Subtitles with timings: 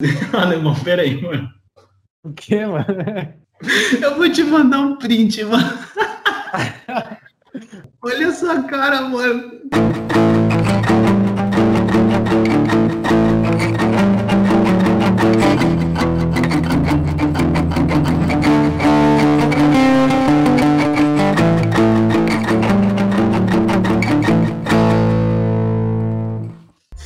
[0.32, 1.48] Alemão, peraí, mano.
[2.22, 2.86] O que, mano?
[4.00, 5.78] Eu vou te mandar um print, mano.
[8.00, 9.58] Olha essa cara, mano.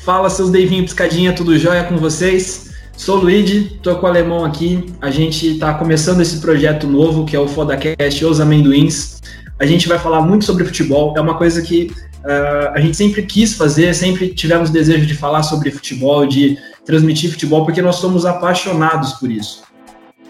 [0.04, 2.71] Fala, seus Deivinho Piscadinha, tudo jóia com vocês?
[3.02, 4.94] Sou o Luigi, tô com o Alemão aqui.
[5.00, 9.20] A gente tá começando esse projeto novo, que é o FodaCast Os Amendoins.
[9.58, 13.24] A gente vai falar muito sobre futebol, é uma coisa que uh, a gente sempre
[13.24, 18.24] quis fazer, sempre tivemos desejo de falar sobre futebol, de transmitir futebol, porque nós somos
[18.24, 19.64] apaixonados por isso.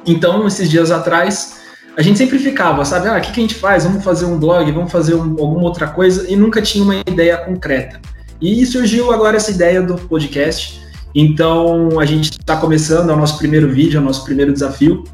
[0.06, 1.60] Então, esses dias atrás,
[1.94, 3.84] a gente sempre ficava, sabe, ah, o que, que a gente faz?
[3.84, 7.36] Vamos fazer um blog, vamos fazer um, alguma outra coisa, e nunca tinha uma ideia
[7.36, 8.00] concreta.
[8.40, 10.81] E surgiu agora essa ideia do podcast.
[11.14, 15.04] Então a gente está começando, é o nosso primeiro vídeo, é o nosso primeiro desafio.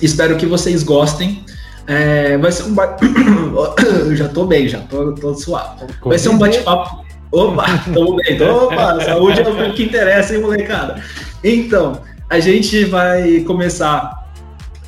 [0.00, 1.44] Espero que vocês gostem.
[1.86, 3.04] É, vai ser um bate...
[4.06, 5.84] Eu já tô bem, já tô, tô suave.
[6.04, 7.04] Vai ser um bate-papo.
[7.30, 8.40] Opa, tamo bem.
[8.42, 11.02] Opa, saúde é o que interessa, hein, molecada?
[11.42, 14.22] Então, a gente vai começar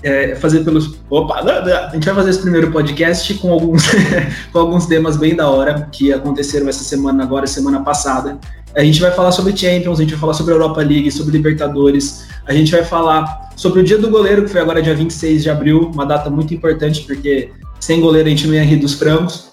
[0.02, 0.98] é, fazer pelos.
[1.08, 3.84] Opa, a gente vai fazer esse primeiro podcast com alguns,
[4.52, 8.38] com alguns temas bem da hora que aconteceram essa semana, agora, semana passada.
[8.77, 12.28] A gente vai falar sobre Champions, a gente vai falar sobre Europa League, sobre Libertadores,
[12.44, 15.50] a gente vai falar sobre o Dia do Goleiro, que foi agora dia 26 de
[15.50, 19.53] abril, uma data muito importante, porque sem goleiro a gente não ia rir dos frangos.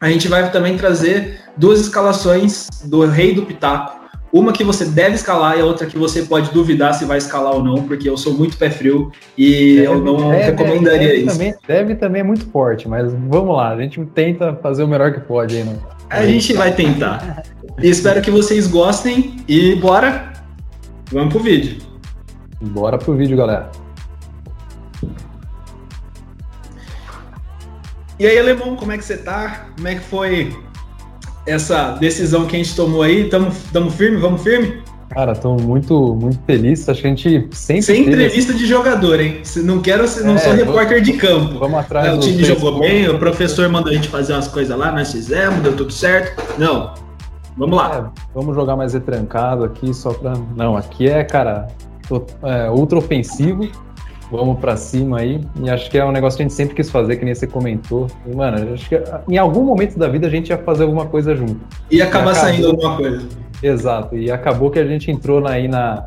[0.00, 3.98] A gente vai também trazer duas escalações do Rei do Pitaco,
[4.32, 7.54] uma que você deve escalar e a outra que você pode duvidar se vai escalar
[7.54, 11.18] ou não, porque eu sou muito pé frio e deve, eu não deve, recomendaria deve
[11.18, 11.32] isso.
[11.32, 15.12] Também, deve também é muito forte, mas vamos lá, a gente tenta fazer o melhor
[15.12, 15.97] que pode aí, não?
[16.10, 17.42] A gente vai tentar.
[17.82, 20.32] E espero que vocês gostem e bora!
[21.12, 21.78] Vamos pro vídeo.
[22.60, 23.70] Bora pro vídeo, galera.
[28.18, 29.68] E aí, Alemão, como é que você tá?
[29.76, 30.56] Como é que foi
[31.46, 33.28] essa decisão que a gente tomou aí?
[33.28, 34.16] Tamo, tamo firme?
[34.16, 34.82] Vamos firme?
[35.10, 36.88] Cara, tô muito, muito feliz.
[36.88, 37.82] Acho que a gente sempre.
[37.82, 39.42] Sem entrevista de jogador, hein?
[39.56, 41.58] Não quero, não é, sou repórter de campo.
[41.58, 42.08] Vamos atrás.
[42.08, 45.10] É, o time jogou bem, o professor mandou a gente fazer umas coisas lá, nós
[45.10, 46.42] fizemos, deu tudo certo.
[46.58, 46.94] Não.
[47.56, 48.12] Vamos lá.
[48.16, 50.34] É, vamos jogar mais retrancado aqui, só pra.
[50.54, 51.68] Não, aqui é, cara,
[52.42, 53.68] é, ultra ofensivo
[54.30, 55.40] vamos para cima aí.
[55.62, 57.46] E acho que é um negócio que a gente sempre quis fazer, que nem você
[57.46, 58.06] comentou.
[58.26, 61.34] E, mano, acho que em algum momento da vida a gente ia fazer alguma coisa
[61.34, 61.60] junto.
[61.90, 63.26] E acabar saindo alguma coisa.
[63.62, 64.16] Exato.
[64.16, 66.06] E acabou que a gente entrou aí na,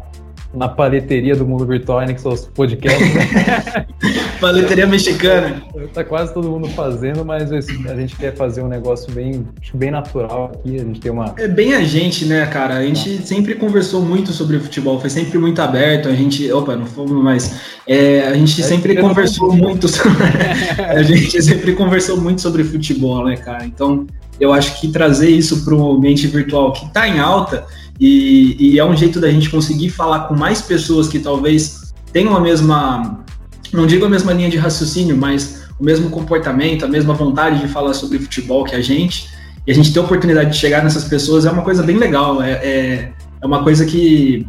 [0.54, 3.14] na paleteria do mundo virtual, né, que são os podcasts.
[3.14, 3.86] Né?
[4.42, 5.62] paleteria mexicana.
[5.94, 10.52] Tá quase todo mundo fazendo, mas a gente quer fazer um negócio bem, bem natural
[10.54, 10.76] aqui.
[10.76, 11.34] A gente tem uma.
[11.38, 12.78] É bem a gente, né, cara?
[12.78, 13.26] A gente ah.
[13.26, 16.10] sempre conversou muito sobre futebol, foi sempre muito aberto.
[16.10, 16.52] A gente.
[16.52, 17.62] Opa, não fomos mais.
[17.88, 20.12] É, a gente é sempre conversou muito sobre.
[20.84, 23.66] a gente sempre conversou muito sobre futebol, né, cara?
[23.66, 24.06] Então,
[24.41, 27.68] eu acho que trazer isso para o ambiente virtual que está em alta
[28.00, 32.35] e, e, é um jeito da gente conseguir falar com mais pessoas que talvez tenham
[32.35, 33.24] a mesma,
[33.72, 37.68] não digo a mesma linha de raciocínio, mas o mesmo comportamento, a mesma vontade de
[37.68, 39.29] falar sobre futebol que a gente,
[39.68, 42.41] e a gente ter a oportunidade de chegar nessas pessoas é uma coisa bem legal,
[42.41, 44.47] é, é, é uma coisa que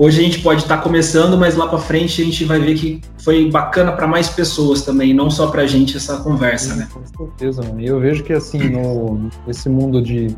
[0.00, 2.74] hoje a gente pode estar tá começando, mas lá para frente a gente vai ver
[2.74, 6.88] que foi bacana para mais pessoas também, não só para a gente essa conversa, né?
[6.90, 7.82] Com certeza, mano.
[7.82, 10.34] E eu vejo que assim, no, nesse mundo de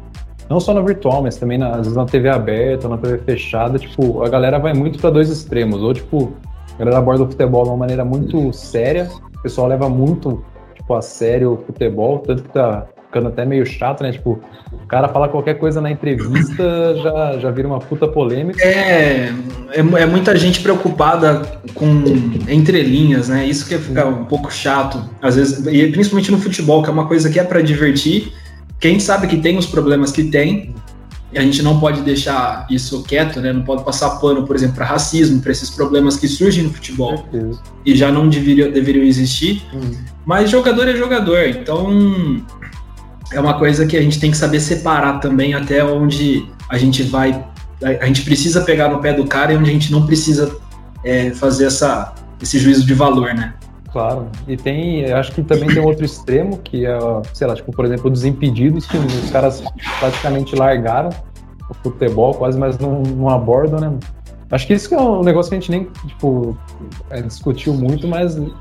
[0.51, 3.79] não só na virtual, mas também na, às vezes na TV aberta, na TV fechada,
[3.79, 5.81] tipo, a galera vai muito para dois extremos.
[5.81, 6.33] Ou, tipo,
[6.75, 9.09] a galera aborda o futebol de uma maneira muito séria,
[9.39, 10.45] o pessoal leva muito,
[10.75, 14.11] tipo, a sério o futebol, tanto que tá ficando até meio chato, né?
[14.11, 14.41] Tipo,
[14.73, 18.65] o cara fala qualquer coisa na entrevista, já, já vira uma puta polêmica.
[18.65, 19.31] É,
[19.71, 21.43] é, é muita gente preocupada
[21.75, 22.03] com
[22.49, 23.47] entrelinhas, né?
[23.47, 27.07] Isso que fica um pouco chato, às vezes, e principalmente no futebol, que é uma
[27.07, 28.33] coisa que é para divertir,
[28.81, 30.75] que a gente sabe que tem os problemas que tem,
[31.35, 33.53] e a gente não pode deixar isso quieto, né?
[33.53, 37.27] Não pode passar pano, por exemplo, para racismo, para esses problemas que surgem no futebol
[37.87, 39.63] e já não deveriam, deveriam existir.
[39.73, 39.93] Uhum.
[40.27, 42.43] Mas jogador é jogador, então
[43.33, 47.03] é uma coisa que a gente tem que saber separar também até onde a gente
[47.03, 47.45] vai.
[47.83, 50.57] A gente precisa pegar no pé do cara e onde a gente não precisa
[51.05, 53.55] é, fazer essa, esse juízo de valor, né?
[53.91, 54.29] Claro.
[54.49, 56.99] E tem, acho que também tem outro extremo, que é,
[57.35, 59.63] sei lá, tipo, por exemplo, dos impedidos, que os caras
[59.99, 61.11] praticamente largaram
[61.69, 63.99] o futebol quase, mas não, não abordam, né?
[64.53, 66.59] Acho que isso é um negócio que a gente nem, tipo,
[67.09, 68.55] é, discutiu muito, mas eu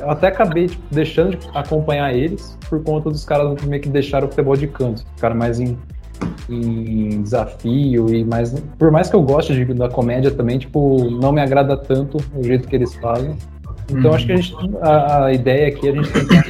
[0.00, 4.30] até acabei tipo, deixando de acompanhar eles por conta dos caras meio que deixaram o
[4.30, 5.78] futebol de canto, ficaram mais em,
[6.50, 11.30] em desafio e mais por mais que eu goste de, da comédia também tipo não
[11.30, 13.36] me agrada tanto o jeito que eles fazem.
[13.90, 16.44] Então acho que a, gente, a, a ideia aqui é a gente tentar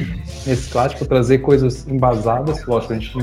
[0.47, 3.15] nesse clássico trazer coisas embasadas lógico a gente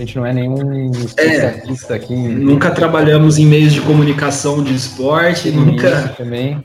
[0.00, 2.16] a gente não é nenhum especialista é, aqui.
[2.16, 6.14] Nunca trabalhamos em meios de comunicação de esporte, nunca.
[6.16, 6.64] Também.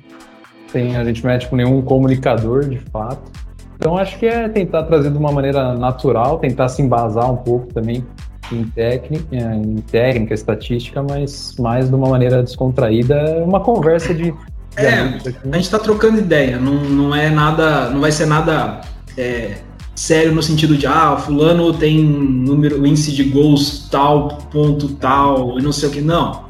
[0.72, 3.30] Tem, a gente não é tipo nenhum comunicador de fato.
[3.76, 7.74] Então acho que é tentar trazer de uma maneira natural, tentar se embasar um pouco
[7.74, 8.06] também
[8.54, 14.32] em técnica, em técnica, estatística, mas mais de uma maneira descontraída, uma conversa de.
[14.32, 14.36] de
[14.78, 18.80] é, a gente está trocando ideia, não, não é nada, não vai ser nada
[19.18, 19.58] é,
[19.96, 25.62] sério no sentido de ah, fulano tem número, índice de gols tal, ponto tal, e
[25.62, 26.02] não sei o que.
[26.02, 26.46] Não.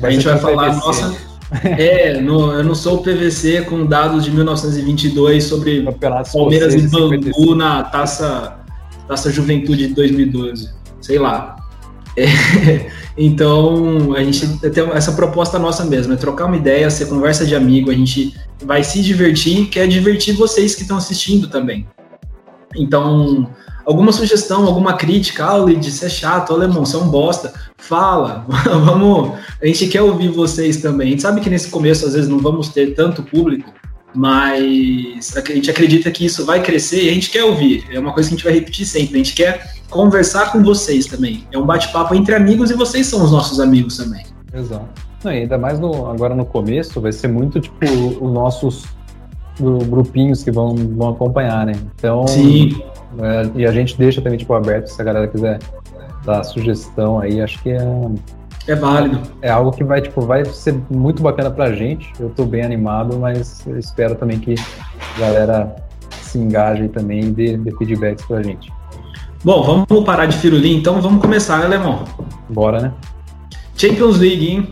[0.00, 0.86] Vai a gente vai falar, PVC.
[0.86, 1.16] nossa.
[1.62, 5.86] é, no, eu não sou o PVC com dados de 1922 sobre
[6.32, 8.58] Palmeiras e Bangu na taça,
[9.06, 10.70] taça Juventude de 2012.
[11.00, 11.56] Sei lá.
[12.18, 17.44] É, então, a gente tem essa proposta nossa mesmo, é trocar uma ideia, ser conversa
[17.44, 18.34] de amigo, a gente
[18.64, 21.86] vai se divertir, quer divertir vocês que estão assistindo também.
[22.76, 23.48] Então,
[23.84, 28.44] alguma sugestão, alguma crítica, ah, Lid, você é chato, alemão, você é um bosta, fala,
[28.84, 29.32] vamos,
[29.62, 31.08] a gente quer ouvir vocês também.
[31.08, 33.72] A gente sabe que nesse começo, às vezes, não vamos ter tanto público,
[34.14, 37.84] mas a gente acredita que isso vai crescer e a gente quer ouvir.
[37.90, 39.14] É uma coisa que a gente vai repetir sempre.
[39.14, 41.46] A gente quer conversar com vocês também.
[41.52, 44.24] É um bate-papo entre amigos e vocês são os nossos amigos também.
[44.52, 44.88] Exato.
[45.22, 48.84] Não, ainda mais no, agora no começo, vai ser muito tipo os nossos
[49.58, 51.72] grupinhos que vão, vão acompanhar, né?
[51.94, 52.82] Então, Sim.
[53.18, 55.58] É, e a gente deixa também tipo aberto se a galera quiser
[56.24, 57.80] dar sugestão aí, acho que é
[58.66, 59.20] é válido.
[59.40, 62.12] É algo que vai tipo vai ser muito bacana pra gente.
[62.18, 64.56] Eu tô bem animado, mas espero também que
[65.16, 65.76] a galera
[66.10, 68.72] se engaje também e dê, dê feedbacks pra gente.
[69.44, 72.04] Bom, vamos parar de firulim, então vamos começar, né, Lemão?
[72.48, 72.92] Bora, né?
[73.76, 74.68] Champions League, hein?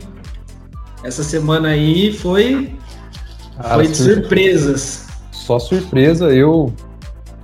[1.05, 2.75] Essa semana aí foi
[3.57, 4.15] Cara, Foi de sur...
[4.15, 5.07] surpresas.
[5.31, 6.33] Só surpresa.
[6.33, 6.73] Eu,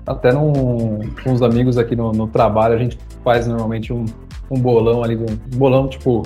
[0.07, 4.05] até num, com os amigos aqui no, no, trabalho, a gente faz normalmente um,
[4.51, 6.23] um bolão ali, um bolão tipo,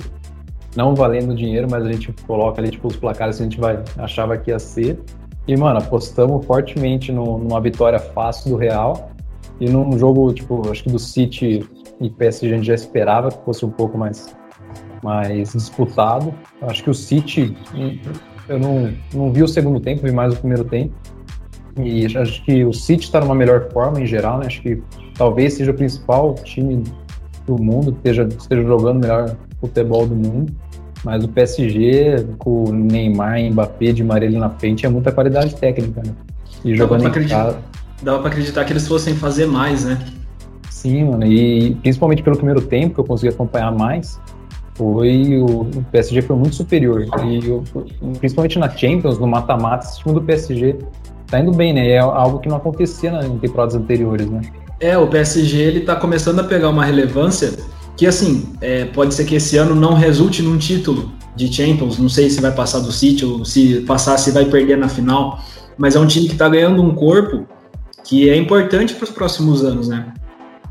[0.75, 3.83] não valendo dinheiro, mas a gente coloca ali tipo os placares que a gente vai,
[3.97, 4.99] achava que ia ser.
[5.47, 9.11] E, mano, apostamos fortemente no, numa vitória fácil do Real.
[9.59, 11.67] E num jogo, tipo, acho que do City
[12.01, 14.35] e PSG a gente já esperava que fosse um pouco mais,
[15.03, 16.33] mais disputado.
[16.61, 17.55] Acho que o City
[18.47, 20.93] eu não, não vi o segundo tempo, vi mais o primeiro tempo.
[21.77, 24.45] E acho que o City está numa melhor forma em geral, né?
[24.45, 24.81] Acho que
[25.17, 26.83] talvez seja o principal time
[27.45, 30.53] do mundo, esteja, esteja jogando o melhor futebol do mundo.
[31.03, 36.01] Mas o PSG, com o Neymar, Mbappé, de Maria na frente, é muita qualidade técnica,
[36.03, 36.13] né?
[36.63, 37.57] E jogando dava em casa.
[38.01, 39.99] Dava pra acreditar que eles fossem fazer mais, né?
[40.69, 41.25] Sim, mano.
[41.25, 44.19] E principalmente pelo primeiro tempo, que eu consegui acompanhar mais,
[44.75, 47.63] foi o, PSG foi muito superior e o,
[48.19, 50.75] principalmente na Champions, no mata-mata, esse time do PSG
[51.27, 51.89] tá indo bem, né?
[51.89, 54.41] É algo que não acontecia em temporadas anteriores, né?
[54.79, 57.53] É, o PSG ele tá começando a pegar uma relevância
[57.95, 61.97] que assim é, pode ser que esse ano não resulte num título de Champions.
[61.97, 65.39] Não sei se vai passar do City ou se passar se vai perder na final,
[65.77, 67.45] mas é um time que tá ganhando um corpo
[68.03, 70.13] que é importante para os próximos anos, né?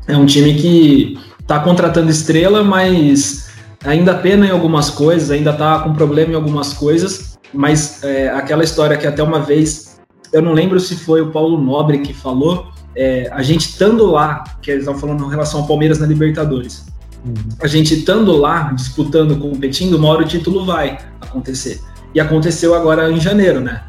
[0.07, 3.44] É um time que tá contratando estrela, mas
[3.85, 8.63] ainda pena em algumas coisas, ainda tá com problema em algumas coisas, mas é, aquela
[8.63, 9.99] história que até uma vez,
[10.33, 14.43] eu não lembro se foi o Paulo Nobre que falou, é, a gente estando lá,
[14.61, 16.85] que eles estão falando em relação ao Palmeiras na Libertadores,
[17.25, 17.33] uhum.
[17.61, 21.81] a gente estando lá, disputando, competindo, uma hora o título vai acontecer.
[22.13, 23.83] E aconteceu agora em janeiro, né?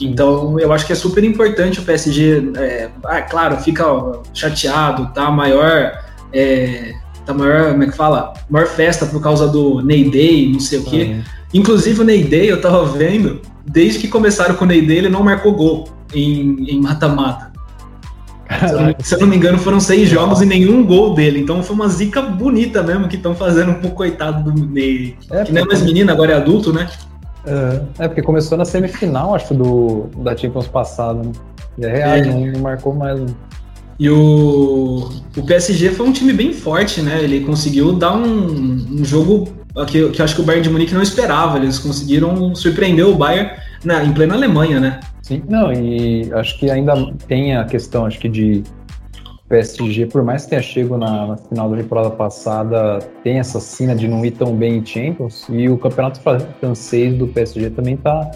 [0.00, 2.52] Então, eu acho que é super importante o PSG.
[2.56, 3.84] É, ah, claro, fica
[4.32, 5.30] chateado, tá?
[5.30, 5.92] Maior
[6.32, 6.94] é,
[7.26, 8.32] da maior, como é que fala?
[8.48, 11.20] Maior festa por causa do Ney Day, não sei o quê.
[11.52, 15.08] Inclusive o Ney Day, eu tava vendo, desde que começaram com o Ney Day, ele
[15.08, 17.56] não marcou gol em mata-mata.
[19.00, 21.40] Se eu não me engano, foram seis jogos e nenhum gol dele.
[21.40, 25.16] Então foi uma zica bonita mesmo que estão fazendo um pouco coitado do Ney.
[25.30, 26.88] É, que não é mais menino, agora é adulto, né?
[27.44, 31.32] É, é, porque começou na semifinal, acho, do, da Champions passada, né?
[31.78, 32.24] E é real, é.
[32.24, 33.20] Não, não marcou mais.
[33.98, 37.22] E o, o PSG foi um time bem forte, né?
[37.22, 39.48] Ele conseguiu dar um, um jogo
[39.86, 41.58] que, que acho que o Bayern de Munique não esperava.
[41.58, 43.52] Eles conseguiram surpreender o Bayern
[43.84, 45.00] na, em plena Alemanha, né?
[45.22, 48.62] Sim, não, e acho que ainda tem a questão, acho que de
[49.48, 53.94] PSG, por mais que tenha chego na, na, final da temporada passada, tem essa cena
[53.94, 56.20] de não ir tão bem em Champions, e o campeonato
[56.60, 58.30] francês do PSG também tá,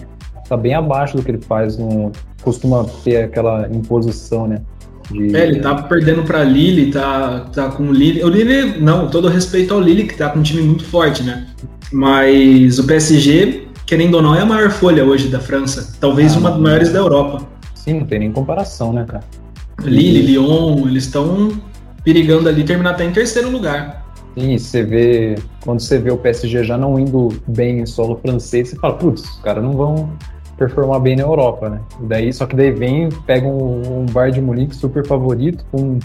[0.49, 2.11] tá bem abaixo do que ele faz, no,
[2.43, 4.63] costuma ter aquela imposição, né?
[5.11, 5.37] De...
[5.37, 8.23] É, ele tá perdendo para Lille, tá, tá com o Lille.
[8.23, 11.47] O Lille, não, todo respeito ao Lille, que tá com um time muito forte, né?
[11.93, 15.97] Mas o PSG, querendo ou não, é a maior folha hoje da França.
[16.01, 17.47] Talvez ah, uma das maiores da Europa.
[17.75, 19.25] Sim, não tem nem comparação, né, cara?
[19.83, 21.51] Lille, Lyon, eles estão
[22.05, 24.07] perigando ali terminar até em terceiro lugar.
[24.39, 25.35] Sim, você vê.
[25.61, 29.23] Quando você vê o PSG já não indo bem em solo francês, você fala, putz,
[29.23, 30.11] os caras não vão
[30.61, 31.81] performar bem na Europa, né?
[32.03, 35.99] E daí, só que daí vem, pega um, um Bayern de Munique super favorito, com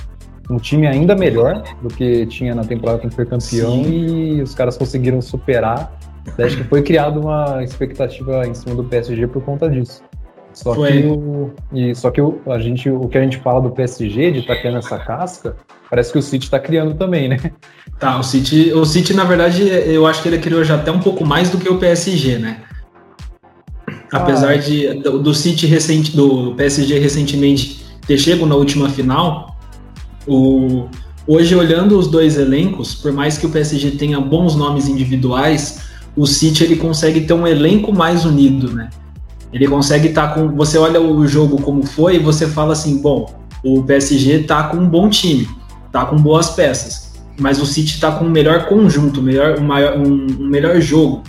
[0.50, 4.38] um time ainda melhor do que tinha na temporada que foi campeão Sim.
[4.38, 5.92] e os caras conseguiram superar.
[6.40, 10.02] Acho que foi criada uma expectativa em cima do PSG por conta disso.
[10.54, 11.02] Só foi.
[11.02, 14.32] que, o, e, só que o, a gente, o que a gente fala do PSG,
[14.32, 15.58] de estar tá criando essa casca,
[15.90, 17.38] parece que o City está criando também, né?
[18.00, 21.00] Tá, o City, o City, na verdade, eu acho que ele criou já até um
[21.00, 22.62] pouco mais do que o PSG, né?
[24.12, 29.58] Apesar ah, de do, do City recente, do PSG recentemente ter chegado na última final,
[30.28, 30.88] o,
[31.28, 35.82] hoje olhando os dois elencos, por mais que o PSG tenha bons nomes individuais,
[36.16, 38.90] o City ele consegue ter um elenco mais unido, né?
[39.52, 40.56] Ele consegue estar tá com.
[40.56, 43.34] Você olha o jogo como foi e você fala assim: bom,
[43.64, 45.48] o PSG tá com um bom time,
[45.92, 49.98] tá com boas peças, mas o City tá com um melhor conjunto, melhor, um, maior,
[49.98, 51.24] um, um melhor jogo.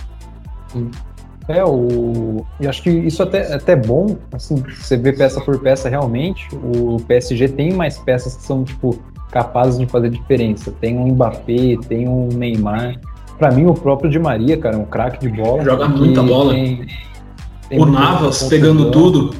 [1.48, 2.44] É, o...
[2.60, 6.48] e acho que isso até, até é bom, assim, você vê peça por peça realmente,
[6.54, 8.98] o PSG tem mais peças que são, tipo,
[9.30, 10.72] capazes de fazer diferença.
[10.80, 13.00] Tem um Mbappé, tem um Neymar.
[13.38, 15.62] Para mim, o próprio Di Maria, cara, é um craque de bola.
[15.62, 16.54] Joga muita bola.
[16.54, 16.86] Tem,
[17.68, 19.34] tem o Navas pegando tudo.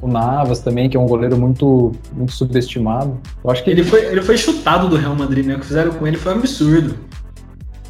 [0.00, 3.18] O Navas também, que é um goleiro muito, muito subestimado.
[3.42, 5.56] Eu acho que ele foi, ele foi chutado do Real Madrid, né?
[5.56, 6.94] O que fizeram com ele foi um absurdo.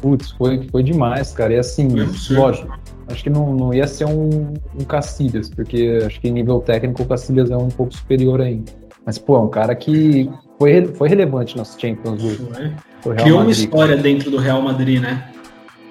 [0.01, 1.53] Putz, foi, foi demais, cara.
[1.53, 1.87] E assim,
[2.31, 2.77] lógico,
[3.07, 7.03] acho que não, não ia ser um, um Cacilhas, porque acho que em nível técnico
[7.03, 8.71] o Cacilhas é um pouco superior ainda.
[9.05, 13.51] Mas, pô, é um cara que foi, foi relevante nas Champions do Real Criou uma
[13.51, 15.31] história dentro do Real Madrid, né?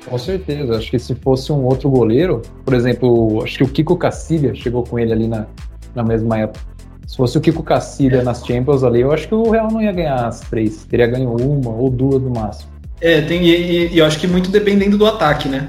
[0.06, 0.76] Com certeza.
[0.76, 4.82] Acho que se fosse um outro goleiro, por exemplo, acho que o Kiko Cacilha chegou
[4.84, 5.46] com ele ali na,
[5.94, 6.60] na mesma época.
[7.06, 8.22] Se fosse o Kiko Cacilha é.
[8.22, 10.84] nas Champions ali, eu acho que o Real não ia ganhar as três.
[10.84, 12.70] Teria ganho uma ou duas no máximo.
[13.00, 15.68] É, tem, e, e eu acho que muito dependendo do ataque, né?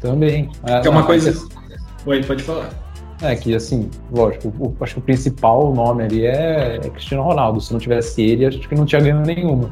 [0.00, 0.50] Também.
[0.62, 1.32] Ah, que é uma não, coisa.
[1.32, 2.10] Que...
[2.10, 2.70] Oi, pode falar.
[3.22, 7.60] É que, assim, lógico, o, acho que o principal nome ali é, é Cristiano Ronaldo.
[7.60, 9.70] Se não tivesse ele, acho que não tinha ganho nenhuma.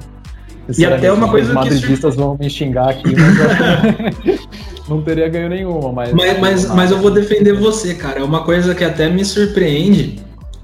[0.76, 2.21] E até uma coisa os madridistas que...
[2.21, 4.41] vão me xingar aqui, mas
[4.88, 5.93] não teria ganho nenhuma.
[5.93, 8.21] Mas, mas, mas, mas, eu vou defender você, cara.
[8.21, 10.21] É uma coisa que até me surpreende,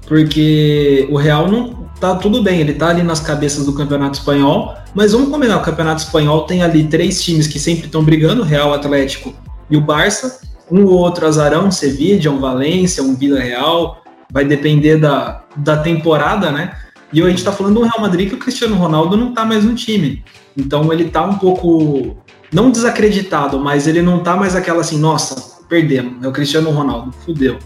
[0.07, 4.75] porque o Real não tá tudo bem, ele tá ali nas cabeças do Campeonato Espanhol,
[4.93, 8.73] mas vamos combinar, o Campeonato Espanhol tem ali três times que sempre estão brigando, Real,
[8.73, 9.33] Atlético
[9.69, 14.01] e o Barça, um ou outro azarão, um Sevilla, um Valência, um Vila Real,
[14.33, 16.75] vai depender da, da temporada, né?
[17.13, 19.63] E a gente está falando do Real Madrid que o Cristiano Ronaldo não está mais
[19.63, 20.23] no time.
[20.57, 22.17] Então ele está um pouco,
[22.51, 27.11] não desacreditado, mas ele não está mais aquela assim, nossa, perdemos, é o Cristiano Ronaldo,
[27.23, 27.59] fudeu.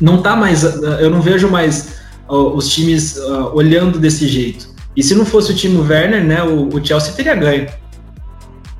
[0.00, 2.01] Não tá mais, eu não vejo mais
[2.32, 4.68] os times uh, olhando desse jeito.
[4.96, 7.66] E se não fosse o time Werner, né, o, o Chelsea teria ganho.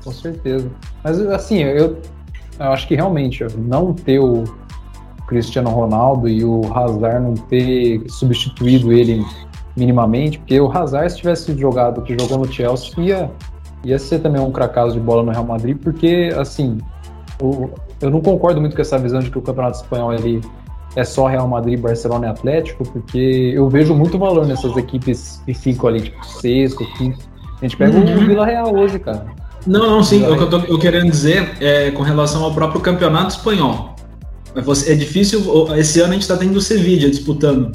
[0.03, 0.69] Com certeza.
[1.03, 1.97] Mas assim, eu,
[2.59, 4.43] eu acho que realmente não ter o
[5.27, 9.25] Cristiano Ronaldo e o Hazard não ter substituído ele
[9.75, 13.31] minimamente, porque o Hazard, se tivesse jogado que jogou no Chelsea, ia,
[13.83, 16.77] ia ser também um cracaso de bola no Real Madrid, porque, assim,
[17.41, 17.69] o,
[18.01, 20.41] eu não concordo muito com essa visão de que o Campeonato Espanhol ele
[20.95, 25.53] é só Real Madrid, Barcelona e Atlético, porque eu vejo muito valor nessas equipes que
[25.53, 27.19] ficam ali, tipo, sexto, quinto.
[27.59, 28.17] A gente pega uhum.
[28.17, 29.25] o Vila Real hoje, cara.
[29.65, 30.25] Não, não, sim.
[30.27, 33.95] O que eu tô eu querendo dizer é com relação ao próprio campeonato espanhol.
[34.85, 35.41] É difícil.
[35.75, 37.71] Esse ano a gente está tendo o Sevilla disputando.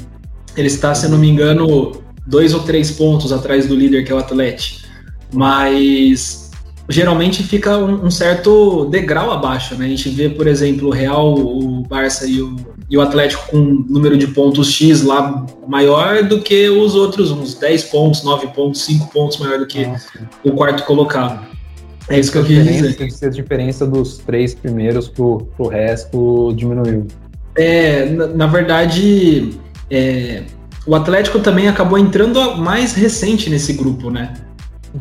[0.55, 1.91] Ele está, se não me engano,
[2.27, 4.87] dois ou três pontos atrás do líder, que é o Atlético.
[5.33, 6.48] Mas
[6.89, 9.85] geralmente fica um, um, certo degrau abaixo, né?
[9.85, 12.55] A gente vê, por exemplo, o Real, o Barça e o,
[12.89, 17.31] e o Atlético com um número de pontos X lá maior do que os outros,
[17.31, 20.09] uns 10 pontos, 9 pontos, 5 pontos maior do que Nossa.
[20.43, 21.47] o quarto colocado.
[22.09, 22.95] É isso que eu queria dizer.
[22.95, 27.05] Tem que ser a diferença dos três primeiros pro, pro resto diminuiu.
[27.55, 29.51] É, na, na verdade,
[29.91, 30.41] é,
[30.87, 34.33] o Atlético também acabou entrando mais recente nesse grupo, né?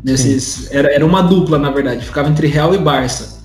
[0.05, 3.39] Nesses, era, era uma dupla, na verdade, ficava entre Real e Barça.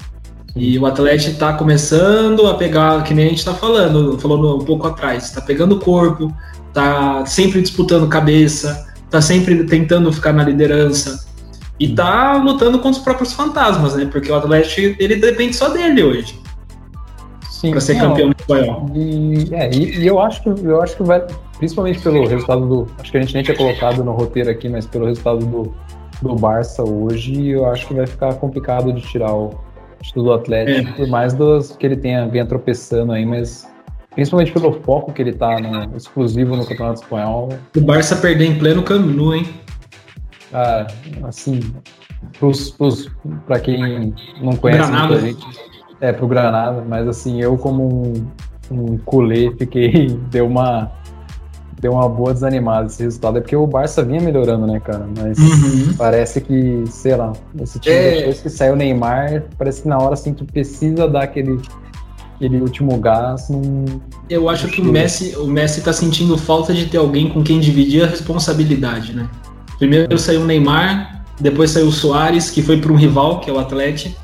[0.56, 4.66] E o Atlético está começando a pegar, que nem a gente está falando, falando um
[4.66, 6.32] pouco atrás, está pegando corpo,
[6.68, 11.26] está sempre disputando cabeça, está sempre tentando ficar na liderança
[11.80, 14.06] e está lutando contra os próprios fantasmas, né?
[14.06, 16.40] Porque o Atlético ele depende só dele hoje.
[17.72, 18.92] para ser não, campeão espanhol.
[18.94, 21.26] E, é, e, e, eu acho que eu acho que vai,
[21.58, 22.88] principalmente pelo resultado do.
[23.00, 25.74] Acho que a gente nem tinha colocado no roteiro aqui, mas pelo resultado do,
[26.24, 29.52] do Barça hoje, eu acho que vai ficar complicado de tirar o
[30.02, 30.94] título do Atlético, é.
[30.94, 33.70] por mais dos, que ele tenha venha tropeçando aí, mas
[34.12, 37.50] principalmente pelo foco que ele tá no, exclusivo no Campeonato Espanhol.
[37.76, 39.48] O Barça perder em pleno Camino, hein?
[40.54, 40.88] Ah,
[41.24, 41.60] assim,
[43.46, 45.14] para quem não conhece Granada.
[45.14, 45.46] muita gente,
[46.00, 48.28] é pro Granada, mas assim, eu como um,
[48.72, 50.92] um culé fiquei, deu uma
[51.84, 55.06] deu uma boa desanimada esse resultado, é porque o Barça vinha melhorando, né, cara?
[55.18, 55.94] Mas uhum.
[55.98, 58.16] parece que, sei lá, esse time é...
[58.20, 61.60] depois que saiu o Neymar, parece que na hora assim tu precisa dar aquele
[62.36, 63.50] aquele último gás.
[63.50, 63.84] Num...
[64.30, 67.60] Eu acho que o Messi, o Messi tá sentindo falta de ter alguém com quem
[67.60, 69.30] dividir a responsabilidade, né?
[69.78, 73.54] Primeiro saiu o Neymar, depois saiu o Soares, que foi para um rival, que é
[73.54, 74.16] o Atlético.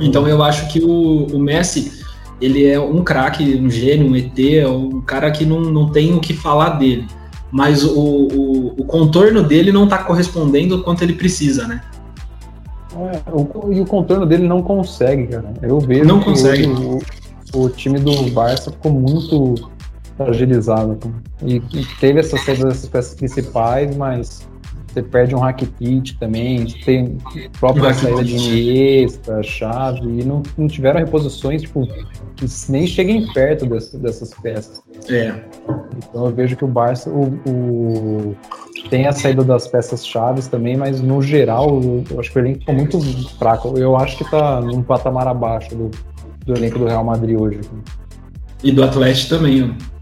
[0.00, 1.99] Então eu acho que o, o Messi,
[2.40, 6.14] ele é um craque, um gênio, um ET, é um cara que não, não tem
[6.14, 7.06] o que falar dele.
[7.52, 11.82] Mas o, o, o contorno dele não está correspondendo ao quanto ele precisa, né?
[12.96, 15.52] É, o, e o contorno dele não consegue, cara.
[15.62, 16.66] Eu vejo não consegue.
[16.66, 17.00] O,
[17.54, 19.54] o, time do Barça ficou muito
[20.16, 20.98] fragilizado.
[21.44, 24.48] E, e teve essas, essas peças principais, mas
[24.92, 27.18] você perde um Rakitic também, tem
[27.58, 31.86] própria saída de Iniesta, Chave, e não, não tiveram reposições, tipo,
[32.36, 34.82] que nem cheguem perto desse, dessas peças.
[35.08, 35.34] É.
[35.96, 38.36] Então eu vejo que o Barça o, o
[38.88, 41.80] tem a saída das peças chaves também, mas no geral
[42.10, 43.78] eu acho que o elenco ficou muito fraco.
[43.78, 45.90] Eu acho que tá num patamar abaixo do,
[46.44, 47.60] do elenco do Real Madrid hoje.
[48.62, 49.99] E do Atlético também, ó.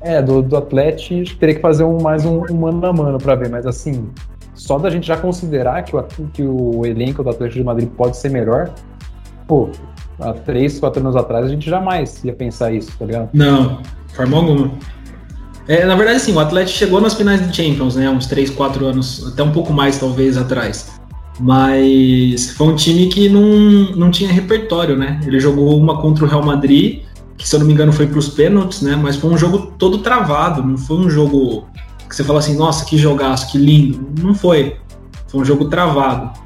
[0.00, 3.48] É, do, do teria que fazer um, mais um, um mano a mano para ver,
[3.48, 4.08] mas assim,
[4.54, 8.16] só da gente já considerar que o, que o elenco do Atlético de Madrid pode
[8.16, 8.70] ser melhor,
[9.46, 9.70] pô,
[10.20, 13.30] há três, quatro anos atrás a gente jamais ia pensar isso, tá ligado?
[13.32, 13.80] Não,
[14.14, 14.70] forma alguma.
[15.68, 18.08] É, na verdade, sim, o Atlético chegou nas finais de Champions, né?
[18.08, 21.00] Uns 3, 4 anos, até um pouco mais, talvez, atrás.
[21.40, 23.42] Mas foi um time que não,
[23.96, 25.20] não tinha repertório, né?
[25.26, 27.02] Ele jogou uma contra o Real Madrid
[27.36, 28.96] que se eu não me engano foi para os pênaltis, né?
[28.96, 31.66] Mas foi um jogo todo travado, não foi um jogo
[32.08, 34.08] que você fala assim, nossa, que jogaço, que lindo.
[34.22, 34.76] Não foi.
[35.28, 36.38] Foi um jogo travado.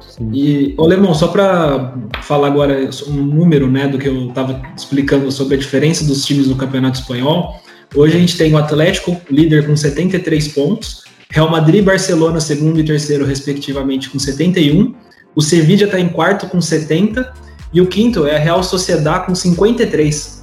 [0.00, 0.30] Sim.
[0.32, 5.30] E, ô Lemon, só para falar agora um número, né, do que eu estava explicando
[5.30, 7.60] sobre a diferença dos times no Campeonato Espanhol.
[7.94, 12.80] Hoje a gente tem o Atlético, líder com 73 pontos, Real Madrid e Barcelona, segundo
[12.80, 14.94] e terceiro, respectivamente, com 71.
[15.34, 17.32] O Sevilla está em quarto com 70
[17.72, 20.35] e o quinto é a Real Sociedade com 53.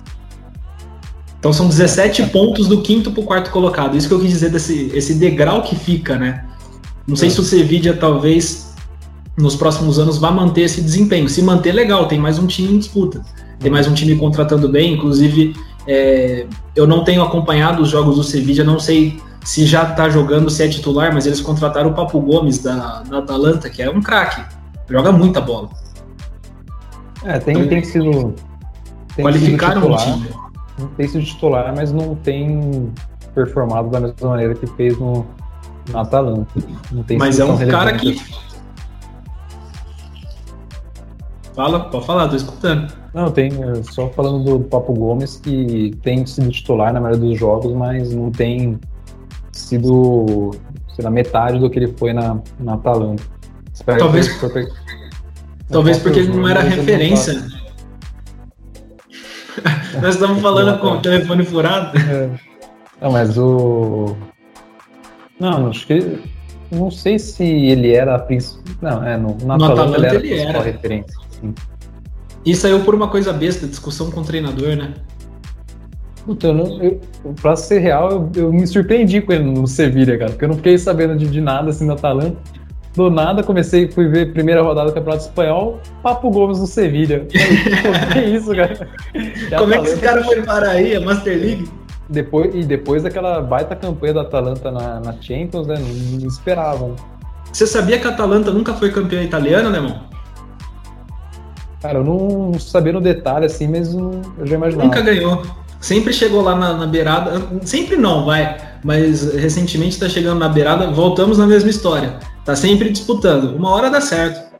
[1.44, 3.98] Então são 17 pontos do quinto para o quarto colocado.
[3.98, 6.46] Isso que eu quis dizer desse esse degrau que fica, né?
[7.06, 7.32] Não sei é.
[7.32, 8.74] se o Sevilla talvez
[9.38, 11.28] nos próximos anos vá manter esse desempenho.
[11.28, 13.22] Se manter, legal, tem mais um time em disputa.
[13.60, 14.94] Tem mais um time contratando bem.
[14.94, 15.54] Inclusive,
[15.86, 16.46] é,
[16.78, 20.64] eu não tenho acompanhado os jogos do Sevilla, não sei se já está jogando, se
[20.64, 24.42] é titular, mas eles contrataram o Papo Gomes da, da Atalanta, que é um craque.
[24.90, 25.68] Joga muita bola.
[27.26, 28.34] É, tem, então, tem sido.
[29.14, 30.43] Tem qualificaram sido o time
[30.98, 32.92] tem sido titular, mas não tem
[33.34, 35.26] performado da mesma maneira que fez no,
[35.90, 36.48] no Atalanta.
[37.18, 38.20] mas é um cara que.
[41.54, 42.92] Fala, pode falar, tô escutando.
[43.14, 47.40] Não, tem, é, só falando do Papo Gomes, que tem sido titular na maioria dos
[47.40, 48.80] jogos, mas não tem
[49.52, 50.52] sido,
[50.96, 53.22] sei lá, metade do que ele foi na, na Atalanta.
[53.72, 54.68] Espero talvez, que...
[55.70, 57.63] talvez porque ele não era referência.
[60.02, 61.98] Nós estamos falando com o telefone furado.
[61.98, 62.30] É.
[63.02, 64.16] Não, mas o.
[65.40, 66.20] Não, acho que.
[66.72, 68.64] Não sei se ele era a principal.
[68.82, 70.62] Não, é, no, na no Atalanta, ele era, ele era.
[70.62, 71.14] referência.
[71.30, 71.54] Sim.
[72.46, 74.94] E saiu por uma coisa besta, discussão com o treinador, né?
[76.26, 77.02] Puta, eu não, eu,
[77.42, 80.56] pra ser real, eu, eu, me surpreendi com ele no Sevilha, cara, porque eu não
[80.56, 82.38] fiquei sabendo de, de nada assim no Atalanta.
[82.96, 87.26] Do nada, comecei, fui ver a primeira rodada do Campeonato Espanhol, Papo Gomes no Sevilha.
[88.14, 88.88] que isso, cara?
[89.58, 90.96] Como é que esse cara foi parar aí?
[90.96, 91.68] A Master League?
[92.08, 95.76] Depois, e depois daquela baita campanha do Atalanta na, na Champions, né?
[95.80, 96.96] Não, não esperavam.
[97.52, 100.02] Você sabia que a Atalanta nunca foi campeã italiana, né, irmão?
[101.82, 104.88] Cara, eu não sabia no detalhe assim, mas eu já imaginava.
[104.88, 105.42] Nunca ganhou.
[105.82, 107.42] Sempre chegou lá na, na beirada.
[107.64, 108.56] Sempre não, vai.
[108.84, 110.92] Mas recentemente está chegando na beirada.
[110.92, 113.56] Voltamos na mesma história Tá sempre disputando.
[113.56, 114.54] Uma hora dá certo.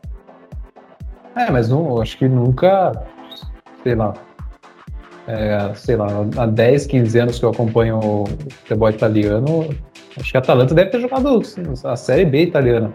[1.36, 2.92] É, mas não, acho que nunca,
[3.84, 4.14] sei lá,
[5.28, 8.26] é, sei lá, há 10, 15 anos que eu acompanho o
[8.62, 9.70] futebol italiano,
[10.18, 11.42] acho que a Atalanta deve ter jogado
[11.86, 12.94] a Série B italiana,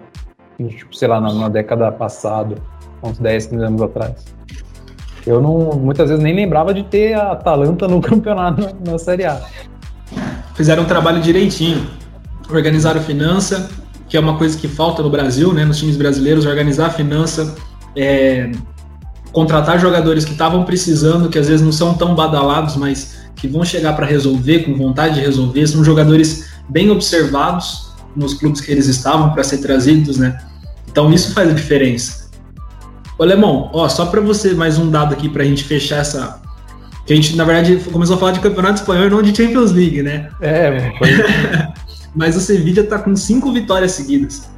[0.69, 2.55] tipo, sei lá, na, na década passada,
[3.03, 4.25] uns 10, 15 anos atrás.
[5.27, 9.25] Eu não, muitas vezes nem lembrava de ter a Atalanta no campeonato na, na Série
[9.25, 9.41] A.
[10.55, 11.87] Fizeram um trabalho direitinho.
[12.51, 13.69] Organizaram finança,
[14.09, 17.55] que é uma coisa que falta no Brasil, né, nos times brasileiros, organizar a finança,
[17.95, 18.51] é,
[19.33, 23.65] contratar jogadores que estavam precisando, que às vezes não são tão badalados, mas que vão
[23.65, 28.87] chegar para resolver, com vontade de resolver, são jogadores bem observados nos clubes que eles
[28.87, 30.39] estavam para ser trazidos, né?
[30.91, 32.29] Então isso faz a diferença.
[33.19, 36.41] Ô Lemão, ó, só para você mais um dado aqui para a gente fechar essa.
[37.07, 39.73] Que a gente, na verdade, começou a falar de campeonato espanhol e não de Champions
[39.73, 40.29] League, né?
[40.41, 41.09] É, foi...
[42.19, 44.51] mas o Sevilla tá com cinco vitórias seguidas.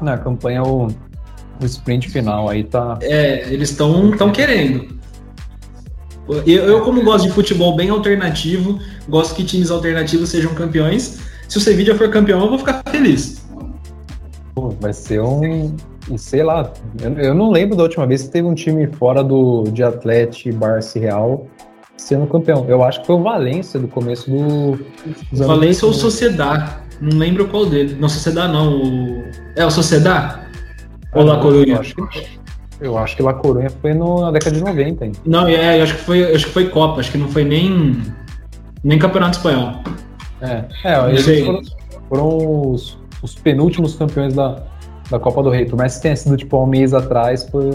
[0.00, 2.96] Na campanha, o, o sprint final aí tá.
[3.02, 4.96] É, eles estão tão querendo.
[6.28, 11.18] Eu, eu, como gosto de futebol bem alternativo, gosto que times alternativos sejam campeões.
[11.48, 13.44] Se o Sevilla for campeão, eu vou ficar feliz.
[14.54, 15.74] Pô, vai ser um.
[16.16, 19.64] Sei lá, eu, eu, não lembro da última vez que teve um time fora do
[19.72, 21.48] de Atlético, Barça e Real
[21.96, 22.64] sendo campeão.
[22.68, 24.78] Eu acho que foi o Valência do começo do.
[25.32, 26.80] Valência ou Sociedad.
[27.00, 27.96] Não lembro qual dele.
[27.98, 28.82] Não, Sociedad não.
[28.82, 29.24] O...
[29.54, 30.40] É o Sociedad?
[31.12, 31.74] Ou La Coruña?
[31.74, 32.26] Eu acho que,
[32.80, 35.04] eu acho que La Coruña foi no, na década de 90.
[35.04, 35.12] Hein?
[35.24, 38.02] Não, é, eu acho que foi, acho que foi Copa, acho que não foi nem,
[38.84, 39.80] nem Campeonato Espanhol.
[40.40, 41.62] É, é eles foram,
[42.08, 44.62] foram os, os, penúltimos campeões da,
[45.10, 45.64] da Copa do Rei.
[45.64, 47.70] Por mais que tenha sido tipo há um mês atrás, foi,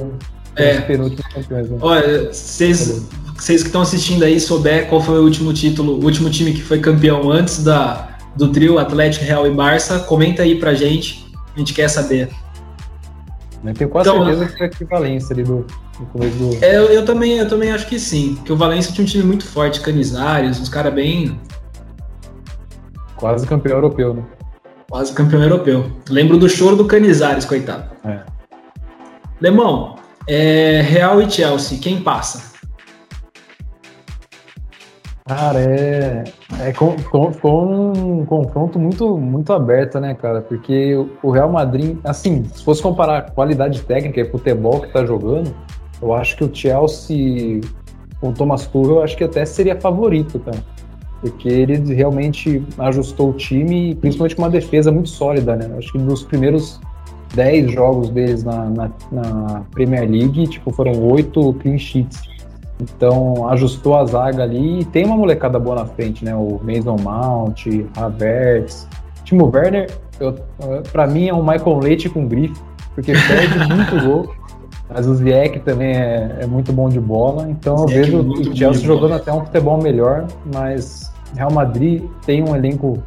[0.56, 0.78] é.
[0.78, 1.70] os penúltimos campeões.
[1.70, 1.78] Né?
[1.82, 3.10] Olha, vocês
[3.42, 6.62] vocês que estão assistindo aí souber qual foi o último título, o último time que
[6.62, 11.26] foi campeão antes da, do trio Atlético, Real e Barça, comenta aí pra gente,
[11.56, 12.30] a gente quer saber.
[13.66, 15.66] Eu tenho quase então, certeza que foi aqui Valência ali do,
[15.98, 16.64] do começo do.
[16.64, 19.24] É, eu, eu, também, eu também acho que sim, porque o Valência tinha um time
[19.24, 21.40] muito forte, Canizares, uns caras bem.
[23.16, 24.24] Quase campeão europeu, né?
[24.88, 25.92] Quase campeão europeu.
[26.08, 27.90] Lembro do choro do Canizares, coitado.
[28.06, 28.20] É.
[29.42, 29.96] Lemão,
[30.28, 32.51] é, Real e Chelsea, quem passa?
[35.34, 36.26] Cara, é,
[36.60, 40.42] é com, com, com, um confronto muito, muito aberto, né, cara?
[40.42, 45.56] Porque o Real Madrid, assim, se fosse comparar qualidade técnica e futebol que tá jogando,
[46.02, 47.62] eu acho que o Chelsea
[48.20, 50.62] com o Thomas Tuchel, eu acho que até seria favorito, cara.
[51.22, 55.66] Porque ele realmente ajustou o time, principalmente com uma defesa muito sólida, né?
[55.72, 56.78] Eu acho que nos primeiros
[57.36, 62.22] 10 jogos deles na, na, na Premier League, tipo, foram oito clean sheets.
[62.82, 66.34] Então ajustou a zaga ali e tem uma molecada boa na frente, né?
[66.36, 68.88] O Mason Mount, Havertz,
[69.24, 69.90] Timo Werner,
[70.92, 72.60] para mim é um Michael Leite com grife,
[72.96, 74.36] porque perde muito gol.
[74.94, 78.56] Mas o Ziyech também é, é, muito bom de bola, então eu vejo é o
[78.56, 83.02] Chelsea jogando até um futebol melhor, mas Real Madrid tem um elenco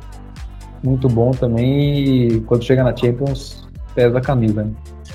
[0.83, 4.65] muito bom também e quando chega na Champions pesa a camisa.
[4.65, 4.71] Né?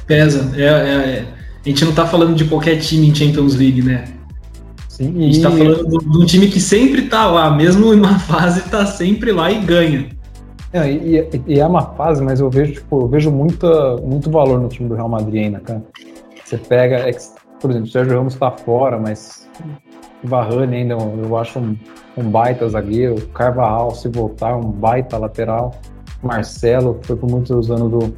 [0.06, 1.26] Pesa, é, é, é,
[1.66, 4.19] a gente não tá falando de qualquer time em Champions League, né?
[5.00, 8.20] Sim, a gente está falando de um time que sempre está lá, mesmo em uma
[8.28, 10.10] fase, está sempre lá e ganha.
[10.74, 14.60] É, e, e, é uma fase, mas eu vejo, tipo, eu vejo muita, muito valor
[14.60, 15.82] no time do Real Madrid ainda, cara.
[16.44, 17.14] Você pega, é
[17.62, 19.50] por exemplo, o Sérgio Ramos está fora, mas
[20.22, 21.78] Varane ainda eu acho um,
[22.18, 23.26] um baita zagueiro.
[23.28, 25.72] Carvajal, se voltar, um baita lateral.
[26.22, 28.18] Marcelo, foi por muitos anos do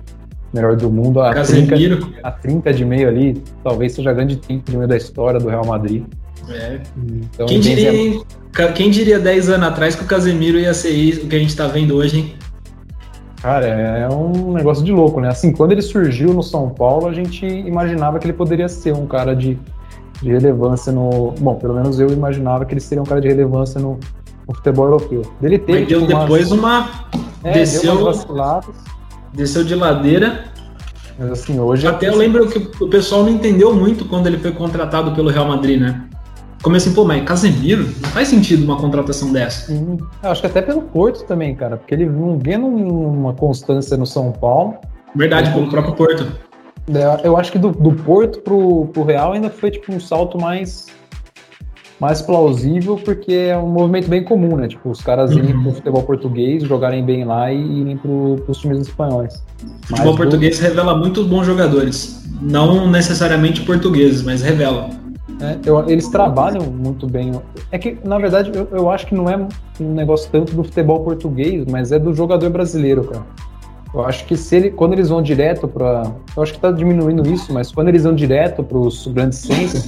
[0.54, 1.22] melhor do mundo.
[1.22, 1.76] A trinca,
[2.24, 5.50] a trinca de meio ali, talvez seja a grande trinca de meio da história do
[5.50, 6.04] Real Madrid.
[6.50, 6.80] É.
[6.98, 8.24] Então, quem, diria, hein?
[8.76, 11.56] quem diria 10 anos atrás que o Casemiro ia ser isso, o que a gente
[11.56, 12.36] tá vendo hoje, hein?
[13.42, 15.30] Cara, é um negócio de louco, né?
[15.30, 19.08] Assim, quando ele surgiu no São Paulo, a gente imaginava que ele poderia ser um
[19.08, 19.58] cara de,
[20.22, 21.34] de relevância no.
[21.40, 24.00] Bom, pelo menos eu imaginava que ele seria um cara de relevância no,
[24.48, 25.24] no futebol europeu.
[25.42, 25.80] Ele teve.
[25.80, 27.08] Mas deu tipo, depois uma.
[27.44, 27.96] É, desceu,
[29.34, 30.46] desceu de ladeira.
[31.18, 31.88] Mas assim, hoje.
[31.88, 35.48] Até eu lembro que o pessoal não entendeu muito quando ele foi contratado pelo Real
[35.48, 36.08] Madrid, né?
[36.62, 37.84] Como assim, pô, mas Casemiro?
[37.84, 39.68] Não faz sentido uma contratação dessa.
[39.68, 39.98] Sim.
[40.24, 44.06] Eu acho que até pelo Porto também, cara, porque ele não vendo uma constância no
[44.06, 44.76] São Paulo.
[45.16, 46.28] Verdade, pelo próprio Porto.
[46.90, 50.40] É, eu acho que do, do Porto pro, pro Real ainda foi tipo um salto
[50.40, 50.88] mais
[52.02, 54.68] mais plausível, porque é um movimento bem comum, né?
[54.68, 55.62] Tipo, os caras irem uhum.
[55.62, 59.44] pro futebol português, jogarem bem lá e irem pro, pros times espanhóis.
[59.84, 62.28] O futebol português revela muitos bons jogadores.
[62.42, 64.90] Não necessariamente portugueses, mas revela.
[65.40, 67.40] É, eu, eles trabalham muito bem.
[67.72, 69.38] É que, na verdade, eu, eu acho que não é
[69.80, 73.26] um negócio tanto do futebol português, mas é do jogador brasileiro, cara.
[73.94, 77.30] Eu acho que se ele, quando eles vão direto para, eu acho que está diminuindo
[77.30, 79.86] isso, mas quando eles vão direto para os grandes centros,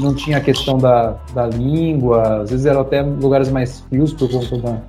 [0.00, 4.30] não tinha a questão da, da língua, às vezes eram até lugares mais frios por
[4.30, 4.82] conta da,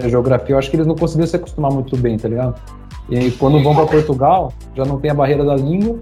[0.00, 0.54] da geografia.
[0.54, 2.60] Eu acho que eles não conseguiam se acostumar muito bem, tá ligado?
[3.08, 6.00] E aí, quando vão para Portugal, já não tem a barreira da língua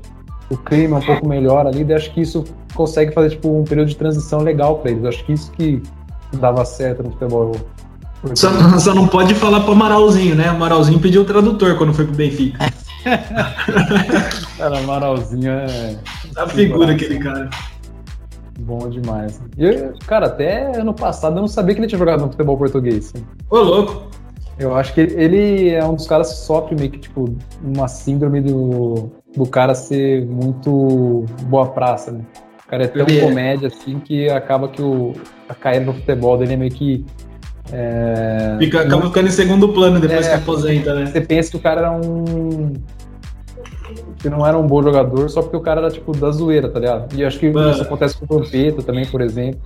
[0.50, 3.88] o clima um pouco melhor ali, e acho que isso consegue fazer tipo um período
[3.88, 5.04] de transição legal para eles.
[5.04, 5.82] Acho que isso que
[6.34, 7.56] dava certo no futebol.
[8.34, 10.48] Só, só, não pode falar pro Amaralzinho, né?
[10.50, 12.72] O Amaralzinho pediu o tradutor quando foi pro Benfica.
[14.56, 15.98] cara, Amaralzinho é.
[16.36, 17.50] A figura aquele cara.
[18.60, 19.40] Bom demais.
[19.58, 23.12] E, cara, até ano passado eu não sabia que ele tinha jogado no futebol português.
[23.50, 24.08] Ô, louco!
[24.58, 28.40] Eu acho que ele é um dos caras que sofre meio que, tipo, uma síndrome
[28.40, 32.20] do, do cara ser muito boa praça, né?
[32.64, 33.20] O cara é tão ele é.
[33.20, 35.12] comédia, assim, que acaba que o,
[35.48, 37.04] a carreira no futebol dele é meio que...
[37.72, 41.06] É, Fica, acaba ficando em segundo plano depois é, que aposenta, né?
[41.06, 42.74] Você pensa que o cara era um
[44.24, 46.80] que não era um bom jogador só porque o cara era, tipo, da zoeira, tá
[46.80, 47.14] ligado?
[47.14, 47.72] E acho que Mano.
[47.72, 49.60] isso acontece com o Vampeta também, por exemplo.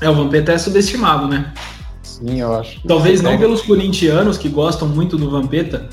[0.00, 1.52] É, o Vampeta é subestimado, né?
[2.02, 2.80] Sim, eu acho.
[2.88, 5.90] Talvez não pelos corintianos que gostam muito do Vampeta,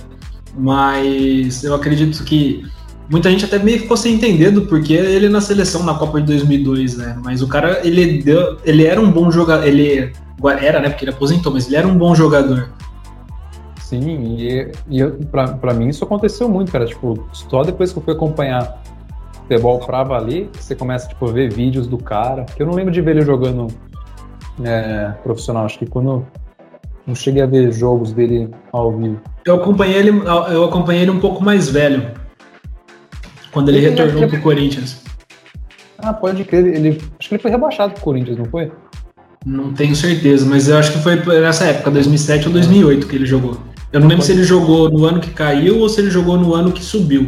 [0.58, 2.64] mas eu acredito que
[3.10, 6.28] muita gente até meio ficou sem entender do porquê ele na seleção na Copa de
[6.28, 7.20] 2002, né?
[7.22, 10.14] Mas o cara, ele deu, ele era um bom jogador, ele
[10.62, 10.90] era, né?
[10.90, 12.70] Porque ele aposentou, mas ele era um bom jogador.
[13.92, 16.86] Sim, e, e pra, pra mim isso aconteceu muito, cara.
[16.86, 18.82] Tipo, só depois que eu fui acompanhar
[19.34, 22.46] futebol pra valer, você começa tipo, a ver vídeos do cara.
[22.46, 23.68] Que eu não lembro de ver ele jogando
[24.64, 25.66] é, profissional.
[25.66, 26.26] Acho que quando
[27.06, 29.20] não cheguei a ver jogos dele ao vivo.
[29.44, 30.12] Eu acompanhei ele,
[30.54, 32.12] eu acompanhei ele um pouco mais velho.
[33.52, 35.04] Quando ele, ele retornou pro Corinthians.
[35.98, 36.66] Ah, pode crer.
[36.66, 38.72] Ele, acho que ele foi rebaixado pro Corinthians, não foi?
[39.46, 43.26] Não tenho certeza, mas eu acho que foi nessa época, 2007 ou 2008 que ele
[43.26, 43.58] jogou.
[43.92, 46.54] Eu não lembro se ele jogou no ano que caiu ou se ele jogou no
[46.54, 47.28] ano que subiu.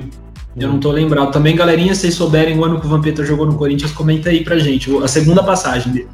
[0.56, 1.32] Eu não tô lembrado.
[1.32, 4.44] Também, galerinha, se vocês souberem o ano que o Vampeta jogou no Corinthians, comenta aí
[4.44, 4.96] pra gente.
[5.04, 6.08] A segunda passagem dele.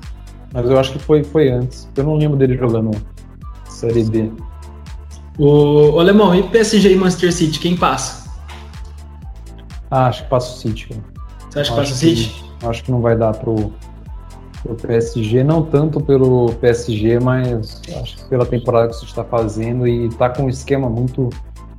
[0.53, 1.87] Mas eu acho que foi, foi antes.
[1.95, 2.91] Eu não lembro dele jogando
[3.67, 4.31] Série B.
[5.37, 8.29] O, o Alemão, e PSG e Manchester City, quem passa?
[9.91, 10.87] Ah, acho que passa o City.
[10.87, 11.01] Cara.
[11.49, 12.49] Você acha que passa o City?
[12.63, 13.71] acho que não vai dar pro,
[14.65, 19.87] o PSG, não tanto pelo PSG, mas acho que pela temporada que você está fazendo
[19.87, 21.29] e está com um esquema muito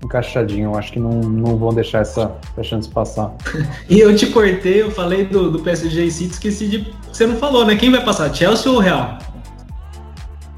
[0.05, 0.71] encaixadinho.
[0.71, 3.35] Eu acho que não, não vão deixar essa, essa chance passar.
[3.89, 6.95] e eu te cortei, eu falei do, do PSG e City, esqueci de.
[7.13, 7.77] Você não falou, né?
[7.77, 8.35] Quem vai passar?
[8.35, 9.19] Chelsea ou Real?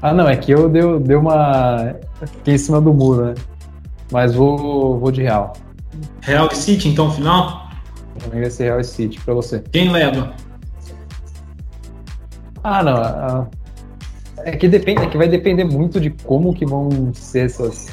[0.01, 1.95] Ah, não, é que eu dei, dei uma.
[2.37, 3.33] Fiquei em cima do muro, né?
[4.11, 5.53] Mas vou, vou de Real.
[6.21, 7.69] Real e City, então, final?
[8.19, 9.63] Pra mim vai ser Real e City, pra você.
[9.71, 10.33] Quem leva?
[12.63, 13.49] Ah, não.
[14.45, 17.87] É que depende, é que vai depender muito de como que vão ser essas,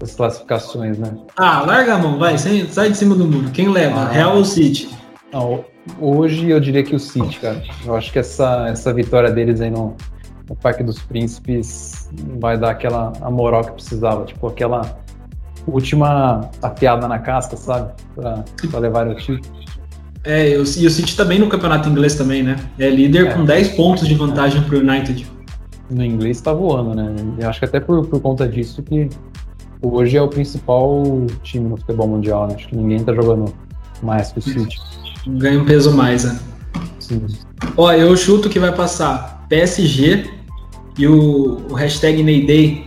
[0.00, 1.16] essas classificações, né?
[1.36, 3.50] Ah, larga a mão, vai, sai de cima do muro.
[3.50, 4.00] Quem leva?
[4.00, 4.88] Ah, Real ou City?
[5.32, 5.64] Não,
[6.00, 7.62] hoje eu diria que o City, cara.
[7.84, 9.96] Eu acho que essa, essa vitória deles aí no,
[10.48, 14.98] no Parque dos Príncipes vai dar aquela a moral que precisava, tipo aquela
[15.66, 17.92] última afiada na casca, sabe?
[18.14, 19.60] Pra, pra levar o título.
[20.24, 22.56] É, e o City tá bem no campeonato inglês também, né?
[22.78, 23.32] É líder é.
[23.32, 25.26] com 10 pontos de vantagem pro United.
[25.90, 27.14] No inglês tá voando, né?
[27.38, 29.08] Eu acho que até por, por conta disso que
[29.82, 31.02] hoje é o principal
[31.42, 32.54] time no futebol mundial, né?
[32.54, 33.52] Acho que ninguém tá jogando
[34.02, 34.78] mais que o City.
[35.26, 36.38] Ganha um peso mais, né?
[36.98, 37.26] Sim.
[37.76, 40.30] Ó, eu chuto que vai passar PSG
[40.98, 42.86] e o, o hashtag Neyday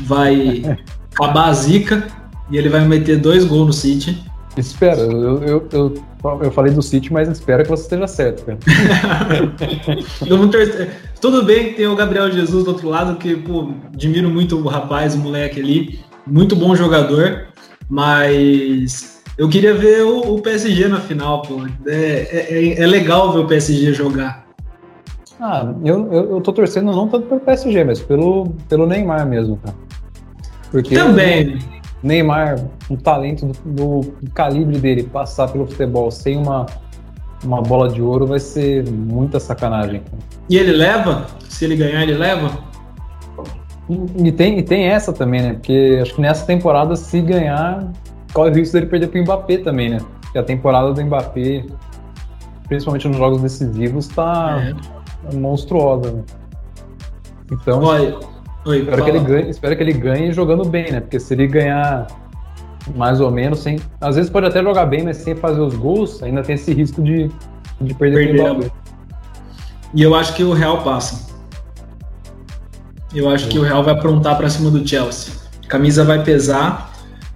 [0.00, 0.62] vai
[1.14, 2.06] acabar a zica
[2.50, 4.24] e ele vai meter dois gols no City.
[4.56, 6.04] Espera, eu, eu, eu,
[6.42, 8.58] eu, falei do City, mas espero que você esteja certo, cara.
[11.20, 14.68] Tudo bem que tem o Gabriel Jesus do outro lado, que, pô, admiro muito o
[14.68, 15.98] rapaz, o moleque ali.
[16.26, 17.48] Muito bom jogador,
[17.88, 21.66] mas eu queria ver o, o PSG na final, pô.
[21.86, 24.46] É, é, é, legal ver o PSG jogar.
[25.40, 29.56] Ah, eu, eu, eu tô torcendo não tanto pelo PSG, mas pelo, pelo Neymar mesmo,
[29.56, 29.76] cara.
[30.70, 31.52] Porque Também.
[31.52, 36.66] Eu, Neymar, um talento do, do, calibre dele, passar pelo futebol sem uma,
[37.42, 40.02] uma bola de ouro vai ser muita sacanagem.
[40.50, 41.26] E ele leva?
[41.48, 42.58] Se ele ganhar, ele leva?
[43.88, 45.52] E, e tem, e tem essa também, né?
[45.54, 47.90] Porque acho que nessa temporada, se ganhar,
[48.34, 49.98] corre o risco dele perder pro Mbappé também, né?
[50.20, 51.64] Porque a temporada do Mbappé,
[52.68, 54.74] principalmente nos jogos decisivos, tá
[55.32, 55.34] é.
[55.34, 56.22] monstruosa, né?
[57.50, 57.82] Então.
[57.82, 58.18] Olha,
[58.66, 61.00] Oi, espero, que ele ganhe, espero que ele ganhe jogando bem, né?
[61.00, 62.06] Porque se ele ganhar
[62.96, 63.78] mais ou menos, sem.
[64.00, 67.02] Às vezes pode até jogar bem, mas sem fazer os gols, ainda tem esse risco
[67.02, 67.30] de,
[67.80, 68.72] de perder, perder.
[69.92, 71.34] E eu acho que o Real passa.
[73.14, 75.34] Eu acho que o Real vai aprontar para cima do Chelsea.
[75.64, 76.92] A camisa vai pesar,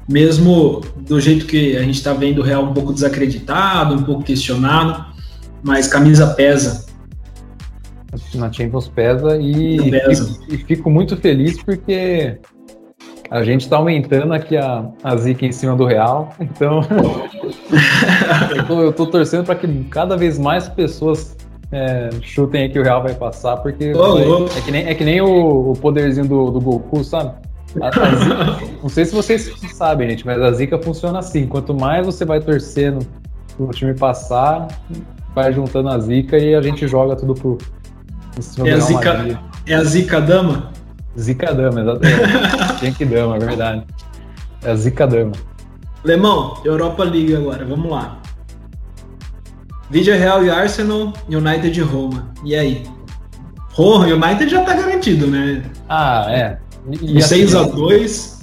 [0.08, 4.22] mesmo do jeito que a gente está vendo o Real um pouco desacreditado, um pouco
[4.22, 5.04] questionado,
[5.62, 6.87] mas camisa pesa
[8.34, 10.40] na Champions pesa e, pesa.
[10.48, 12.38] e, e, fico muito feliz porque
[13.30, 16.80] A gente está aumentando aqui a, a zica em cima do Real, então
[18.82, 21.36] eu, tô torcendo para que cada vez mais pessoas
[21.70, 24.46] é, chutem aí que o Real vai passar, porque oh, oh.
[24.46, 27.32] É, que nem, é que nem o, o poderzinho do, do Goku, sabe?
[27.82, 31.74] A, a zica, não sei se vocês sabem, gente, mas a zica funciona assim: quanto
[31.74, 33.06] mais você vai torcendo
[33.58, 34.68] o time passar,
[35.34, 37.58] vai juntando a zica e a gente joga tudo pro.
[38.64, 40.70] É a, zica, é a zica dama?
[41.18, 42.80] Zica Dama, exatamente.
[42.80, 43.86] Genki Dama, é verdade.
[44.62, 45.32] É a Zica Dama.
[46.04, 48.18] Lemão, Europa League agora, vamos lá.
[49.90, 52.30] Vídeo Real e Arsenal, United e Roma.
[52.44, 52.84] E aí?
[53.72, 55.62] Roma, United já tá garantido, né?
[55.88, 56.58] Ah, é.
[56.90, 58.04] E, 6x2.
[58.04, 58.38] Assim,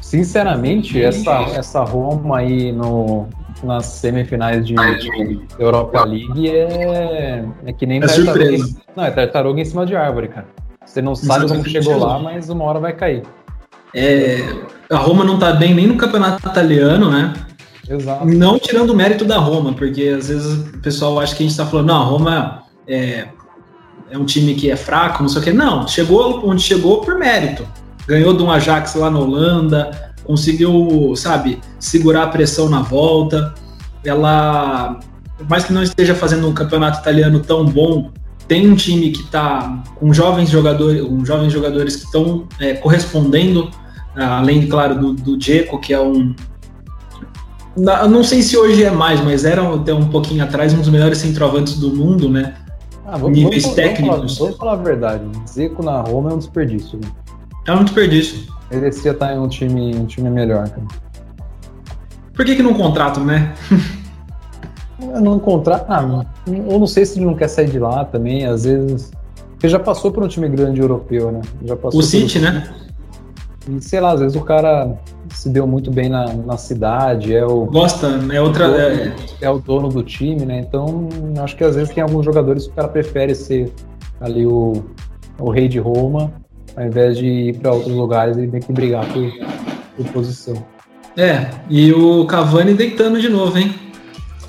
[0.00, 3.26] sinceramente, essa, essa Roma aí no,
[3.62, 8.32] nas semifinais de, de Europa League é, é que nem é tartaruga.
[8.32, 8.76] Surpresa.
[8.96, 10.46] Não, é tartaruga em cima de árvore, cara.
[10.84, 13.22] Você não sabe como chegou lá, mas uma hora vai cair.
[13.94, 14.38] É,
[14.90, 17.32] a Roma não tá bem nem no campeonato italiano, né?
[17.88, 18.26] Exato.
[18.26, 21.56] Não tirando o mérito da Roma, porque às vezes o pessoal acha que a gente
[21.56, 23.28] tá falando, não, a Roma é,
[24.10, 25.52] é um time que é fraco, não sei o quê.
[25.52, 27.66] Não, chegou onde chegou por mérito.
[28.06, 33.54] Ganhou de um Ajax lá na Holanda, conseguiu, sabe, segurar a pressão na volta.
[34.04, 34.98] Ela,
[35.36, 38.10] por mais que não esteja fazendo um campeonato italiano tão bom,
[38.48, 43.70] tem um time que está com jovens jogadores, com jovens jogadores que estão é, correspondendo,
[44.14, 46.34] além, claro, do, do Dzeko, que é um.
[47.74, 51.18] Não sei se hoje é mais, mas era até um pouquinho atrás um dos melhores
[51.18, 52.54] centroavantes do mundo, né?
[53.06, 54.16] Ah, vamos, Níveis vamos, técnicos.
[54.16, 55.24] Vamos falar, vamos falar, a verdade.
[55.44, 56.98] Dzeko na Roma é um desperdício.
[57.02, 57.10] Né?
[57.66, 58.52] É um desperdício.
[58.72, 60.68] Merecia estar em um time, um time melhor.
[60.68, 60.86] Cara.
[62.34, 63.54] Por que, que não contratam, né?
[65.20, 65.84] Não contrata.
[65.88, 66.24] Ah,
[66.66, 69.10] ou não sei se ele não quer sair de lá também, às vezes.
[69.52, 71.40] Porque já passou por um time grande europeu, né?
[71.64, 72.72] Já passou o City, né?
[73.68, 74.96] E sei lá, às vezes o cara
[75.30, 77.66] se deu muito bem na, na cidade, é o.
[77.66, 78.66] Gosta, é outra.
[78.66, 79.14] Dono, é...
[79.40, 79.50] é...
[79.50, 80.60] o dono do time, né?
[80.60, 81.08] Então,
[81.42, 83.72] acho que às vezes tem alguns jogadores que o cara prefere ser
[84.20, 84.84] ali o,
[85.38, 86.32] o rei de Roma,
[86.76, 89.32] ao invés de ir para outros lugares e ter que brigar por,
[89.96, 90.64] por posição.
[91.16, 93.74] É, e o Cavani deitando de novo, hein?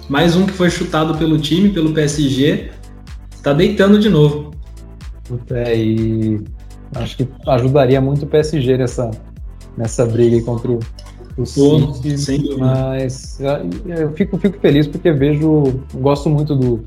[0.10, 2.72] Mais um que foi chutado pelo time, pelo PSG,
[3.42, 4.52] tá deitando de novo.
[5.52, 6.42] É, e
[6.96, 9.12] acho que ajudaria muito o PSG nessa,
[9.78, 10.80] nessa briga contra o,
[11.38, 12.18] o City.
[12.18, 13.40] Sem mas
[13.86, 16.84] eu fico, fico feliz porque vejo, gosto muito do,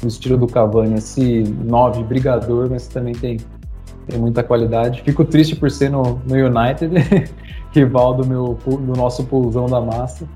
[0.00, 3.38] do estilo do Cavani, esse 9 brigador, mas também tem,
[4.08, 5.02] tem muita qualidade.
[5.02, 7.30] Fico triste por ser no, no United,
[7.72, 10.26] rival do, meu, do nosso pulsão da massa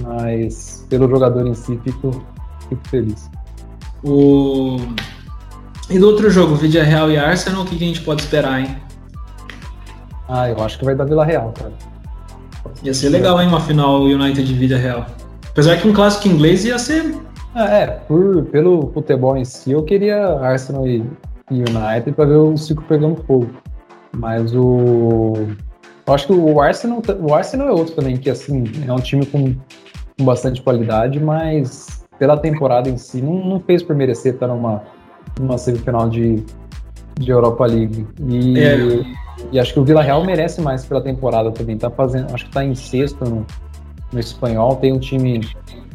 [0.00, 2.24] mas pelo jogador em si fico,
[2.68, 3.30] fico feliz.
[4.02, 4.76] O...
[5.90, 8.60] E do outro jogo, Vidia Real e Arsenal, o que, que a gente pode esperar,
[8.60, 8.76] hein?
[10.28, 11.72] Ah, eu acho que vai dar Vila Real, cara.
[12.82, 15.06] Ia ser legal, hein, uma final United de Vidia Real.
[15.50, 17.14] Apesar que um clássico inglês ia ser.
[17.54, 21.04] Ah, é, por, pelo futebol em si, eu queria Arsenal e
[21.50, 23.50] United para ver o ciclo pegando fogo.
[24.16, 25.34] Mas o.
[26.06, 29.24] Eu acho que o Arsenal, o Arsenal é outro também, que assim, é um time
[29.24, 29.54] com
[30.16, 34.82] com bastante qualidade, mas pela temporada em si não, não fez por merecer estar numa,
[35.38, 36.44] numa semifinal de,
[37.18, 38.06] de Europa League.
[38.28, 38.76] E, é.
[39.52, 41.76] e acho que o Vila Real merece mais pela temporada também.
[41.76, 43.46] Tá fazendo, acho que está em sexto no,
[44.12, 45.40] no espanhol, tem um time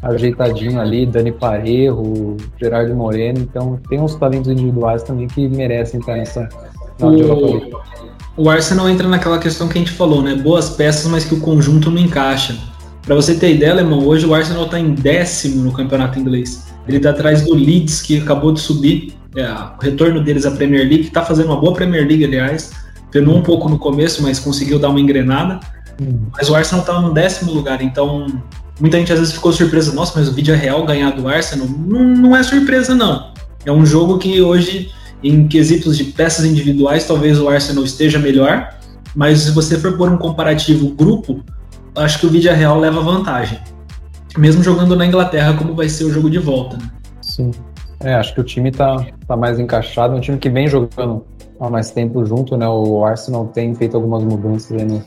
[0.02, 6.16] ajeitadinho ali, Dani Parejo, Gerardo Moreno, então tem uns talentos individuais também que merecem estar
[6.16, 6.48] nessa
[7.02, 7.72] League.
[8.36, 10.34] O Arsenal entra naquela questão que a gente falou, né?
[10.34, 12.56] Boas peças, mas que o conjunto não encaixa.
[13.02, 16.66] Para você ter ideia, Alemão, hoje o Arsenal está em décimo no campeonato inglês.
[16.86, 19.14] Ele está atrás do Leeds, que acabou de subir.
[19.36, 22.72] É, o retorno deles à Premier League, está fazendo uma boa Premier League, aliás.
[23.10, 25.60] Penou um pouco no começo, mas conseguiu dar uma engrenada.
[26.00, 26.26] Hum.
[26.32, 28.26] Mas o Arsenal está no décimo lugar, então
[28.80, 29.92] muita gente às vezes ficou surpresa.
[29.92, 31.68] Nossa, mas o vídeo é real ganhar do Arsenal?
[31.68, 33.32] Não, não é surpresa, não.
[33.64, 34.90] É um jogo que hoje,
[35.22, 38.74] em quesitos de peças individuais, talvez o Arsenal esteja melhor.
[39.14, 41.42] Mas se você for por um comparativo grupo,
[41.96, 43.58] acho que o Vídeo Real leva vantagem.
[44.38, 46.76] Mesmo jogando na Inglaterra, como vai ser o jogo de volta.
[46.76, 46.90] Né?
[47.20, 47.50] Sim.
[48.00, 50.14] É, acho que o time tá, tá mais encaixado.
[50.14, 51.24] É um time que vem jogando
[51.60, 52.66] há mais tempo junto, né?
[52.66, 55.02] O Arsenal tem feito algumas mudanças aí no,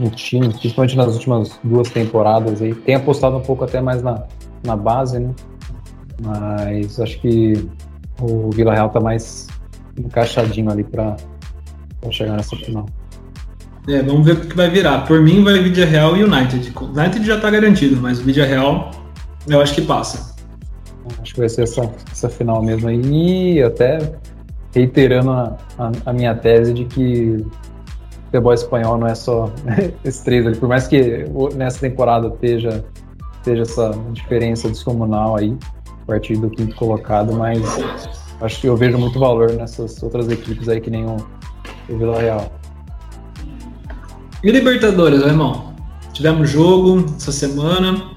[0.00, 2.62] no time, principalmente nas últimas duas temporadas.
[2.62, 2.74] Aí.
[2.74, 4.24] Tem apostado um pouco até mais na,
[4.64, 5.30] na base, né?
[6.22, 7.68] Mas acho que
[8.20, 9.46] o Vila Real tá mais
[9.98, 11.16] encaixadinho ali para
[12.10, 12.86] chegar nessa final.
[13.88, 15.06] É, vamos ver o que vai virar.
[15.06, 16.72] Por mim, vai Vídeo Real e United.
[16.76, 18.90] O United já está garantido, mas o Vídeo Real
[19.48, 20.34] eu acho que passa.
[21.20, 23.56] Acho que vai ser essa, essa final mesmo aí.
[23.56, 23.98] E até
[24.74, 27.44] reiterando a, a, a, minha tese de que
[28.30, 29.50] futebol espanhol não é só
[30.04, 30.56] esses três ali.
[30.56, 31.24] Por mais que
[31.54, 32.84] nessa temporada esteja,
[33.38, 35.56] esteja essa diferença descomunal aí,
[36.02, 37.60] a partir do quinto colocado, mas
[38.40, 41.16] acho que eu vejo muito valor nessas outras equipes aí que nem o,
[41.88, 42.52] o Vila Real.
[44.42, 45.74] E Libertadores, irmão?
[46.12, 48.12] Tivemos jogo essa semana,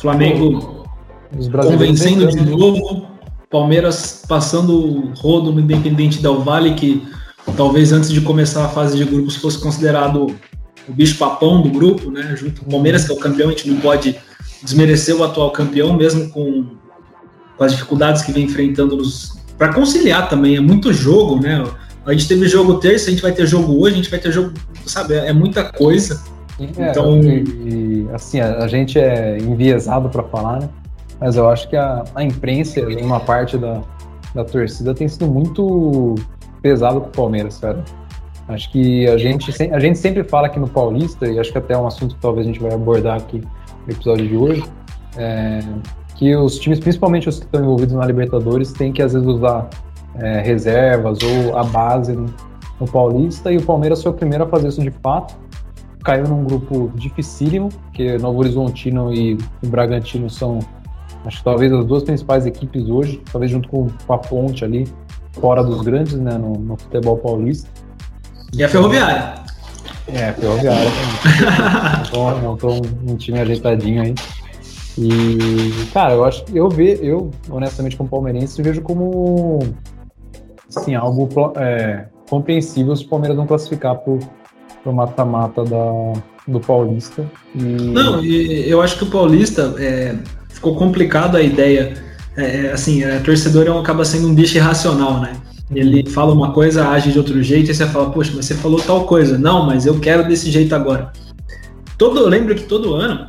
[0.00, 0.86] Flamengo
[1.62, 3.06] convencendo de novo,
[3.50, 7.06] Palmeiras passando o rodo no Independente Del Vale, que
[7.56, 10.26] talvez antes de começar a fase de grupos fosse considerado
[10.88, 12.34] o bicho papão do grupo, né?
[12.36, 14.16] Junto com o Palmeiras, que é o campeão, a gente não pode
[14.62, 16.66] desmerecer o atual campeão, mesmo com,
[17.56, 18.98] com as dificuldades que vem enfrentando
[19.56, 20.56] para conciliar também.
[20.56, 21.64] É muito jogo, né?
[22.04, 24.32] A gente teve jogo terça, a gente vai ter jogo hoje, a gente vai ter
[24.32, 24.52] jogo,
[24.86, 25.14] sabe?
[25.14, 26.20] É, é muita coisa.
[26.58, 30.68] É, então, e, assim, a, a, gente é enviesado para falar, né?
[31.18, 33.82] Mas eu acho que a, a imprensa, uma parte da,
[34.34, 36.14] da torcida, tem sido muito
[36.62, 37.82] pesado com o Palmeiras, cara.
[38.48, 41.74] Acho que a gente, a gente sempre fala aqui no Paulista, e acho que até
[41.74, 43.40] é um assunto que talvez a gente vai abordar aqui
[43.86, 44.64] no episódio de hoje,
[45.16, 45.60] é,
[46.16, 49.70] que os times, principalmente os que estão envolvidos na Libertadores, têm que às vezes usar
[50.16, 52.26] é, reservas ou a base no,
[52.80, 55.34] no, Paulista, e o Palmeiras foi o primeiro a fazer isso de fato.
[56.02, 60.58] Caiu num grupo dificílimo, que Novo Horizontino e o Bragantino são,
[61.24, 64.88] acho que talvez as duas principais equipes hoje, talvez junto com, a Ponte ali,
[65.32, 67.68] fora dos grandes, né, no, no futebol paulista.
[68.52, 69.34] E a Ferroviária.
[70.08, 70.90] É, Ferroviária
[72.10, 72.42] também.
[72.42, 74.14] montou um, um time ajeitadinho aí.
[74.98, 79.60] E, cara, eu acho que eu ve, eu, honestamente, como palmeirense, vejo como
[80.76, 84.18] assim, algo é, compreensível se o Palmeiras não classificar pro,
[84.82, 87.24] pro mata-mata do Paulista.
[87.54, 87.60] E...
[87.60, 90.16] Não, eu acho que o Paulista é,
[90.48, 91.94] ficou complicado a ideia
[92.36, 95.32] é, é, assim, é, torcedor é acaba sendo um bicho irracional, né?
[95.72, 98.80] Ele fala uma coisa, age de outro jeito, e você fala, poxa, mas você falou
[98.80, 99.38] tal coisa.
[99.38, 101.12] Não, mas eu quero desse jeito agora.
[101.96, 103.28] Todo, eu lembro que todo ano,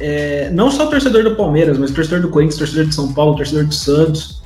[0.00, 3.66] é, não só torcedor do Palmeiras, mas torcedor do Corinthians, torcedor de São Paulo, torcedor
[3.66, 4.42] do Santos,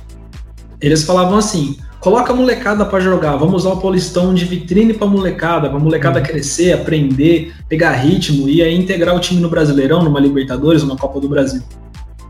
[0.81, 5.07] eles falavam assim: coloca a molecada para jogar, vamos usar o Paulistão de vitrine para
[5.07, 6.25] molecada, para molecada uhum.
[6.25, 11.19] crescer, aprender, pegar ritmo e aí integrar o time no Brasileirão, numa Libertadores, numa Copa
[11.19, 11.61] do Brasil.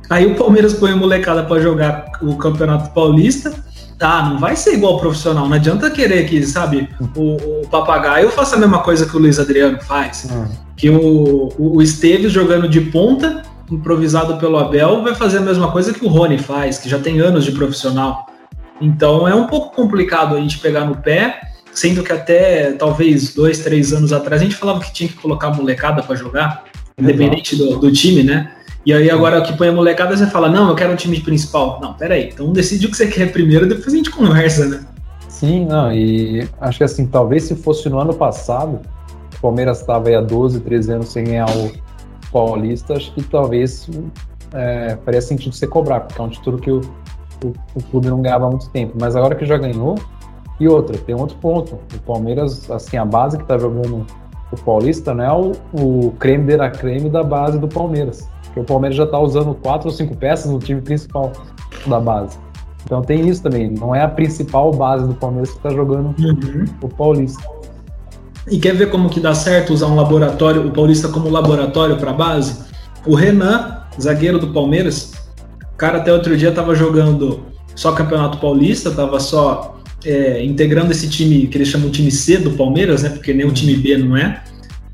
[0.09, 3.53] Aí o Palmeiras põe a molecada para jogar o Campeonato Paulista.
[3.99, 5.47] Ah, não vai ser igual profissional.
[5.47, 9.39] Não adianta querer que, sabe, o, o papagaio faça a mesma coisa que o Luiz
[9.39, 10.27] Adriano faz.
[10.31, 10.47] Uhum.
[10.75, 15.71] Que o, o, o Esteves jogando de ponta, improvisado pelo Abel, vai fazer a mesma
[15.71, 18.25] coisa que o Rony faz, que já tem anos de profissional.
[18.81, 21.41] Então é um pouco complicado a gente pegar no pé,
[21.71, 25.47] sendo que até talvez dois, três anos atrás a gente falava que tinha que colocar
[25.47, 26.63] a molecada para jogar,
[26.97, 28.51] independente do, do time, né?
[28.89, 31.79] E aí agora que põe a molecada, você fala, não, eu quero um time principal.
[31.79, 34.83] Não, peraí, então decide o que você quer primeiro, depois a gente conversa, né?
[35.27, 38.79] Sim, não, e acho que assim, talvez se fosse no ano passado,
[39.37, 41.71] o Palmeiras estava aí há 12, 13 anos sem ganhar o
[42.31, 43.87] Paulista, acho que talvez
[44.55, 46.81] é, faria sentido você cobrar, porque é um título que o,
[47.45, 48.97] o, o, clube não ganhava há muito tempo.
[48.99, 49.99] Mas agora que já ganhou,
[50.59, 51.75] e outra, tem outro ponto.
[51.93, 54.03] O Palmeiras, assim, a base que está jogando
[54.51, 58.27] o Paulista não é o, o creme de la creme da base do Palmeiras.
[58.49, 61.31] Porque o Palmeiras já está usando quatro ou cinco peças no time principal
[61.87, 62.37] da base.
[62.83, 63.71] Então tem isso também.
[63.71, 66.65] Não é a principal base do Palmeiras que está jogando uhum.
[66.81, 67.43] o Paulista.
[68.49, 72.11] E quer ver como que dá certo usar um laboratório, o Paulista como laboratório para
[72.11, 72.63] base?
[73.05, 75.13] O Renan, zagueiro do Palmeiras,
[75.73, 77.41] o cara até outro dia estava jogando
[77.75, 82.37] só Campeonato Paulista, estava só é, integrando esse time que eles chamam de time C
[82.37, 83.09] do Palmeiras, né?
[83.09, 84.43] Porque nem o time B não é.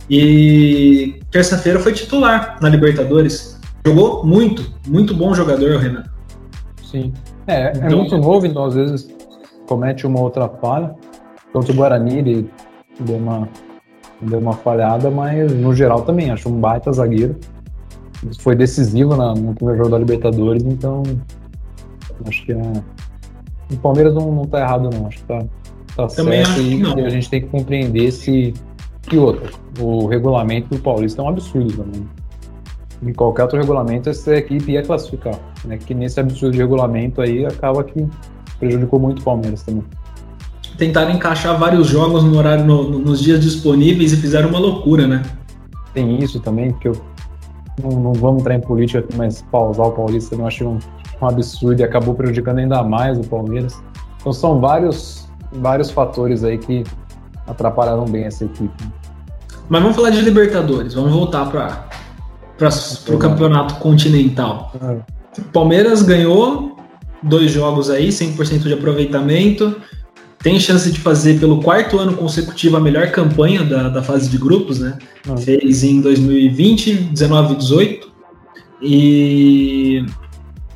[0.09, 3.59] E terça-feira foi titular na Libertadores.
[3.85, 6.05] Jogou muito, muito bom jogador, o Renan.
[6.81, 7.11] Sim.
[7.45, 9.09] É, é então, é muito novo, então às vezes
[9.67, 10.95] comete uma outra falha.
[11.51, 12.49] Contra o Guarani ele
[13.01, 13.49] deu uma,
[14.21, 17.35] deu uma falhada, mas no geral também, acho um baita zagueiro.
[18.39, 21.03] Foi decisivo na, no primeiro jogo da Libertadores, então
[22.25, 22.71] acho que é,
[23.73, 25.45] o Palmeiras não, não tá errado não, acho que tá,
[25.97, 28.53] tá certo e, e, a gente tem que compreender se
[29.11, 29.49] e outra,
[29.79, 32.07] o regulamento do Paulista é um absurdo também.
[33.03, 35.39] Em qualquer outro regulamento, essa equipe ia classificar.
[35.63, 35.77] Né?
[35.77, 38.07] Que nesse absurdo de regulamento aí acaba que
[38.57, 39.83] prejudicou muito o Palmeiras também.
[40.77, 45.07] Tentaram encaixar vários jogos no horário no, no, nos dias disponíveis e fizeram uma loucura,
[45.07, 45.21] né?
[45.93, 46.97] Tem isso também, porque eu
[47.81, 50.79] não, não vamos entrar em política aqui, mas pausar o Paulista eu achei um,
[51.21, 53.81] um absurdo e acabou prejudicando ainda mais o Palmeiras.
[54.19, 56.83] Então são vários, vários fatores aí que
[57.47, 58.83] atrapalharam bem essa equipe.
[59.67, 61.89] Mas vamos falar de Libertadores, vamos voltar para
[63.09, 64.71] o campeonato continental.
[64.81, 65.41] É.
[65.51, 66.77] Palmeiras ganhou
[67.21, 69.75] dois jogos aí, 100% de aproveitamento.
[70.39, 74.37] tem chance de fazer pelo quarto ano consecutivo a melhor campanha da, da fase de
[74.37, 74.97] grupos, né?
[75.27, 75.37] Uhum.
[75.37, 78.11] Fez em 2020, 19 e 18.
[78.81, 80.05] E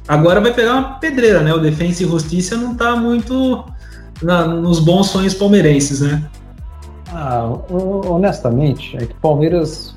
[0.08, 1.54] agora vai pegar uma pedreira, né?
[1.54, 3.64] O Defensa e Justiça não tá muito
[4.24, 6.24] na, nos bons sonhos palmeirenses, né?
[7.12, 7.52] Ah,
[8.08, 9.96] honestamente, é que o Palmeiras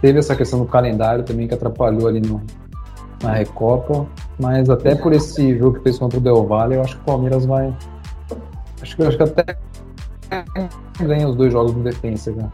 [0.00, 2.40] teve essa questão do calendário também que atrapalhou ali no,
[3.22, 4.06] na Recopa,
[4.38, 7.04] mas até por esse jogo que fez contra o Del Valle, eu acho que o
[7.04, 7.74] Palmeiras vai.
[8.80, 9.58] Acho que, acho que até
[11.00, 12.48] ganha os dois jogos no defensa já.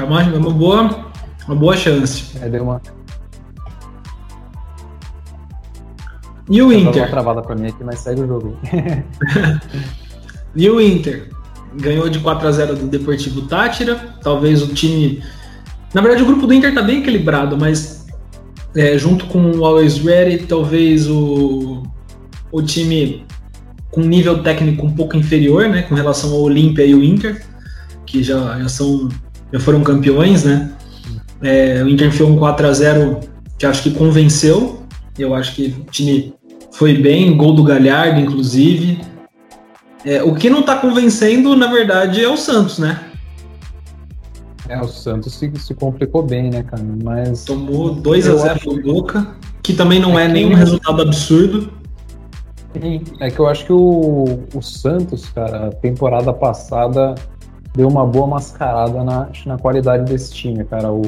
[0.00, 1.10] É uma, é uma, boa,
[1.46, 2.38] uma boa chance.
[2.40, 2.80] É, deu uma.
[6.48, 7.02] E o Inter?
[7.02, 8.56] Uma travada pra mim aqui, mas segue o jogo.
[10.54, 11.41] e o Inter?
[11.76, 14.16] Ganhou de 4 a 0 do Deportivo Tátira.
[14.22, 15.22] Talvez o time.
[15.94, 18.06] Na verdade, o grupo do Inter tá bem equilibrado, mas
[18.74, 21.82] é, junto com o Always Ready, talvez o,
[22.50, 23.26] o time
[23.90, 27.44] com nível técnico um pouco inferior, né, com relação ao Olímpia e o Inter,
[28.06, 29.10] que já, já são
[29.52, 30.72] já foram campeões, né?
[31.42, 33.20] É, o Inter enfiou um 4 a 0
[33.58, 34.82] que acho que convenceu.
[35.18, 36.32] Eu acho que o time
[36.72, 38.98] foi bem, gol do Galhardo, inclusive.
[40.04, 43.00] É, o que não está convencendo, na verdade, é o Santos, né?
[44.68, 46.82] É, o Santos se, se complicou bem, né, cara?
[47.02, 47.44] Mas.
[47.44, 51.70] Tomou 2 a 0 do Boca, que também não é, é nenhum resultado absurdo.
[52.72, 57.14] Sim, é que eu acho que o, o Santos, cara, a temporada passada
[57.74, 60.90] deu uma boa mascarada na, na qualidade desse time, cara.
[60.90, 61.02] O,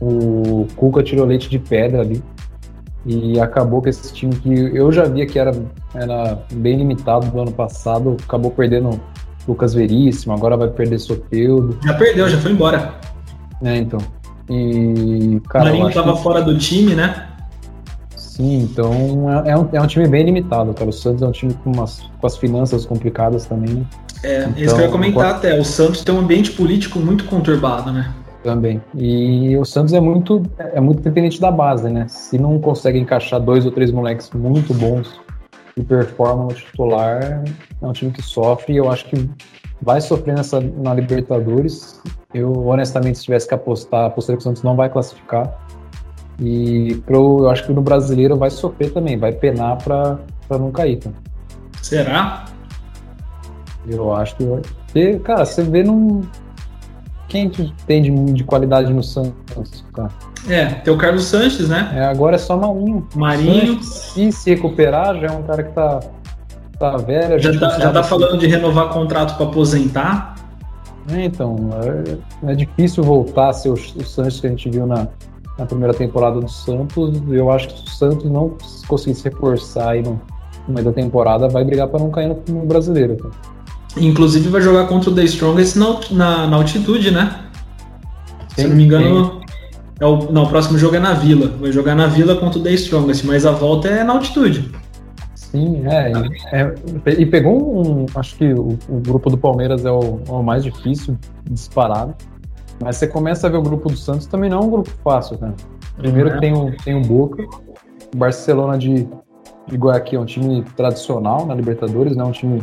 [0.00, 2.22] o Cuca tirou leite de pedra ali.
[3.06, 5.52] E acabou que esse time que eu já via que era,
[5.94, 9.00] era bem limitado do ano passado, acabou perdendo
[9.46, 11.78] Lucas Veríssimo, agora vai perder Soteudo.
[11.84, 12.94] Já perdeu, já foi embora.
[13.62, 14.00] É, então.
[14.50, 15.66] E, cara.
[15.66, 16.22] O Marinho tava que...
[16.22, 17.28] fora do time, né?
[18.16, 18.92] Sim, então
[19.30, 20.90] é, é um, é um time bem limitado, cara.
[20.90, 23.72] O Santos é um time com, umas, com as finanças complicadas também.
[23.72, 23.86] Né?
[24.22, 25.58] É, então, isso que eu ia comentar até.
[25.58, 28.12] O Santos tem um ambiente político muito conturbado, né?
[28.42, 28.80] Também.
[28.94, 32.06] E o Santos é muito, é muito dependente da base, né?
[32.08, 35.20] Se não consegue encaixar dois ou três moleques muito bons
[35.74, 37.44] que performam no titular,
[37.82, 39.28] é um time que sofre e eu acho que
[39.82, 42.00] vai sofrer nessa, na Libertadores.
[42.32, 45.52] Eu, honestamente, se tivesse que apostar, apostaria que o Santos não vai classificar.
[46.40, 50.18] E pro, eu acho que no brasileiro vai sofrer também, vai penar para
[50.50, 50.98] não cair.
[50.98, 51.10] Tá?
[51.82, 52.44] Será?
[53.88, 54.62] Eu acho que vai.
[54.86, 56.22] Porque, cara, você vê num
[57.28, 60.10] quem que tem de, de qualidade no Santos, cara?
[60.48, 61.92] É, tem o Carlos Sanches, né?
[61.94, 63.06] É, agora é só Marinho.
[63.14, 63.82] Marinho.
[63.82, 66.00] Se se recuperar, já é um cara que tá,
[66.78, 67.38] tá velho.
[67.40, 70.36] Já tá, já tá falando de renovar contrato para aposentar.
[71.12, 71.56] É, então,
[72.44, 75.08] é, é, difícil voltar a ser o, o Sanches que a gente viu na,
[75.58, 77.22] na primeira temporada do Santos.
[77.28, 78.56] Eu acho que se o Santos não
[78.86, 80.20] conseguir se reforçar aí no,
[80.68, 83.16] no meio da temporada, vai brigar para não cair no, no brasileiro.
[83.16, 83.55] Cara.
[83.96, 87.44] Inclusive vai jogar contra o The Strongest na, na, na altitude, né?
[88.48, 89.40] Sim, Se não me engano,
[89.98, 91.48] é o, não, o próximo jogo é na Vila.
[91.58, 94.70] Vai jogar na Vila contra o The Strongest, mas a volta é na altitude.
[95.34, 96.12] Sim, é.
[96.52, 96.74] é
[97.18, 98.06] e pegou um.
[98.14, 101.16] Acho que o, o grupo do Palmeiras é o, é o, mais difícil,
[101.50, 102.14] disparado.
[102.82, 105.38] Mas você começa a ver o grupo do Santos também não é um grupo fácil,
[105.38, 105.54] cara.
[105.96, 106.38] Primeiro é.
[106.38, 107.42] tem, o, tem o Boca,
[108.14, 109.08] o Barcelona de,
[109.66, 112.22] de Guayaquil é um time tradicional na Libertadores, né?
[112.22, 112.62] Um time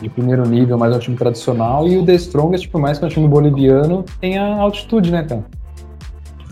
[0.00, 3.04] de primeiro nível, mas é um time tradicional, e o The Strongest, por mais que
[3.04, 5.44] é um time boliviano, tem a altitude, né, cara?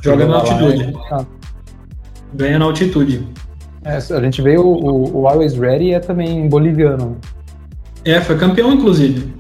[0.03, 0.93] Joga na altitude.
[1.11, 1.27] Lá,
[2.35, 3.27] Ganha na altitude.
[3.85, 7.17] É, a gente vê o, o, o Always Ready é também boliviano.
[8.05, 9.33] É, foi campeão, inclusive.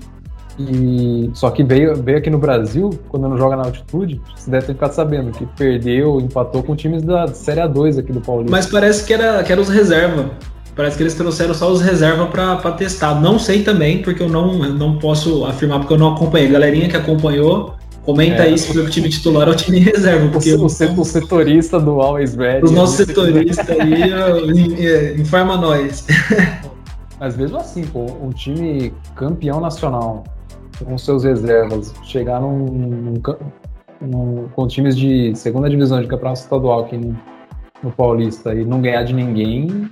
[0.58, 4.66] E só que veio, veio aqui no Brasil, quando não joga na altitude, você deve
[4.66, 8.50] ter ficado sabendo que perdeu, empatou com times da Série A2 aqui do Paulista.
[8.50, 10.30] Mas parece que era, que era os reserva.
[10.78, 13.20] Parece que eles trouxeram só os reserva para testar.
[13.20, 16.48] Não sei também, porque eu não, não posso afirmar, porque eu não acompanhei.
[16.48, 17.74] Galerinha que acompanhou,
[18.04, 20.28] comenta é, aí se o time titular ou o time reserva.
[20.28, 22.64] Porque o, o, o setorista do Always Ready.
[22.64, 26.06] Os nossos setoristas aí, informa nós.
[27.18, 30.22] Mas mesmo assim, pô, um time campeão nacional,
[30.84, 33.14] com seus reservas, chegar num, num,
[34.00, 37.18] num, com times de segunda divisão de campeonato estadual aqui no,
[37.82, 39.90] no Paulista e não ganhar de ninguém,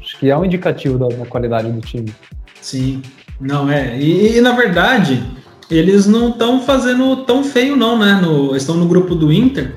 [0.00, 2.12] Acho que é um indicativo da, da qualidade do time.
[2.60, 3.02] Sim,
[3.40, 3.98] não é.
[3.98, 5.22] E, e na verdade,
[5.70, 8.20] eles não estão fazendo tão feio, não, né?
[8.20, 9.76] No, estão no grupo do Inter.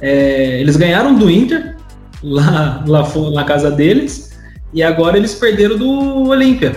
[0.00, 1.76] É, eles ganharam do Inter
[2.22, 4.38] lá, lá na casa deles
[4.72, 6.76] e agora eles perderam do Olímpia.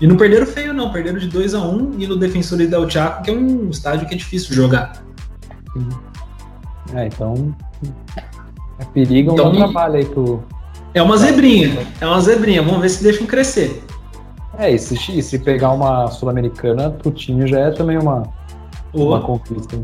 [0.00, 0.90] E não perderam feio, não.
[0.90, 4.08] Perderam de 2 a 1 um, e no Defensores del Chaco, que é um estádio
[4.08, 5.04] que é difícil jogar.
[6.94, 7.54] É, então.
[8.80, 10.42] É perigo então, um trabalho aí pro,
[10.94, 12.62] é uma zebrinha, é uma zebrinha.
[12.62, 13.82] Vamos ver se deixam crescer.
[14.58, 18.24] É, e se, e se pegar uma Sul-Americana time já é também uma,
[18.92, 19.08] oh.
[19.08, 19.78] uma conquista.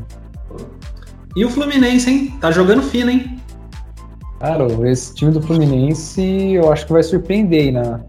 [1.35, 2.35] E o Fluminense, hein?
[2.41, 3.39] Tá jogando fino, hein?
[4.41, 8.01] Cara, esse time do Fluminense eu acho que vai surpreender aí na.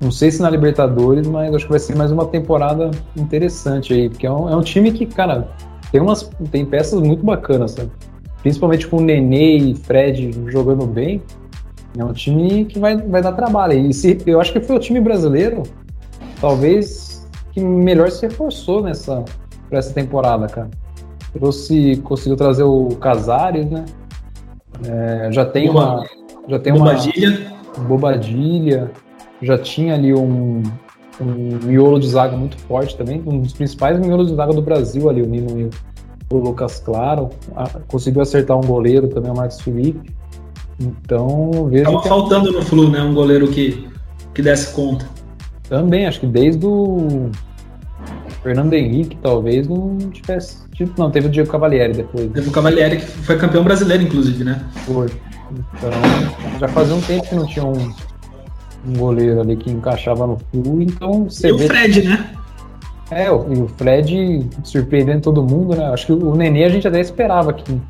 [0.00, 4.08] Não sei se na Libertadores, mas acho que vai ser mais uma temporada interessante aí,
[4.08, 5.48] porque é um, é um time que, cara,
[5.90, 7.90] tem umas tem peças muito bacanas, sabe?
[8.42, 11.22] Principalmente com o Nenê e Fred jogando bem.
[11.96, 13.74] É um time que vai, vai dar trabalho.
[13.74, 15.62] E se, eu acho que foi o time brasileiro,
[16.40, 19.24] talvez, que melhor se reforçou nessa
[19.68, 20.70] pra essa temporada, cara.
[21.32, 23.84] Trouxe, conseguiu trazer o Casares, né?
[24.86, 26.06] É, já tem Boba, uma.
[26.48, 27.52] Já tem Bobadilha.
[27.76, 27.84] uma.
[27.86, 28.90] Bobadilha.
[29.42, 30.62] Já tinha ali um,
[31.20, 33.22] um miolo de zaga muito forte também.
[33.26, 35.70] Um dos principais miolos de zaga do Brasil ali, o Nino e
[36.32, 37.30] o Lucas Claro.
[37.88, 40.12] conseguiu acertar um goleiro também, o Marcos Felipe.
[40.80, 41.84] Então, vejo.
[41.84, 43.02] Tava faltando no Flu, né?
[43.02, 43.88] Um goleiro que,
[44.34, 45.08] que desse conta.
[45.68, 47.30] Também, acho que desde o
[48.42, 50.64] Fernando Henrique, talvez, não tivesse.
[50.72, 52.30] Tipo, não, teve o Diego Cavalieri depois.
[52.32, 54.62] Teve o Cavalieri, que foi campeão brasileiro, inclusive, né?
[54.84, 55.06] Foi.
[55.50, 55.90] Então,
[56.58, 57.92] já fazia um tempo que não tinha um,
[58.86, 61.48] um goleiro ali que encaixava no flu, então você.
[61.48, 61.64] E vê...
[61.64, 62.34] o Fred, né?
[63.10, 65.86] É, e o Fred surpreendendo todo mundo, né?
[65.86, 67.80] Acho que o Nenê a gente até esperava que,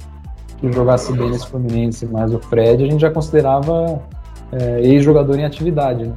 [0.59, 4.02] que jogasse bem nesse Fluminense, mas o Fred a gente já considerava
[4.52, 6.14] é, ex-jogador em atividade, né?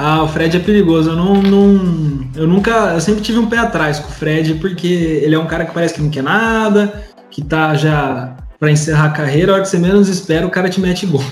[0.00, 1.10] Ah, o Fred é perigoso.
[1.10, 4.86] Eu não, não, eu nunca, eu sempre tive um pé atrás com o Fred porque
[4.86, 9.06] ele é um cara que parece que não quer nada, que tá já para encerrar
[9.06, 9.50] a carreira.
[9.50, 11.24] A hora que você menos espera, o cara te mete gol.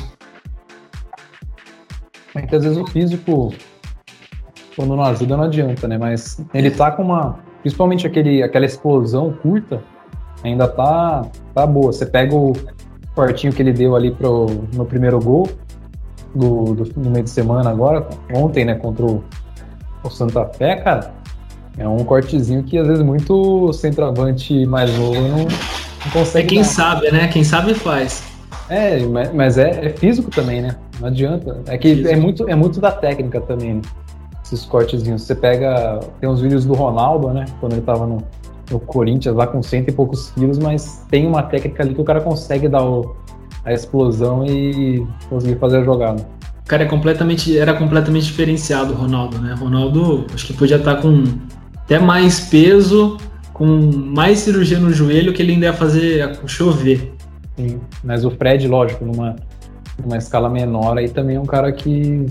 [2.34, 3.54] É que às vezes o físico,
[4.74, 5.96] quando não ajuda, não adianta, né?
[5.96, 9.82] Mas ele tá com uma, principalmente aquele, aquela explosão curta,
[10.42, 11.92] ainda tá, tá boa.
[11.92, 12.52] Você pega o
[13.14, 15.48] cortinho que ele deu ali pro, no primeiro gol,
[16.34, 19.24] do, do, do meio de semana agora, ontem, né, contra o,
[20.04, 21.14] o Santa Fé, cara,
[21.78, 26.46] é um cortezinho que às vezes muito centroavante mais novo não, não consegue.
[26.46, 26.64] É quem dar.
[26.64, 27.28] sabe, né?
[27.28, 28.22] Quem sabe faz.
[28.68, 28.98] É,
[29.34, 30.76] mas é, é, físico também, né?
[30.98, 31.62] Não adianta.
[31.66, 33.82] É que é muito, é muito da técnica também, né?
[34.42, 35.22] Esses cortezinhos.
[35.22, 36.00] Você pega.
[36.20, 37.44] Tem uns vídeos do Ronaldo, né?
[37.60, 38.18] Quando ele tava no,
[38.70, 42.04] no Corinthians lá com cento e poucos quilos, mas tem uma técnica ali que o
[42.04, 43.16] cara consegue dar o,
[43.64, 46.26] a explosão e conseguir fazer a jogada.
[46.64, 49.54] O cara é completamente, era completamente diferenciado, o Ronaldo, né?
[49.54, 51.22] Ronaldo, acho que podia estar com
[51.76, 53.16] até mais peso,
[53.52, 57.14] com mais cirurgia no joelho, que ele ainda ia fazer chover.
[57.56, 59.36] Sim, mas o Fred, lógico, numa,
[60.02, 62.26] numa escala menor, aí também é um cara que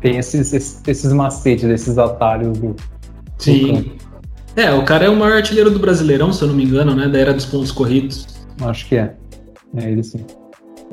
[0.00, 2.74] tem esses, esses, esses macetes, esses atalhos do.
[3.38, 3.72] Sim.
[3.72, 4.07] Do
[4.58, 7.08] é, o cara é o maior artilheiro do Brasileirão, se eu não me engano, né?
[7.08, 8.26] Da era dos pontos corridos.
[8.60, 9.14] Acho que é.
[9.76, 10.24] É ele sim.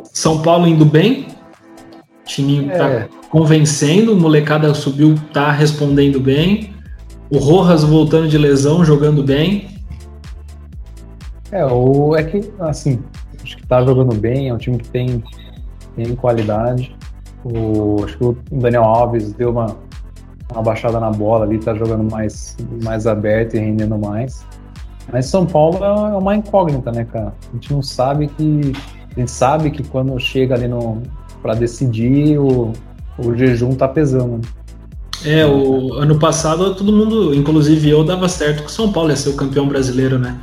[0.03, 1.28] São Paulo indo bem,
[2.22, 2.99] o time tá é.
[3.01, 6.74] tá convencendo, o molecada subiu, tá respondendo bem.
[7.30, 9.68] O Rojas voltando de lesão, jogando bem.
[11.51, 13.01] É, o, é que, assim,
[13.43, 15.24] acho que tá jogando bem, é um time que tem,
[15.95, 16.95] tem qualidade.
[17.43, 19.78] O, acho que o Daniel Alves deu uma,
[20.52, 24.46] uma baixada na bola ali, tá jogando mais, mais aberto e rendendo mais.
[25.12, 27.34] Mas São Paulo é uma incógnita, né, cara?
[27.50, 28.74] A gente não sabe que
[29.16, 31.02] a gente sabe que quando chega ali no
[31.41, 32.74] para decidir, o,
[33.20, 34.41] o jejum tá pesando.
[35.24, 39.16] É, o ano passado todo mundo, inclusive eu, dava certo que o São Paulo ia
[39.16, 40.39] ser o campeão brasileiro, né?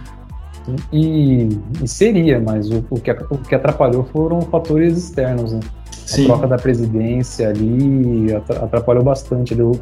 [0.92, 1.48] E,
[1.82, 5.60] e seria, mas o, o, que, o que atrapalhou foram fatores externos, né?
[5.90, 6.24] Sim.
[6.24, 9.72] A troca da presidência ali atrapalhou bastante ali, o,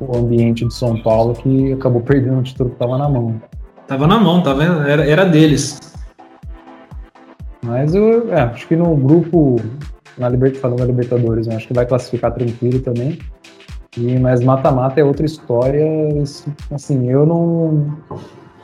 [0.00, 3.40] o ambiente de São Paulo que acabou perdendo o título que estava na mão.
[3.86, 4.82] Tava na mão, vendo?
[4.82, 5.78] Era, era deles.
[7.62, 9.56] Mas eu é, acho que no grupo,
[10.16, 13.18] na falando da Libertadores, acho que vai classificar tranquilo também.
[13.96, 15.84] E, mas mata-mata é outra história.
[16.70, 17.96] Assim, eu não,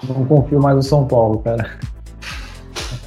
[0.04, 1.78] não confio mais no São Paulo, cara.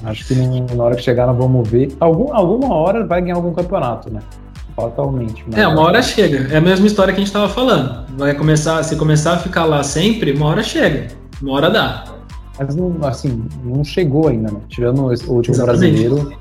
[0.03, 1.95] Acho que na hora que chegar nós vamos ver.
[1.99, 4.21] Algum, alguma hora vai ganhar algum campeonato, né?
[4.75, 5.45] Fatalmente.
[5.53, 6.53] É, uma hora chega.
[6.53, 8.05] É a mesma história que a gente estava falando.
[8.17, 11.07] Vai começar, se começar a ficar lá sempre, uma hora chega.
[11.41, 12.05] Uma hora dá.
[12.57, 14.59] Mas não, assim, não chegou ainda, né?
[14.69, 16.07] Tirando o último Exatamente.
[16.07, 16.37] brasileiro.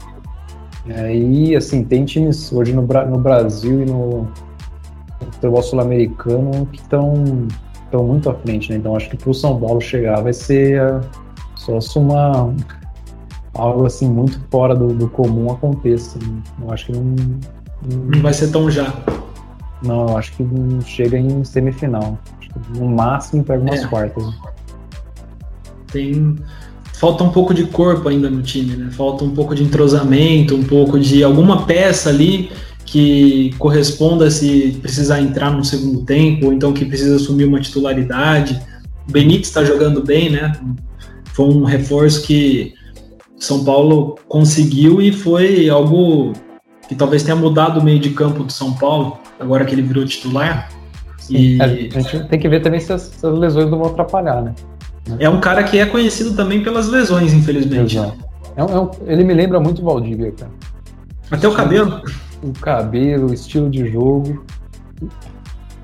[1.12, 7.46] E assim, tem times hoje no, no Brasil e no, no futebol sul-americano que estão
[7.88, 8.76] estão muito à frente, né?
[8.76, 11.00] Então acho que para o São Paulo chegar vai ser uh,
[11.56, 12.54] só se uma
[13.54, 16.18] algo assim muito fora do, do comum aconteça.
[16.18, 16.42] Né?
[16.62, 18.94] Eu acho que não, não, não vai ser tão já.
[19.82, 22.18] Não, eu acho que não chega em semifinal.
[22.38, 23.86] Acho que no máximo pega umas é.
[23.86, 24.24] quartas.
[25.90, 26.36] Tem
[26.94, 28.90] falta um pouco de corpo ainda no time, né?
[28.90, 32.50] Falta um pouco de entrosamento, um pouco de alguma peça ali
[32.90, 38.60] que corresponda se precisar entrar no segundo tempo, ou então que precisa assumir uma titularidade.
[39.08, 40.52] O Benítez está jogando bem, né?
[41.32, 42.74] Foi um reforço que
[43.36, 46.32] São Paulo conseguiu e foi algo
[46.88, 50.04] que talvez tenha mudado o meio de campo do São Paulo, agora que ele virou
[50.06, 50.70] titular.
[51.28, 51.60] E...
[51.60, 54.42] É, a gente tem que ver também se as, se as, lesões não vão atrapalhar,
[54.42, 54.54] né?
[55.18, 57.98] É um cara que é conhecido também pelas lesões, infelizmente.
[57.98, 58.12] É
[58.56, 60.50] é um, ele me lembra muito o Valdívia, cara.
[61.30, 62.02] Até o cabelo?
[62.42, 64.44] O cabelo, o estilo de jogo.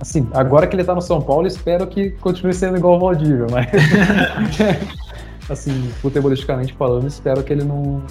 [0.01, 3.47] Assim, agora que ele tá no São Paulo, espero que continue sendo igual o Valdívia,
[3.51, 3.67] mas.
[5.49, 8.03] assim, futebolisticamente falando, espero que ele não,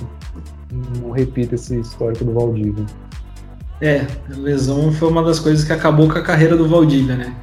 [1.01, 2.85] não repita esse histórico do Valdívia.
[3.81, 7.35] É, a lesão foi uma das coisas que acabou com a carreira do Valdívia, né?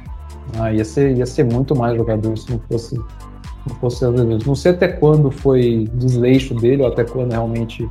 [0.57, 4.45] Ah, ia ser, ia ser muito mais jogador se não fosse, não fosse as lesões.
[4.45, 7.87] Não sei até quando foi desleixo dele, ou até quando realmente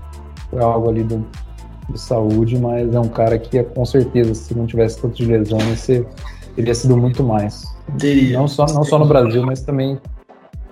[0.50, 1.24] foi algo ali do,
[1.92, 5.58] de saúde, mas é um cara que com certeza, se não tivesse tanto de lesão,
[5.76, 6.06] ser,
[6.56, 7.64] teria sido muito mais.
[7.98, 8.38] Teria.
[8.38, 9.98] Não só, não só no Brasil, mas também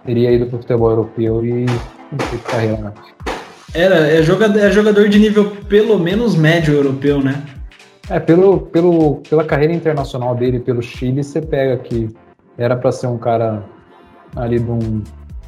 [0.05, 1.67] teria ido para o futebol europeu e
[2.29, 2.77] feito carreira.
[2.79, 2.93] Né?
[3.75, 7.45] Era, é jogador, é jogador de nível pelo menos médio europeu, né?
[8.09, 12.09] É, pelo, pelo, pela carreira internacional dele pelo Chile, você pega que
[12.57, 13.63] era para ser um cara
[14.35, 15.03] ali de um,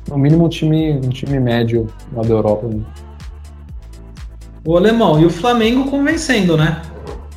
[0.09, 2.66] no mínimo um time, um time médio lá da Europa.
[2.66, 2.83] Né?
[4.65, 6.83] O alemão e o Flamengo convencendo, né?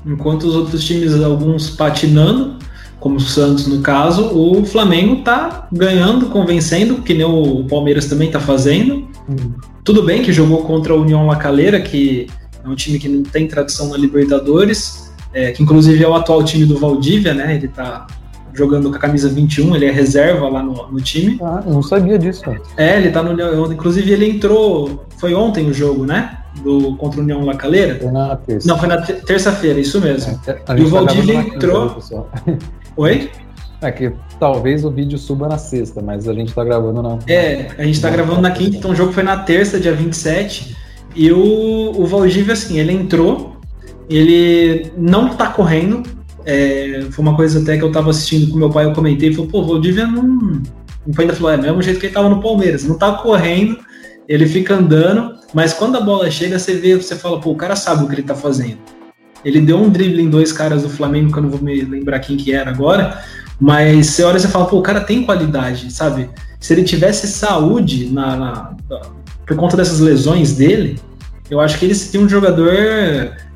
[0.05, 2.57] Enquanto os outros times, alguns patinando,
[2.99, 8.29] como o Santos no caso, o Flamengo tá ganhando, convencendo, que nem o Palmeiras também
[8.29, 9.07] tá fazendo.
[9.29, 9.53] Hum.
[9.83, 12.27] Tudo bem que jogou contra a União La Calera, que
[12.63, 16.43] é um time que não tem tradição na Libertadores, é, que inclusive é o atual
[16.43, 17.55] time do Valdívia, né?
[17.55, 18.07] Ele tá
[18.53, 21.37] jogando com a camisa 21, ele é reserva lá no, no time.
[21.41, 22.43] Ah, não sabia disso.
[22.77, 25.05] É, ele tá no Inclusive, ele entrou.
[25.17, 26.37] Foi ontem o jogo, né?
[26.61, 27.97] Do, contra o União Lacaleira?
[27.99, 28.67] Foi na terça.
[28.67, 30.39] Não, foi na terça-feira, isso mesmo.
[30.45, 31.97] É, e o tá Valdívia entrou.
[32.95, 33.31] Oi?
[33.81, 37.19] É que talvez o vídeo suba na sexta, mas a gente tá gravando na.
[37.27, 40.77] É, a gente tá gravando na quinta, então o jogo foi na terça, dia 27.
[41.15, 43.53] E o, o Valdívia, assim, ele entrou
[44.09, 46.03] ele não tá correndo.
[46.45, 49.49] É, foi uma coisa até que eu tava assistindo com meu pai, eu comentei, falou,
[49.49, 50.61] pô, o Valdívia não.
[51.05, 53.77] O pai ainda falou, é mesmo jeito que ele tava no Palmeiras, não tá correndo,
[54.27, 57.75] ele fica andando, mas quando a bola chega, você vê, você fala, pô, o cara
[57.75, 58.77] sabe o que ele tá fazendo.
[59.45, 62.19] Ele deu um drible em dois caras do Flamengo, que eu não vou me lembrar
[62.19, 63.21] quem que era agora,
[63.59, 66.29] mas você olha e você fala, pô, o cara tem qualidade, sabe?
[66.59, 68.75] Se ele tivesse saúde na, na,
[69.45, 70.99] por conta dessas lesões dele,
[71.49, 72.73] eu acho que ele seria um jogador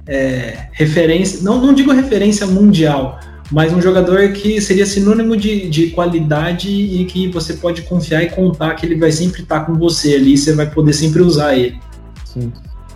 [0.05, 3.19] é, referência, não, não digo referência mundial,
[3.49, 8.29] mas um jogador que seria sinônimo de, de qualidade e que você pode confiar e
[8.29, 11.55] contar que ele vai sempre estar com você ali e você vai poder sempre usar
[11.55, 11.79] ele.
[12.37, 12.53] Sim.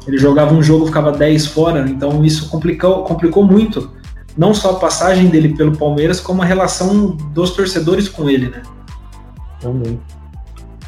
[0.07, 3.89] Ele jogava um jogo, ficava 10 fora, então isso complicou, complicou muito.
[4.37, 8.63] Não só a passagem dele pelo Palmeiras, como a relação dos torcedores com ele, né?
[9.59, 9.99] Também.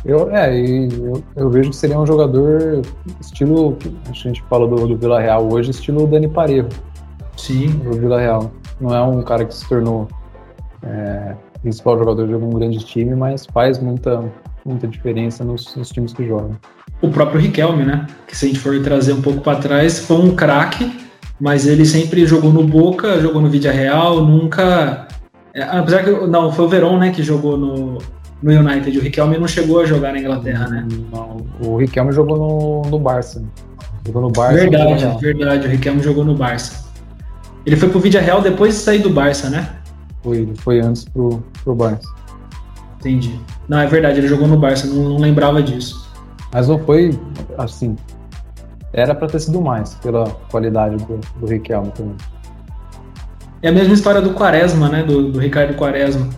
[0.06, 2.82] Eu, é, eu, eu vejo que seria um jogador
[3.22, 3.78] estilo.
[4.10, 6.70] A gente fala do, do Vila Real hoje, estilo Dani Parejo.
[7.38, 7.68] Sim.
[7.68, 8.52] Do Vila Real.
[8.82, 10.08] Não é um cara que se tornou
[10.82, 14.24] é, principal jogador de algum grande time, mas faz muita,
[14.66, 16.58] muita diferença nos, nos times que jogam.
[17.04, 18.08] O próprio Riquelme, né?
[18.26, 20.90] Que se a gente for trazer um pouco para trás, foi um craque,
[21.38, 25.06] mas ele sempre jogou no Boca, jogou no Vídea Real, nunca.
[25.54, 26.10] É, apesar que.
[26.10, 27.98] Não, foi o Verón, né, que jogou no,
[28.42, 28.98] no United.
[28.98, 30.88] O Riquelme não chegou a jogar na Inglaterra, né?
[31.12, 33.44] Não, o Riquelme jogou no, no Barça.
[34.06, 34.60] Jogou no Barça.
[34.62, 35.68] Verdade, verdade.
[35.68, 36.86] O Riquelme jogou no Barça.
[37.66, 39.70] Ele foi pro Vídea Real depois de sair do Barça, né?
[40.22, 42.08] Foi, ele foi antes pro, pro Barça.
[43.02, 43.38] Entendi.
[43.68, 46.03] Não, é verdade, ele jogou no Barça, não, não lembrava disso.
[46.54, 47.20] Mas não foi
[47.58, 47.96] assim.
[48.94, 52.16] Era para ter sido mais pela qualidade do, do Riquelme também.
[53.64, 55.04] É a mesma história do Quaresma, né?
[55.04, 56.30] Do, do Ricardo Quaresma.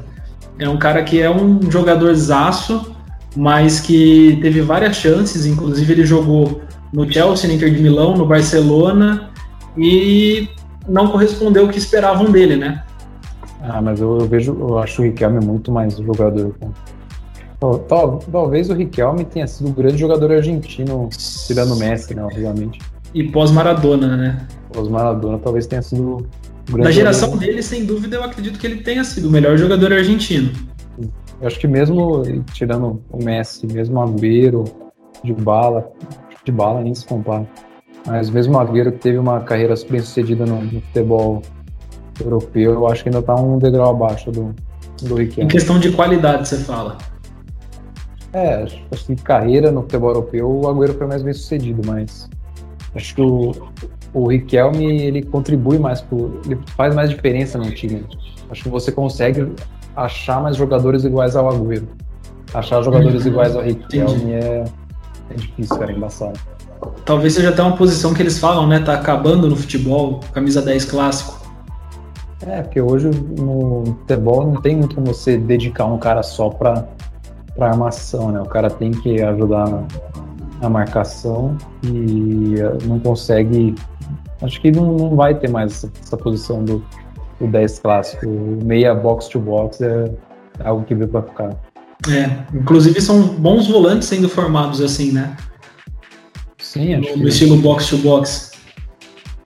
[0.58, 2.96] É um cara que é um jogador zaço,
[3.36, 6.62] mas que teve várias chances, inclusive ele jogou
[6.94, 9.32] no Chelsea, no Inter de Milão, no Barcelona
[9.78, 10.48] e
[10.88, 12.84] não correspondeu o que esperavam dele, né?
[13.62, 16.56] Ah, mas eu, eu vejo, eu acho o Riquelme muito mais jogador.
[17.60, 21.10] Tal, talvez o Riquelme tenha sido o grande jogador argentino,
[21.48, 22.80] tirando o Messi, né, obviamente.
[23.14, 24.48] E pós-Maradona, né?
[24.74, 26.28] Pós-Maradona talvez tenha sido
[26.70, 27.46] na geração jogador.
[27.46, 30.52] dele, sem dúvida, eu acredito que ele tenha sido o melhor jogador argentino.
[31.40, 34.66] Eu acho que mesmo tirando o Messi, mesmo o Agüero,
[35.24, 35.92] de bala,
[36.44, 37.48] de bala nem se compara.
[38.06, 41.42] Mas mesmo o Agüero que teve uma carreira bem sucedida no, no, futebol
[42.20, 44.56] europeu, eu acho que ainda está um degrau abaixo do,
[45.04, 45.46] do Riquelme.
[45.46, 46.98] Em questão de qualidade, você fala?
[48.36, 52.30] É, acho que carreira no futebol europeu, o Agüero foi mais bem sucedido, mas
[52.94, 53.54] acho que o,
[54.14, 58.06] o Riquelme ele contribui mais, pro, ele faz mais diferença no time.
[58.50, 59.54] Acho que você consegue
[59.96, 61.88] achar mais jogadores iguais ao Agüero.
[62.54, 63.32] Achar jogadores uhum.
[63.32, 64.66] iguais ao Riquelme é,
[65.30, 66.38] é difícil, cara, é embaçado.
[67.06, 68.80] Talvez seja até uma posição que eles falam, né?
[68.80, 71.40] Tá acabando no futebol, camisa 10 clássico.
[72.46, 76.86] É, porque hoje no futebol não tem muito como você dedicar um cara só para
[77.56, 78.42] para armação, né?
[78.42, 79.84] O cara tem que ajudar na,
[80.62, 83.76] na marcação e não consegue.
[84.42, 86.84] Acho que não, não vai ter mais essa, essa posição do,
[87.40, 88.28] do 10 clássico.
[88.28, 90.12] O meia box to box é
[90.64, 91.50] algo que veio para ficar.
[92.10, 95.36] É, inclusive são bons volantes sendo formados assim, né?
[96.58, 98.52] Sim, acho no, no estilo box to box.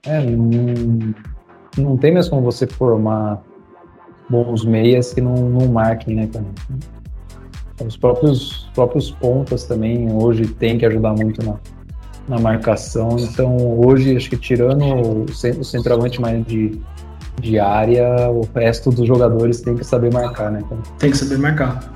[0.05, 1.13] É, não,
[1.77, 3.41] não tem mais como você formar
[4.29, 6.45] bons meias que não, não marquem, né, cara?
[7.85, 11.55] Os próprios, próprios pontas também hoje tem que ajudar muito na,
[12.27, 13.17] na marcação.
[13.19, 16.79] Então, hoje, acho que tirando o, o centroavante mais de,
[17.39, 20.61] de área, o resto dos jogadores tem que saber marcar, né?
[20.65, 21.93] Então, tem que saber marcar.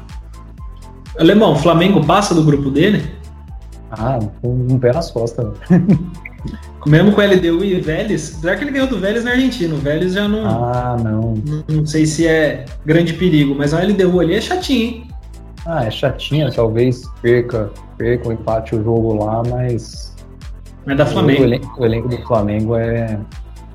[1.20, 3.04] Alemão, o Flamengo passa do grupo dele?
[3.92, 5.46] Ah, com um pé nas costas.
[6.86, 10.14] Mesmo com LDU e Vélez, apesar que ele ganhou do Vélez na Argentina, o Vélez
[10.14, 10.46] já não.
[10.46, 11.34] Ah, não.
[11.36, 15.08] Não, não sei se é grande perigo, mas a LDU ali é chatinho, hein?
[15.66, 20.16] Ah, é chatinha, talvez perca, perca o empate o jogo lá, mas.
[20.86, 21.42] Mas da Flamengo.
[21.42, 23.18] O elenco, o elenco, do Flamengo é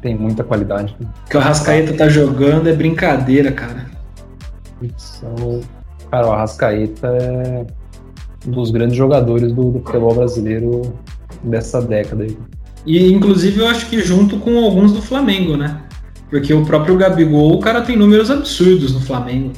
[0.03, 0.97] tem muita qualidade.
[1.01, 3.87] O que o Arrascaeta tá jogando é brincadeira, cara.
[4.97, 5.61] São,
[6.11, 7.67] cara, o Arrascaeta é
[8.47, 10.95] um dos grandes jogadores do, do futebol brasileiro
[11.43, 12.37] dessa década aí.
[12.87, 15.83] E inclusive eu acho que junto com alguns do Flamengo, né?
[16.31, 19.53] Porque o próprio Gabigol, o cara tem números absurdos no Flamengo.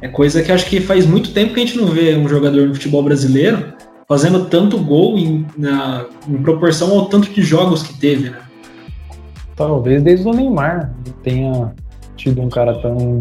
[0.00, 2.68] É coisa que acho que faz muito tempo que a gente não vê um jogador
[2.68, 3.72] no futebol brasileiro
[4.08, 8.38] fazendo tanto gol em, na, em proporção ao tanto de jogos que teve, né?
[9.54, 11.74] Talvez desde o Neymar tenha
[12.16, 13.20] tido um cara tão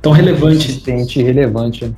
[0.00, 1.92] tão relevante, e relevante.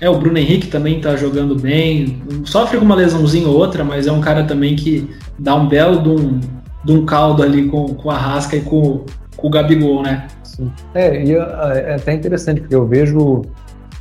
[0.00, 4.06] É, o Bruno Henrique também tá jogando bem, sofre com uma lesãozinha ou outra, mas
[4.06, 6.40] é um cara também que dá um belo de um,
[6.84, 9.04] de um caldo ali com, com a Rasca e com,
[9.36, 10.28] com o Gabigol, né?
[10.58, 10.72] Sim.
[10.92, 13.42] É, e é, é até interessante, porque eu vejo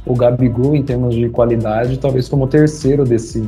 [0.06, 3.48] o Gabigol, em termos de qualidade, talvez como o terceiro desse,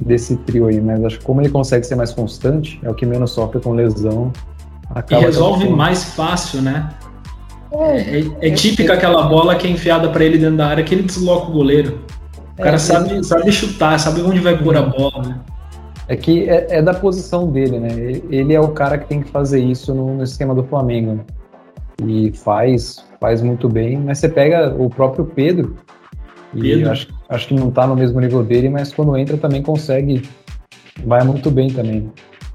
[0.00, 3.04] desse trio aí, mas acho que como ele consegue ser mais constante, é o que
[3.04, 4.32] menos sofre com lesão.
[5.10, 6.90] e resolve mais fácil, né?
[7.72, 10.84] É, é, é, é típica aquela bola que é enfiada para ele dentro da área
[10.84, 12.00] que ele desloca o goleiro.
[12.58, 15.40] O cara é, sabe, sabe chutar, sabe onde vai pôr a bola, né?
[16.06, 17.88] É que é, é, da posição dele, né?
[18.28, 21.20] Ele é o cara que tem que fazer isso no, no esquema do Flamengo.
[22.06, 23.98] E faz, faz muito bem.
[23.98, 25.76] Mas você pega o próprio Pedro,
[26.52, 26.80] Pedro.
[26.80, 30.22] e acho, acho que não tá no mesmo nível dele, mas quando entra também consegue.
[31.04, 32.10] Vai muito bem também.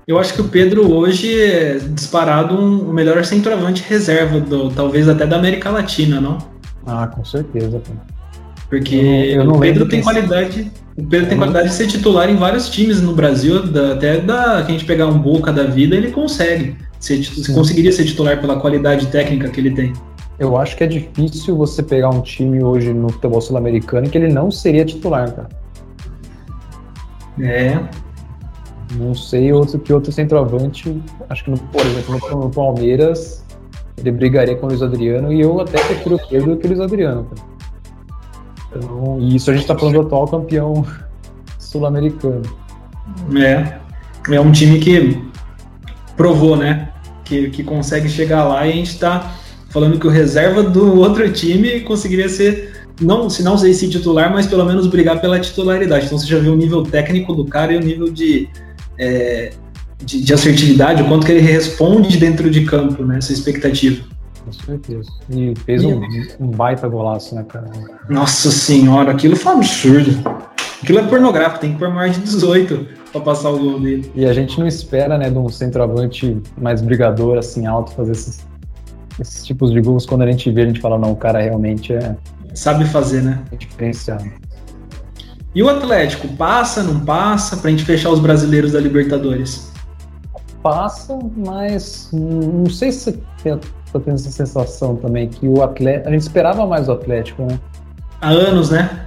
[0.07, 5.09] Eu acho que o Pedro hoje é disparado um, o melhor centroavante reserva, do, talvez
[5.09, 6.37] até da América Latina, não?
[6.85, 7.81] Ah, com certeza.
[8.69, 10.71] Porque eu não, eu não o Pedro tem qualidade.
[10.95, 14.61] O Pedro tem qualidade de ser titular em vários times no Brasil, da, até da
[14.63, 16.75] que a gente pegar um Boca da vida, ele consegue.
[17.05, 19.93] Ser, conseguiria ser titular pela qualidade técnica que ele tem.
[20.39, 24.33] Eu acho que é difícil você pegar um time hoje no futebol sul-americano que ele
[24.33, 25.49] não seria titular, cara.
[27.39, 27.79] É,
[28.95, 30.99] não sei outro que outro centroavante,
[31.29, 33.45] acho que, no, por exemplo, no, Palmeiras,
[33.97, 36.69] ele brigaria com o Luiz Adriano e eu até prefiro o Pedro do que o
[36.69, 37.29] Luiz Adriano.
[38.71, 40.83] Então, e isso a gente está falando do atual campeão
[41.59, 42.41] sul-americano.
[43.37, 43.77] É,
[44.33, 45.23] é um time que
[46.17, 46.91] provou, né?
[47.25, 49.35] Que, que consegue chegar lá e a gente está
[49.69, 54.31] falando que o reserva do outro time conseguiria ser não, se não sei se titular,
[54.31, 56.05] mas pelo menos brigar pela titularidade.
[56.05, 58.47] Então você já viu o nível técnico do cara e o nível de
[58.97, 59.51] é,
[60.03, 63.17] de, de, assertividade, o quanto que ele responde dentro de campo, né?
[63.17, 64.05] Essa expectativa.
[64.45, 65.09] Com certeza.
[65.29, 66.01] E fez um,
[66.39, 67.69] um, baita golaço, né, cara?
[68.09, 70.11] Nossa senhora, aquilo foi um absurdo.
[70.81, 74.11] Aquilo é pornográfico, tem que pôr mais de 18 para passar o gol dele.
[74.13, 78.45] E a gente não espera, né, de um centroavante mais brigador, assim, alto, fazer esses,
[79.19, 80.05] esses tipos de gols.
[80.05, 82.15] Quando a gente vê, a gente fala, não, o cara realmente é.
[82.53, 83.43] Sabe fazer, né?
[83.51, 84.25] É diferenciado.
[85.53, 89.71] E o Atlético, passa, não passa, para a gente fechar os brasileiros da Libertadores?
[90.61, 96.09] Passa, mas não sei se você tem essa sensação também que o Atlético.
[96.09, 97.59] A gente esperava mais o Atlético, né?
[98.19, 99.05] Há anos, né?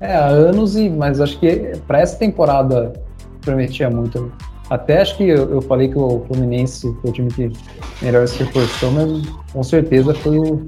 [0.00, 2.92] É, há anos, e, mas acho que para essa temporada
[3.48, 4.30] prometia muito.
[4.68, 7.50] Até acho que eu, eu, falei que o Fluminense foi o time que
[8.02, 10.66] melhor se reforçou, mas com certeza foi o,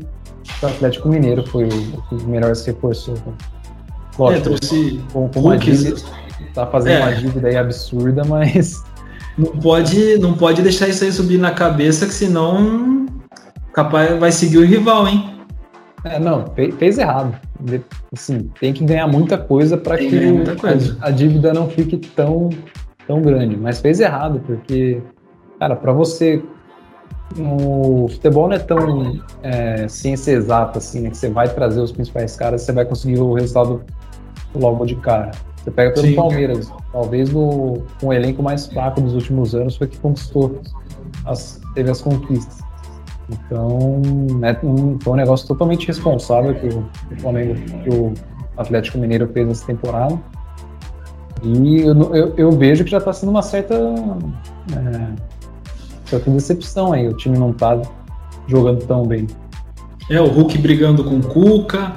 [0.62, 3.14] o Atlético Mineiro foi o, que melhor se reforçou.
[4.18, 6.00] Lógico, é, trouxe com, com uma dívida,
[6.54, 7.02] tá fazendo é.
[7.02, 8.82] uma dívida aí absurda, mas.
[9.36, 13.06] não pode, não pode deixar isso aí subir na cabeça, que senão
[13.74, 15.39] capaz vai seguir o rival, hein?
[16.04, 17.38] É, não, fez, fez errado.
[18.12, 20.08] Assim, tem que ganhar muita coisa para que,
[21.02, 22.50] a, a, dívida não fique tão,
[23.06, 23.56] tão grande.
[23.56, 25.02] Mas fez errado, porque,
[25.58, 26.42] cara, para você.
[27.38, 31.10] O futebol não é tão é, ciência exata assim, né?
[31.10, 33.82] Que você vai trazer os principais caras, você vai conseguir o resultado
[34.52, 35.30] logo de cara.
[35.62, 36.16] Você pega pelo Sim.
[36.16, 40.60] Palmeiras, talvez o, um elenco mais fraco dos últimos anos foi que conquistou,
[41.24, 42.58] as, teve as conquistas.
[43.30, 44.00] Então,
[44.42, 46.80] é um, foi um negócio totalmente responsável que o,
[47.12, 48.12] o Flamengo, que o
[48.56, 50.18] Atlético Mineiro fez nessa temporada.
[51.42, 55.08] E eu, eu, eu vejo que já está sendo uma certa, é,
[56.04, 57.08] certa decepção aí.
[57.08, 57.80] O time não está
[58.46, 59.26] jogando tão bem.
[60.10, 61.94] É, o Hulk brigando com o Cuca.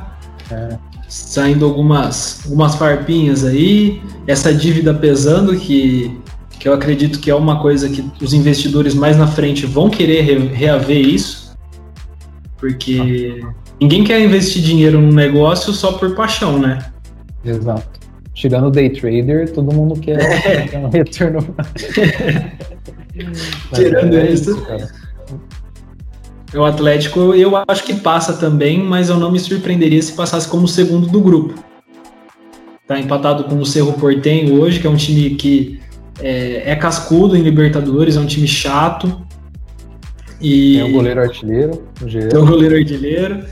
[0.51, 0.77] É.
[1.09, 6.19] Saindo algumas, algumas farpinhas aí, essa dívida pesando que
[6.64, 10.22] que eu acredito que é uma coisa que os investidores mais na frente vão querer
[10.53, 11.57] reaver isso,
[12.55, 13.43] porque
[13.82, 16.80] ninguém quer investir dinheiro num negócio só por paixão, né?
[17.43, 17.99] Exato.
[18.34, 20.22] Tirando o day trader, todo mundo quer,
[20.74, 20.78] é.
[20.78, 21.53] um retorno.
[23.76, 24.51] Tirando é isso.
[24.51, 24.93] isso
[26.55, 30.66] o Atlético, eu acho que passa também, mas eu não me surpreenderia se passasse como
[30.66, 31.61] segundo do grupo.
[32.88, 35.82] Tá empatado com o Cerro Portenho hoje, que é um time que
[36.20, 39.22] é, é cascudo em Libertadores, é um time chato.
[40.41, 41.84] E tem o goleiro artilheiro.
[42.01, 43.45] O tem o goleiro artilheiro.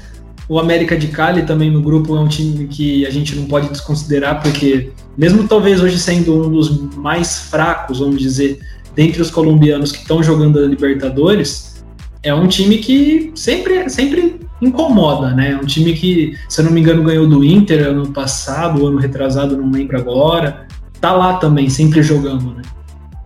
[0.49, 3.69] O América de Cali também no grupo é um time que a gente não pode
[3.69, 8.59] desconsiderar, porque mesmo talvez hoje sendo um dos mais fracos, vamos dizer,
[8.93, 11.81] dentre os colombianos que estão jogando a Libertadores,
[12.21, 15.53] é um time que sempre, sempre incomoda, né?
[15.53, 18.97] É um time que, se eu não me engano, ganhou do Inter ano passado, ano
[18.97, 20.67] retrasado, não lembro agora
[21.01, 22.61] tá lá também, sempre jogando, né?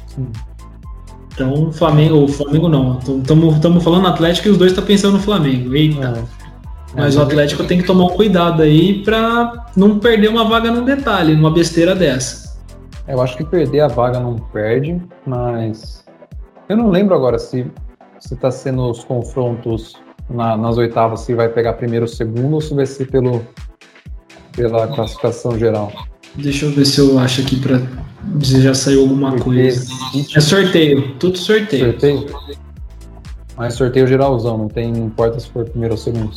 [0.07, 0.27] Sim.
[1.33, 2.97] Então, o Flamengo, o Flamengo não.
[2.97, 5.75] Estamos falando Atlético e os dois estão tá pensando no Flamengo.
[5.75, 6.17] Eita.
[6.17, 6.45] É.
[6.95, 10.71] Mas é, o Atlético tem que tomar um cuidado aí para não perder uma vaga
[10.71, 12.55] num detalhe, numa besteira dessa.
[13.05, 16.05] Eu acho que perder a vaga não perde, mas
[16.69, 17.69] eu não lembro agora se
[18.17, 19.93] se está sendo os confrontos
[20.29, 23.41] na, nas oitavas se vai pegar primeiro ou segundo ou se vai ser pelo
[24.53, 25.91] pela classificação geral.
[26.37, 27.81] Deixa eu ver se eu acho aqui pra
[28.35, 29.85] dizer já saiu alguma coisa.
[30.35, 31.91] É sorteio, tudo sorteio.
[31.91, 32.25] Sorteio?
[33.57, 36.31] Mas sorteio geralzão, não tem não importa se for primeiro ou segundo.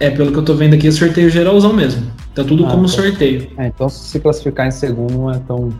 [0.00, 2.06] É, pelo que eu tô vendo aqui, é sorteio geralzão mesmo.
[2.34, 3.50] Tá tudo ah, como então, sorteio.
[3.56, 5.70] É, então se se classificar em segundo não é tão,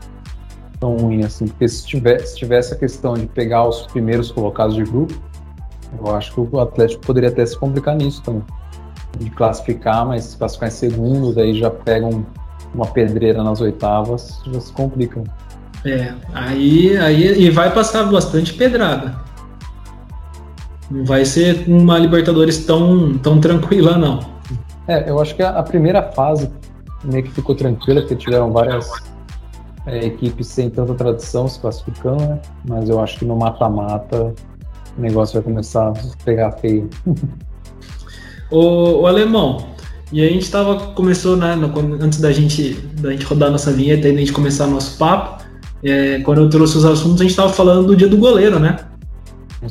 [0.81, 1.47] tão ruim assim.
[1.47, 5.15] Porque se tiver, se tiver essa questão de pegar os primeiros colocados de grupo,
[5.99, 8.43] eu acho que o Atlético poderia até se complicar nisso também.
[9.19, 12.25] De classificar, mas se classificar em segundo, daí já pegam um
[12.75, 15.23] uma pedreira nas oitavas, já se complica.
[15.85, 19.17] É, aí, aí e vai passar bastante pedrada.
[20.91, 24.21] Não vai ser uma Libertadores tão, tão tranquila, não.
[24.87, 26.51] É, eu acho que a, a primeira fase
[27.05, 28.91] meio que ficou tranquila, porque tiveram várias
[29.87, 32.41] é, equipes sem tanta tradição se classificando, né?
[32.67, 34.35] Mas eu acho que no mata-mata
[34.97, 36.89] o negócio vai começar a pegar feio.
[38.51, 39.59] o, o Alemão,
[40.13, 41.71] e a gente tava, começou, né, no,
[42.03, 45.45] antes da gente, da gente rodar nossa vinheta e da gente começar nosso papo,
[45.83, 48.77] é, quando eu trouxe os assuntos, a gente tava falando do dia do goleiro, né?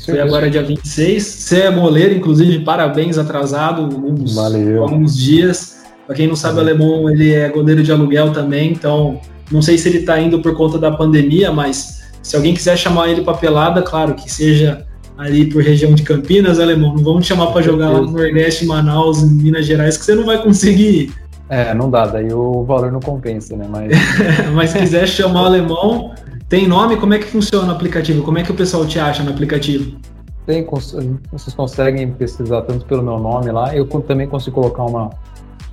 [0.05, 1.23] Foi agora dia 26.
[1.23, 4.83] Você é goleiro, inclusive, parabéns, atrasado alguns, Valeu.
[4.83, 5.77] alguns dias.
[6.05, 9.19] Para quem não sabe, o alemão ele é goleiro de aluguel também, então
[9.51, 13.09] não sei se ele está indo por conta da pandemia, mas se alguém quiser chamar
[13.09, 14.85] ele para pelada, claro que seja
[15.17, 16.95] ali por região de Campinas, alemão.
[16.95, 20.25] Não vamos te chamar para jogar lá no Nordeste, Manaus, Minas Gerais, que você não
[20.25, 21.13] vai conseguir.
[21.49, 23.67] É, não dá, daí o valor não compensa, né?
[23.69, 23.91] Mas,
[24.53, 26.13] Mas se quiser chamar o alemão,
[26.49, 26.97] tem nome?
[26.97, 28.23] Como é que funciona o aplicativo?
[28.23, 29.97] Como é que o pessoal te acha no aplicativo?
[30.45, 35.09] Tem, vocês conseguem pesquisar tanto pelo meu nome lá, eu também consigo colocar uma,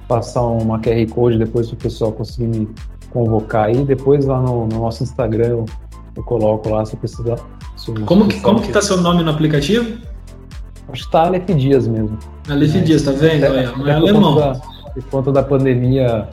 [0.08, 2.68] passar uma QR Code depois para o pessoal conseguir me
[3.10, 5.64] convocar aí, depois lá no, no nosso Instagram eu,
[6.16, 7.36] eu coloco lá se precisar
[8.06, 9.98] como que, como que tá seu nome no aplicativo?
[10.88, 12.18] Acho que tá Aleph Dias mesmo.
[12.48, 13.44] Aleph Dias, tá vendo?
[13.44, 14.36] É, não é alemão.
[14.36, 14.54] Da,
[14.94, 16.28] por conta da pandemia,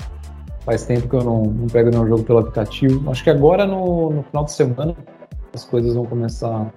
[0.65, 3.09] faz tempo que eu não, não pego nenhum jogo pelo aplicativo.
[3.09, 4.95] Acho que agora no, no final de semana
[5.53, 6.71] as coisas vão começar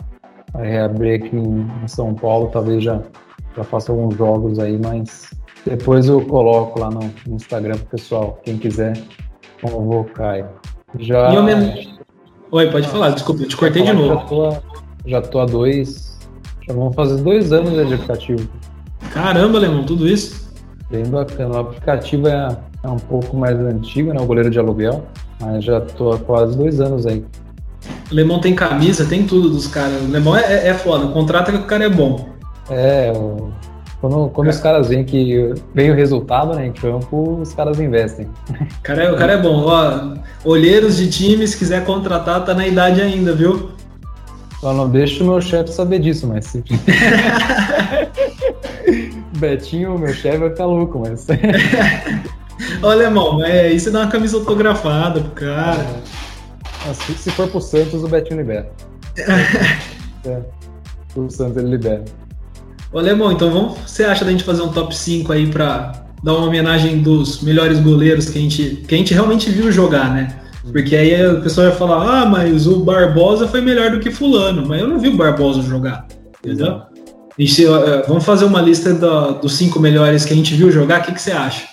[0.54, 2.48] a reabrir aqui em, em São Paulo.
[2.52, 3.02] Talvez já,
[3.56, 5.30] já faça alguns jogos aí, mas
[5.66, 8.96] depois eu coloco lá no, no Instagram pro pessoal, quem quiser
[9.60, 10.50] convocar.
[10.98, 11.30] Já.
[11.30, 11.93] E eu mesmo,
[12.54, 14.14] Oi, pode falar, desculpa, eu te cortei de novo.
[14.14, 14.56] Já tô,
[15.06, 16.16] já tô há dois.
[16.64, 18.48] Já vão fazer dois anos de aplicativo.
[19.12, 20.48] Caramba, Lemão, tudo isso?
[20.88, 21.56] Bem bacana.
[21.56, 24.20] O aplicativo é, é um pouco mais antigo, né?
[24.20, 25.04] O goleiro de aluguel.
[25.40, 27.24] Mas já tô há quase dois anos aí.
[28.08, 30.00] O Lemão tem camisa, tem tudo dos caras.
[30.02, 32.28] O Lemão é, é foda, o contrato é que o cara é bom.
[32.70, 33.48] É, o...
[34.04, 34.50] quando, quando é.
[34.50, 38.28] os caras veem que vem o resultado, né, em campo, os caras investem.
[38.50, 39.64] O cara é, o cara é bom.
[39.64, 43.70] Ó, olheiros de time, se quiser contratar, tá na idade ainda, viu?
[44.60, 46.62] Só não deixa o meu chefe saber disso, mas se...
[49.38, 51.26] Betinho, meu chefe, vai ficar louco, mas.
[52.82, 55.86] Olha, irmão, é, isso dá uma camisa autografada pro cara.
[56.88, 56.92] É.
[56.92, 58.70] Se, se for pro Santos, o Betinho libera.
[60.26, 60.40] é.
[61.16, 62.04] O Santos ele libera.
[62.94, 63.78] Olha, irmão, então vamos.
[63.84, 67.80] Você acha da gente fazer um top 5 aí pra dar uma homenagem dos melhores
[67.80, 70.40] goleiros que a gente, que a gente realmente viu jogar, né?
[70.72, 74.66] Porque aí o pessoal vai falar, ah, mas o Barbosa foi melhor do que fulano,
[74.66, 76.06] mas eu não vi o Barbosa jogar,
[76.38, 76.82] entendeu?
[77.36, 81.00] Gente, uh, vamos fazer uma lista do, dos cinco melhores que a gente viu jogar,
[81.00, 81.66] o que, que você acha?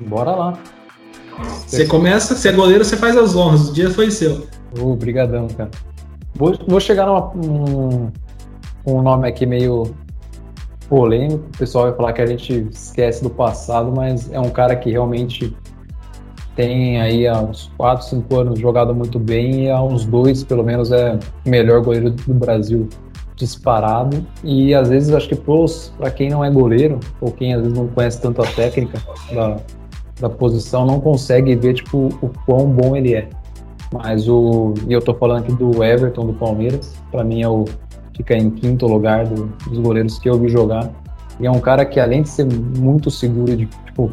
[0.00, 0.58] Bora lá.
[1.66, 4.46] Você começa, você é goleiro, você faz as honras, o dia foi seu.
[4.80, 5.70] Obrigadão, cara.
[6.34, 8.10] Vou, vou chegar num
[8.84, 9.94] um nome aqui meio
[10.88, 14.76] polêmico, o pessoal vai falar que a gente esquece do passado, mas é um cara
[14.76, 15.56] que realmente
[16.54, 20.62] tem aí há uns 4, 5 anos jogado muito bem e há uns dois, pelo
[20.62, 22.88] menos, é melhor goleiro do Brasil
[23.36, 24.24] disparado.
[24.44, 25.36] E às vezes acho que
[25.98, 28.98] para quem não é goleiro, ou quem às vezes não conhece tanto a técnica
[29.32, 29.56] da,
[30.20, 33.28] da posição, não consegue ver tipo, o quão bom ele é.
[33.92, 34.72] Mas o.
[34.88, 37.64] E eu tô falando aqui do Everton do Palmeiras, para mim é o.
[38.16, 40.90] Fica em quinto lugar do, dos goleiros que eu vi jogar.
[41.40, 44.12] E é um cara que, além de ser muito seguro de tipo,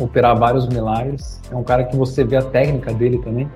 [0.00, 1.40] operar vários milagres.
[1.50, 3.48] É um cara que você vê a técnica dele também.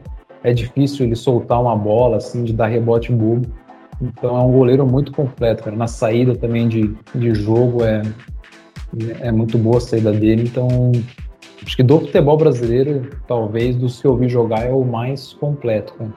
[0.43, 3.49] É difícil ele soltar uma bola, assim, de dar rebote bobo.
[4.01, 5.77] Então é um goleiro muito completo, cara.
[5.77, 8.03] Na saída também de, de jogo é,
[9.21, 10.45] é muito boa a saída dele.
[10.45, 10.93] Então,
[11.65, 16.13] acho que do futebol brasileiro, talvez que eu vi jogar, é o mais completo, cara.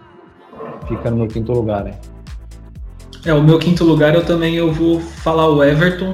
[0.87, 1.91] Fica no quinto lugar, né?
[3.25, 6.13] É, o meu quinto lugar eu também eu vou falar o Everton,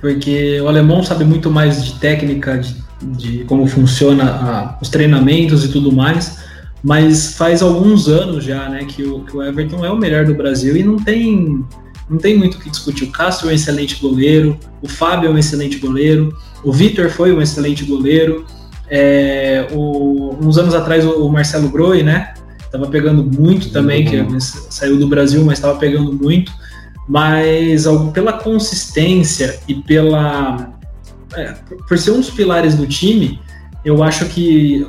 [0.00, 5.64] porque o alemão sabe muito mais de técnica, de de como funciona a, os treinamentos
[5.64, 6.38] e tudo mais,
[6.82, 10.34] mas faz alguns anos já, né, que o, que o Everton é o melhor do
[10.34, 11.64] Brasil e não tem
[12.10, 13.04] não tem muito o que discutir.
[13.04, 17.32] O Castro é um excelente goleiro, o Fábio é um excelente goleiro, o Vitor foi
[17.32, 18.44] um excelente goleiro.
[18.90, 22.34] É, o, uns anos atrás o, Marcelo Groi, né,
[22.72, 26.50] estava pegando muito também, que saiu do Brasil, mas estava pegando muito.
[27.06, 30.72] Mas pela consistência e pela
[31.34, 31.54] é,
[31.88, 33.38] por ser um dos pilares do time,
[33.84, 34.86] eu acho que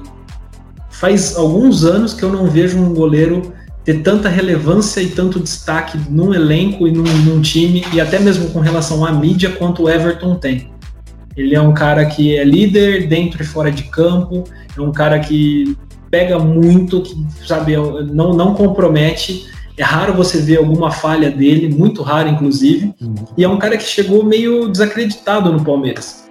[0.90, 3.54] faz alguns anos que eu não vejo um goleiro
[3.84, 8.50] ter tanta relevância e tanto destaque num elenco e num, num, time, e até mesmo
[8.52, 10.72] com relação à mídia, quanto o Everton tem.
[11.36, 14.46] Ele é um cara que é líder dentro e fora de campo,
[14.78, 15.76] é um cara que
[16.14, 17.76] pega muito, que sabe,
[18.14, 19.48] não, não compromete.
[19.76, 22.94] É raro você ver alguma falha dele, muito raro, inclusive.
[23.02, 23.16] Uhum.
[23.36, 26.26] E é um cara que chegou meio desacreditado no Palmeiras.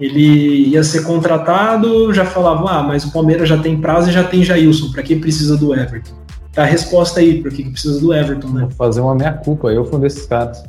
[0.00, 4.22] Ele ia ser contratado, já falavam, ah, mas o Palmeiras já tem prazo e já
[4.22, 6.14] tem Jailson, para que precisa do Everton?
[6.52, 8.60] Tá a resposta aí, para que precisa do Everton, né?
[8.60, 10.62] Vou fazer uma meia-culpa, eu fui um desses caras.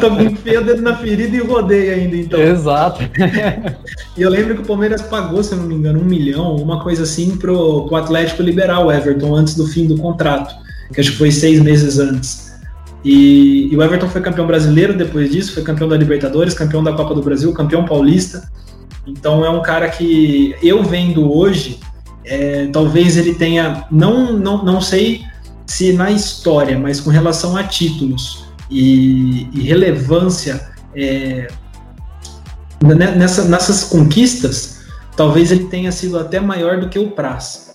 [0.00, 2.40] Tô enfiei o dedo na ferida e rodei ainda, então.
[2.40, 3.02] Exato.
[4.16, 6.82] e eu lembro que o Palmeiras pagou, se eu não me engano, um milhão, uma
[6.82, 10.54] coisa assim, pro, pro Atlético liberar o Everton antes do fim do contrato,
[10.92, 12.50] que acho que foi seis meses antes.
[13.04, 16.92] E, e, o Everton foi campeão brasileiro depois disso, foi campeão da Libertadores, campeão da
[16.92, 18.50] Copa do Brasil, campeão paulista.
[19.06, 21.78] Então é um cara que eu vendo hoje,
[22.24, 25.22] é, talvez ele tenha, não, não, não sei
[25.70, 31.46] se na história, mas com relação a títulos e, e relevância é,
[32.82, 34.80] nessa, nessas conquistas,
[35.16, 37.72] talvez ele tenha sido até maior do que o Praz.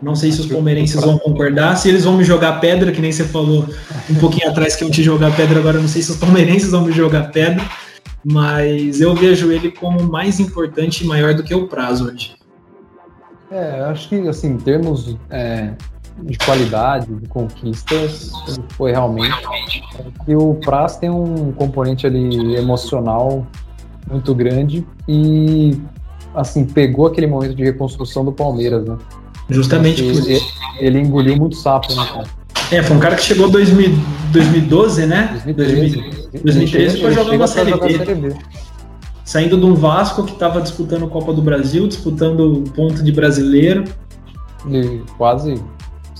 [0.00, 3.10] Não sei se os palmeirenses vão concordar, se eles vão me jogar pedra, que nem
[3.10, 3.68] você falou
[4.08, 6.84] um pouquinho atrás que eu te jogar pedra, agora não sei se os palmeirenses vão
[6.84, 7.68] me jogar pedra,
[8.24, 12.36] mas eu vejo ele como mais importante e maior do que o prazo hoje.
[13.50, 15.72] É, acho que assim, em termos é,
[16.22, 18.30] de qualidade, de conquistas,
[18.70, 19.36] foi realmente.
[20.26, 23.46] E o Praz tem um componente ali emocional
[24.10, 25.80] muito grande e
[26.34, 28.96] assim, pegou aquele momento de reconstrução do Palmeiras, né?
[29.48, 30.52] Justamente por isso.
[30.78, 32.24] Ele engoliu muito sapo, né, cara?
[32.70, 35.40] É, foi um cara que chegou em 2012, né?
[35.44, 36.28] 2013.
[36.44, 38.36] 2013 foi jogando a Série B.
[39.24, 43.84] Saindo de um Vasco que estava disputando a Copa do Brasil, disputando ponto de brasileiro.
[44.66, 45.62] E quase,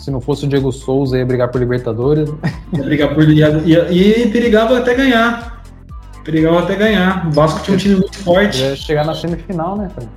[0.08, 2.30] se não fosse o Diego Souza, ia brigar por Libertadores.
[2.74, 3.28] Ia brigar por.
[3.28, 5.62] Ia, ia, e perigava até ganhar.
[6.24, 7.28] Perigava até ganhar.
[7.28, 8.60] O Vasco tinha um time muito forte.
[8.60, 10.08] Ia chegar na semifinal, né, cara?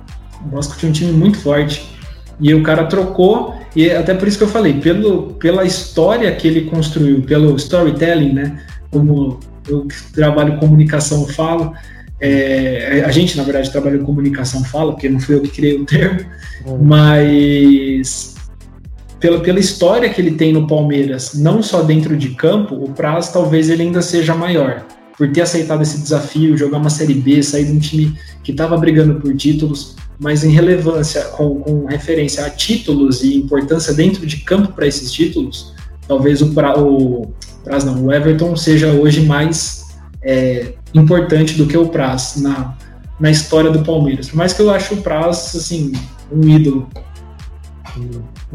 [0.46, 1.94] O Vasco tinha um time muito forte.
[2.40, 3.54] E o cara trocou.
[3.76, 8.32] E até por isso que eu falei, pelo, pela história que ele construiu, pelo storytelling,
[8.32, 8.64] né?
[8.90, 11.72] Como eu trabalho comunicação falo,
[12.18, 15.80] é, a gente, na verdade, trabalha em comunicação fala, porque não fui eu que criei
[15.80, 16.20] o termo,
[16.66, 16.78] uhum.
[16.82, 18.32] mas
[19.22, 23.32] pela, pela história que ele tem no Palmeiras, não só dentro de campo, o prazo
[23.32, 24.84] talvez ele ainda seja maior.
[25.16, 28.76] Por ter aceitado esse desafio, jogar uma Série B, sair de um time que estava
[28.76, 34.38] brigando por títulos, mas em relevância, com, com, referência a títulos e importância dentro de
[34.38, 35.72] campo para esses títulos,
[36.08, 37.32] talvez o, pra, o,
[37.62, 39.86] Praz não, o Everton seja hoje mais
[40.24, 42.76] é, importante do que o Praz na,
[43.20, 44.28] na história do Palmeiras.
[44.28, 45.92] Por mais que eu ache o Praz, assim,
[46.32, 46.88] um ídolo.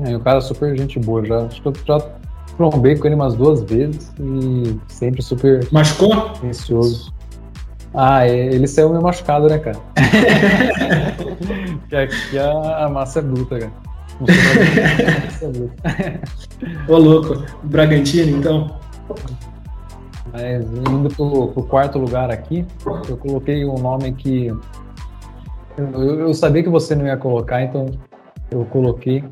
[0.05, 1.99] É, o cara é super gente boa, já, acho que eu já
[2.55, 5.67] trombei com ele umas duas vezes e sempre super...
[5.71, 6.33] Machucou?
[6.43, 7.13] Ansioso.
[7.93, 9.77] Ah, é, ele saiu meio machucado, né, cara?
[11.89, 13.71] que aqui a massa é bruta, cara.
[16.87, 17.43] Ô, louco.
[17.63, 18.79] Bragantino, então?
[20.31, 22.65] Mas indo pro, pro quarto lugar aqui,
[23.07, 24.47] eu coloquei um nome que.
[25.77, 27.85] Eu, eu sabia que você não ia colocar, então
[28.49, 29.23] eu coloquei,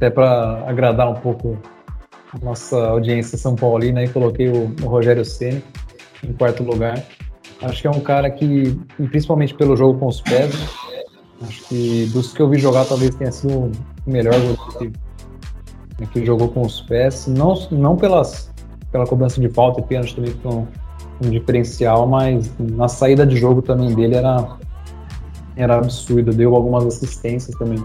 [0.00, 1.58] até para agradar um pouco
[2.32, 5.62] a nossa audiência São Paulina, e coloquei o, o Rogério Ceni
[6.24, 7.04] em quarto lugar.
[7.60, 10.54] Acho que é um cara que, principalmente pelo jogo com os pés,
[11.42, 13.70] acho que dos que eu vi jogar talvez tenha sido
[14.06, 14.32] o melhor
[14.78, 18.50] que, que jogou com os pés, não, não pelas,
[18.90, 20.66] pela cobrança de falta e pênalti também que um,
[21.22, 24.56] um diferencial, mas na saída de jogo também dele era,
[25.56, 27.84] era absurdo, deu algumas assistências também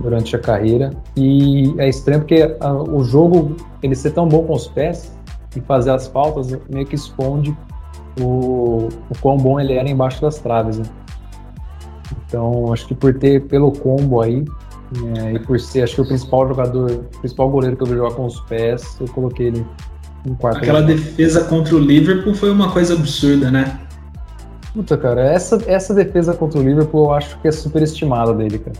[0.00, 4.54] durante a carreira e é estranho porque a, o jogo ele ser tão bom com
[4.54, 5.16] os pés
[5.54, 7.56] e fazer as faltas meio que esconde
[8.20, 10.78] o, o quão bom ele era embaixo das traves.
[10.78, 10.84] Né?
[12.26, 14.44] Então, acho que por ter pelo combo aí,
[15.16, 17.94] é, e por ser, acho que o principal jogador, o principal goleiro que eu vi
[17.94, 19.66] jogar com os pés, eu coloquei ele
[20.24, 20.58] em quarto.
[20.58, 20.94] Aquela lugar.
[20.94, 23.80] defesa contra o Liverpool foi uma coisa absurda, né?
[24.72, 28.76] Puta, cara, essa, essa defesa contra o Liverpool eu acho que é superestimada dele, cara.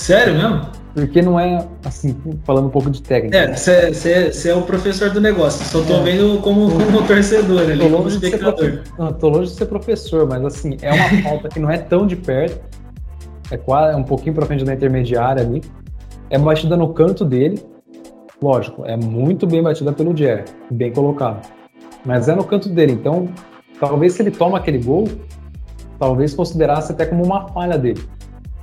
[0.00, 0.62] Sério mesmo?
[0.94, 3.36] Porque não é, assim, falando um pouco de técnica.
[3.36, 6.02] É, você é o professor do negócio, só tô é.
[6.02, 8.80] vendo como, como torcedor ali, como espectador.
[9.20, 12.16] Tô longe de ser professor, mas assim, é uma falta que não é tão de
[12.16, 12.58] perto,
[13.50, 15.62] é quase é um pouquinho pra frente da intermediária ali,
[16.30, 17.62] é batida no canto dele,
[18.42, 21.46] lógico, é muito bem batida pelo Jerry, bem colocado,
[22.06, 23.28] mas é no canto dele, então
[23.78, 25.06] talvez se ele toma aquele gol,
[25.98, 28.00] talvez considerasse até como uma falha dele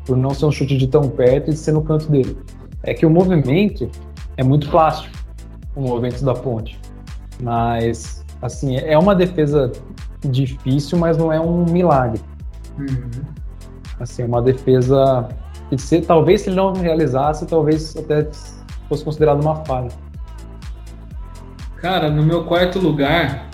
[0.08, 2.38] por não ser um chute de tão perto e ser no canto dele.
[2.82, 3.90] É que o movimento
[4.38, 5.14] é muito plástico,
[5.76, 6.80] o movimento da ponte.
[7.42, 9.72] Mas, assim, é uma defesa
[10.24, 12.22] difícil, mas não é um milagre.
[12.80, 13.22] Uhum.
[14.00, 15.28] Assim, é uma defesa
[15.70, 18.26] que se, talvez se ele não realizasse, talvez até
[18.88, 19.90] fosse considerado uma falha.
[21.78, 23.50] Cara, no meu quarto lugar,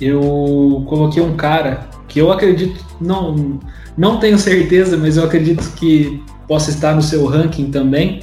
[0.00, 3.58] eu coloquei um cara que eu acredito, não,
[3.96, 8.22] não tenho certeza, mas eu acredito que possa estar no seu ranking também,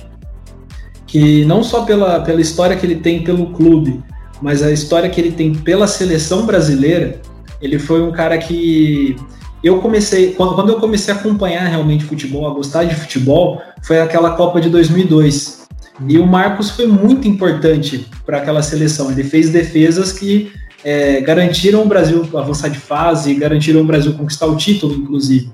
[1.05, 4.03] que não só pela, pela história que ele tem pelo clube,
[4.41, 7.21] mas a história que ele tem pela seleção brasileira,
[7.61, 9.15] ele foi um cara que
[9.63, 14.31] eu comecei, quando, eu comecei a acompanhar realmente futebol, a gostar de futebol, foi aquela
[14.31, 15.67] Copa de 2002.
[16.07, 19.11] E o Marcos foi muito importante para aquela seleção.
[19.11, 20.51] Ele fez defesas que
[20.83, 25.49] é, garantiram o Brasil avançar de fase, garantiram o Brasil conquistar o título, inclusive.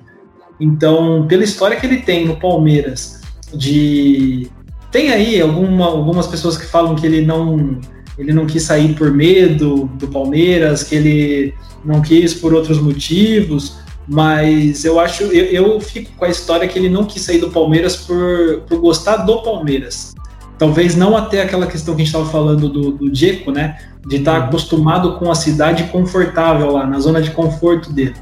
[0.64, 3.20] Então, pela história que ele tem no Palmeiras,
[3.54, 4.50] de
[4.90, 7.82] tem aí alguma, algumas pessoas que falam que ele não
[8.18, 11.54] ele não quis sair por medo do Palmeiras, que ele
[11.84, 13.76] não quis por outros motivos,
[14.08, 17.50] mas eu acho eu, eu fico com a história que ele não quis sair do
[17.50, 20.14] Palmeiras por, por gostar do Palmeiras.
[20.58, 23.78] Talvez não até aquela questão que a gente estava falando do, do Diego, né?
[24.08, 28.14] De estar tá acostumado com a cidade confortável lá, na zona de conforto dele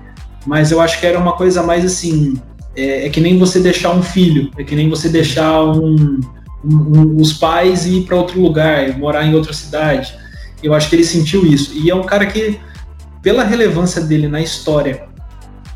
[0.45, 2.39] mas eu acho que era uma coisa mais assim,
[2.75, 6.19] é, é que nem você deixar um filho, é que nem você deixar um,
[6.63, 10.15] um, um, os pais ir para outro lugar, morar em outra cidade.
[10.63, 11.73] Eu acho que ele sentiu isso.
[11.75, 12.59] E é um cara que,
[13.21, 15.07] pela relevância dele na história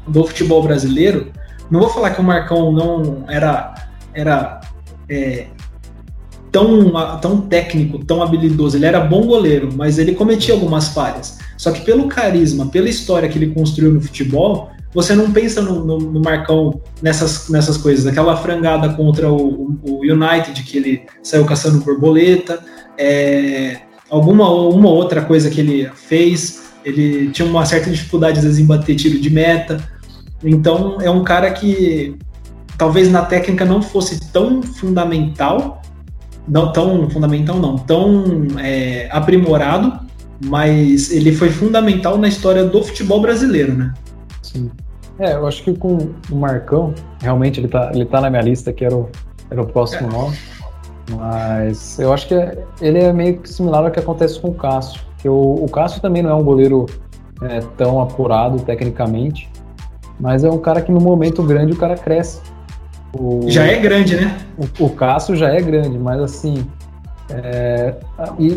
[0.07, 1.31] do futebol brasileiro,
[1.69, 3.73] não vou falar que o Marcão não era,
[4.13, 4.61] era
[5.09, 5.47] é,
[6.51, 8.77] tão, tão técnico, tão habilidoso.
[8.77, 11.39] Ele era bom goleiro, mas ele cometia algumas falhas.
[11.57, 15.83] Só que pelo carisma, pela história que ele construiu no futebol, você não pensa no,
[15.83, 18.07] no, no Marcão nessas, nessas coisas.
[18.07, 22.63] Aquela frangada contra o, o United, que ele saiu caçando borboleta,
[22.97, 28.59] é, alguma uma outra coisa que ele fez, ele tinha uma certa dificuldade às vezes
[28.59, 29.83] em bater tiro de meta.
[30.43, 32.15] Então é um cara que
[32.77, 35.81] talvez na técnica não fosse tão fundamental,
[36.47, 38.23] não tão fundamental, não, tão
[38.59, 40.04] é, aprimorado,
[40.43, 43.93] mas ele foi fundamental na história do futebol brasileiro, né?
[44.41, 44.69] Sim.
[45.17, 45.97] É, eu acho que com
[46.29, 49.09] o Marcão, realmente ele tá, ele tá na minha lista, que era o,
[49.49, 50.11] era o próximo é.
[50.11, 50.37] nome.
[51.11, 52.33] Mas eu acho que
[52.81, 55.01] ele é meio que similar ao que acontece com o Cássio.
[55.19, 56.85] Que o, o Cássio também não é um goleiro
[57.41, 59.49] é, tão apurado tecnicamente,
[60.19, 62.41] mas é um cara que no momento grande o cara cresce.
[63.17, 64.37] O, já é grande, né?
[64.57, 66.65] O, o Cássio já é grande, mas assim.
[67.29, 67.95] É,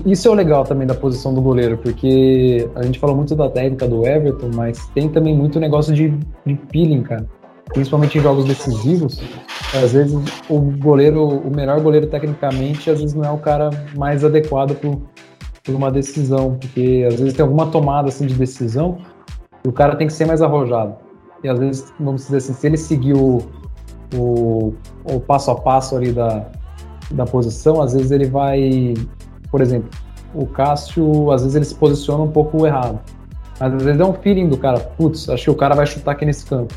[0.04, 3.48] isso é o legal também da posição do goleiro, porque a gente falou muito da
[3.48, 6.10] técnica do Everton, mas tem também muito negócio de,
[6.44, 7.26] de peeling, cara.
[7.72, 9.20] Principalmente em jogos decisivos.
[9.74, 10.14] Às vezes
[10.48, 15.74] o goleiro, o melhor goleiro tecnicamente, às vezes não é o cara mais adequado para
[15.74, 18.98] uma decisão, porque às vezes tem alguma tomada assim de decisão
[19.64, 20.96] e o cara tem que ser mais arrojado.
[21.42, 23.38] E às vezes, vamos dizer assim, se ele seguir o,
[24.14, 24.74] o,
[25.04, 26.50] o passo a passo ali da,
[27.10, 28.94] da posição, às vezes ele vai,
[29.50, 29.88] por exemplo,
[30.34, 33.00] o Cássio, às vezes ele se posiciona um pouco errado.
[33.58, 36.12] Mas às vezes é um feeling do cara, putz, acho que o cara vai chutar
[36.12, 36.74] aqui nesse canto.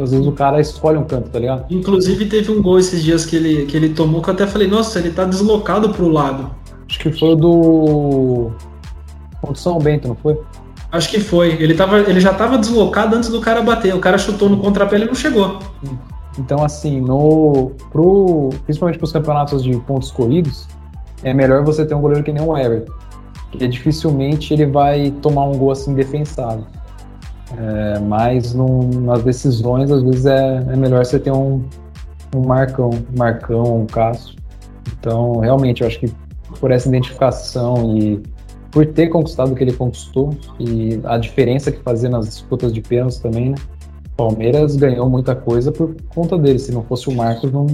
[0.00, 1.66] Às vezes o cara escolhe um canto, tá ligado?
[1.70, 4.66] Inclusive teve um gol esses dias que ele, que ele tomou que eu até falei,
[4.66, 6.50] nossa, ele tá deslocado pro lado.
[6.88, 8.50] Acho que foi o do.
[9.40, 10.38] Contra São Bento, não foi?
[10.90, 11.52] Acho que foi.
[11.60, 13.94] Ele, tava, ele já tava deslocado antes do cara bater.
[13.94, 15.58] O cara chutou no contrapé e não chegou.
[16.38, 20.66] Então, assim, no, pro, principalmente para os campeonatos de pontos corridos,
[21.22, 22.92] é melhor você ter um goleiro que nem o Everton.
[23.50, 26.66] Porque dificilmente ele vai tomar um gol assim defensável.
[27.56, 31.62] É, mas num, nas decisões, às vezes é, é melhor você ter um,
[32.34, 34.36] um Marcão, Marcão, um Cássio.
[34.98, 36.12] Então, realmente, eu acho que
[36.58, 38.22] por essa identificação e
[38.70, 42.80] por ter conquistado o que ele conquistou e a diferença que fazia nas disputas de
[42.80, 43.56] pênaltis também, né?
[44.16, 46.58] Palmeiras ganhou muita coisa por conta dele.
[46.58, 47.66] Se não fosse o Marcos, não,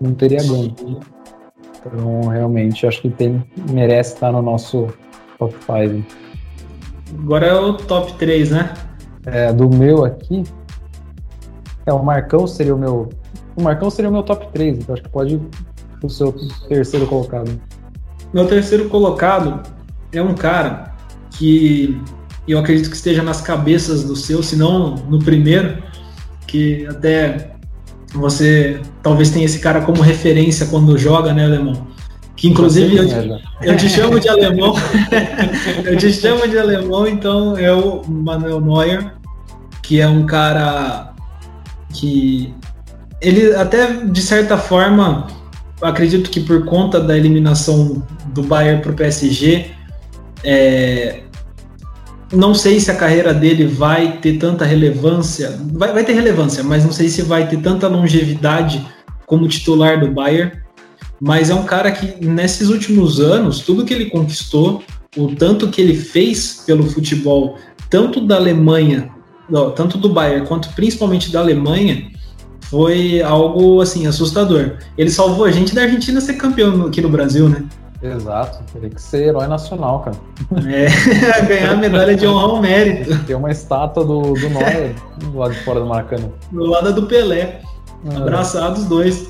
[0.00, 0.74] não teria ganho.
[1.86, 4.88] Então, realmente, acho que tem, merece estar no nosso
[5.38, 6.04] top 5.
[7.22, 8.74] Agora é o top 3, né?
[9.26, 10.42] É, do meu aqui.
[11.86, 13.08] É, o Marcão seria o meu.
[13.56, 15.40] O Marcão seria o meu top 3, então acho que pode
[16.02, 16.32] o seu
[16.68, 17.50] terceiro colocado.
[18.32, 19.62] Meu terceiro colocado
[20.12, 20.94] é um cara
[21.30, 22.00] que
[22.52, 25.82] eu acredito que esteja nas cabeças do seu, se não no primeiro,
[26.46, 27.52] que até
[28.14, 31.86] você talvez tenha esse cara como referência quando joga, né, Alemão?
[32.34, 33.04] Que inclusive eu,
[33.62, 34.74] eu te chamo de alemão,
[35.84, 39.12] eu te chamo de alemão, então é o Manuel Neuer,
[39.82, 41.14] que é um cara
[41.92, 42.54] que
[43.20, 45.26] ele até de certa forma,
[45.82, 49.72] acredito que por conta da eliminação do Bayern para o PSG,
[50.44, 51.22] é,
[52.32, 56.84] não sei se a carreira dele vai ter tanta relevância, vai, vai ter relevância, mas
[56.84, 58.86] não sei se vai ter tanta longevidade
[59.26, 60.52] como titular do Bayern.
[61.20, 64.82] Mas é um cara que nesses últimos anos, tudo que ele conquistou,
[65.16, 67.56] o tanto que ele fez pelo futebol,
[67.90, 69.10] tanto da Alemanha,
[69.48, 72.10] não, tanto do Bayern quanto principalmente da Alemanha,
[72.70, 74.76] foi algo assim assustador.
[74.96, 77.64] Ele salvou a gente da Argentina ser campeão aqui no Brasil, né?
[78.00, 80.16] Exato, teria que ser herói nacional, cara.
[80.66, 80.86] É,
[81.46, 83.24] ganhar a medalha de honra ao mérito.
[83.24, 86.28] Tem uma estátua do, do Neuer do lado de fora do Maracanã.
[86.52, 87.60] Do lado do Pelé.
[88.08, 88.16] É.
[88.16, 89.28] Abraçados dois.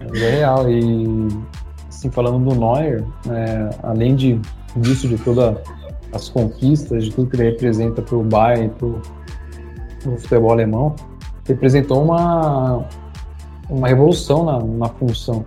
[0.00, 0.70] é real.
[0.70, 1.28] E
[1.88, 4.40] assim, falando do Neuer, é, além de
[4.76, 5.56] disso, de todas
[6.12, 10.94] as conquistas, de tudo que ele representa para o Bayern, para o futebol alemão,
[11.46, 12.84] representou uma,
[13.70, 15.44] uma revolução na, na função.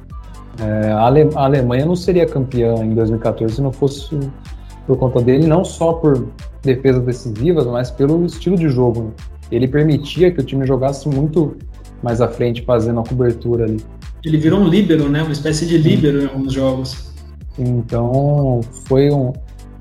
[0.59, 4.17] É, a, Ale, a, Alemanha não seria campeã em 2014 se não fosse
[4.85, 6.27] por conta dele, não só por
[6.61, 9.03] defesas decisivas, mas pelo estilo de jogo.
[9.03, 9.11] Né?
[9.51, 11.55] Ele permitia que o time jogasse muito
[12.01, 13.81] mais à frente, fazendo a cobertura ali.
[14.23, 15.21] Ele virou um líbero, né?
[15.21, 17.13] Uma espécie de líbero em alguns jogos.
[17.57, 19.33] Então, foi um,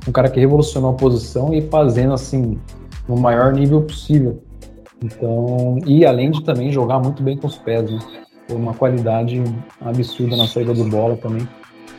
[0.06, 2.59] um cara que revolucionou a posição e fazendo assim
[3.09, 4.43] no maior nível possível.
[5.02, 7.98] Então, e além de também jogar muito bem com os pés, né?
[8.54, 9.42] Uma qualidade
[9.80, 11.46] absurda na saída de bola também.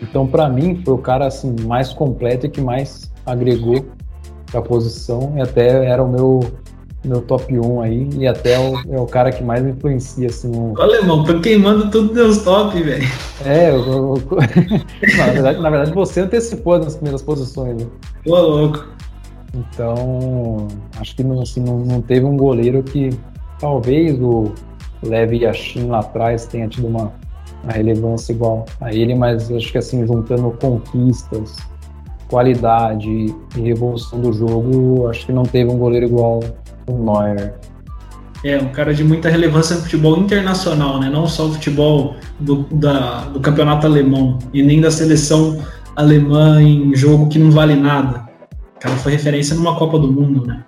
[0.02, 3.86] Então, para mim, foi o cara assim mais completo e que mais agregou
[4.54, 6.42] a posição e até era o meu
[7.06, 10.50] meu top 1 aí e até é o, é o cara que mais influencia assim.
[10.56, 10.74] O...
[10.78, 13.06] Olha, irmão, tô queimando tudo meus top, velho.
[13.46, 14.18] É, eu, eu...
[15.18, 17.84] Na, verdade, na verdade você antecipou nas primeiras posições.
[17.84, 17.88] Né?
[18.24, 18.88] Pô, louco.
[19.54, 20.68] Então,
[21.00, 23.10] acho que não, assim, não, não teve um goleiro que
[23.60, 24.52] talvez o
[25.08, 27.14] Levi Yashin lá atrás tenha tido uma,
[27.64, 31.58] uma relevância igual a ele, mas acho que assim, juntando conquistas,
[32.28, 36.40] qualidade e revolução do jogo, acho que não teve um goleiro igual
[36.88, 37.54] o Neuer.
[38.44, 41.10] É, um cara de muita relevância no futebol internacional, né?
[41.10, 45.64] Não só o futebol do, da, do campeonato alemão e nem da seleção
[45.96, 48.28] alemã em jogo que não vale nada.
[48.76, 50.62] O cara foi referência numa Copa do Mundo, né?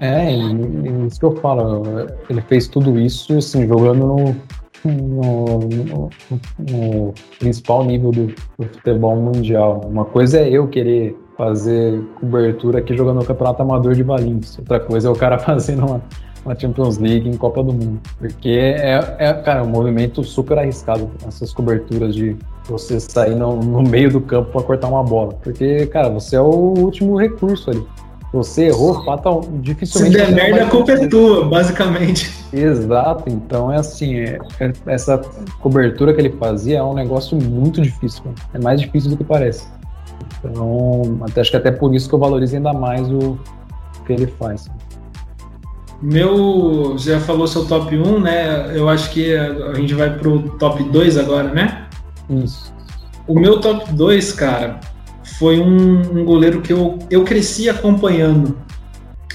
[0.00, 1.82] É, e, isso que eu falo,
[2.28, 4.36] ele fez tudo isso assim, jogando no,
[4.84, 6.10] no, no,
[6.58, 8.26] no principal nível do,
[8.58, 9.80] do, futebol mundial.
[9.86, 14.80] Uma coisa é eu querer fazer cobertura aqui jogando no Campeonato Amador de Valinhos, outra
[14.80, 16.02] coisa é o cara fazendo uma,
[16.44, 18.00] uma Champions League em Copa do Mundo.
[18.18, 23.82] Porque é, é, cara, um movimento super arriscado, essas coberturas de você sair no, no
[23.82, 25.34] meio do campo para cortar uma bola.
[25.42, 27.86] Porque, cara, você é o último recurso ali.
[28.32, 30.18] Você errou, fatal, dificilmente.
[30.18, 32.30] Se der merda, a culpa é tua, basicamente.
[32.52, 35.18] Exato, então é assim, é, é, essa
[35.60, 38.36] cobertura que ele fazia é um negócio muito difícil, mano.
[38.54, 39.66] é mais difícil do que parece.
[40.44, 43.38] Então, até, acho que até por isso que eu valorizo ainda mais o
[44.06, 44.68] que ele faz.
[46.02, 48.76] Meu, você já falou seu top 1, né?
[48.76, 51.86] Eu acho que a gente vai pro top 2 agora, né?
[52.28, 52.72] Isso.
[53.26, 54.78] O meu top 2, cara,
[55.38, 58.56] foi um, um goleiro que eu, eu cresci acompanhando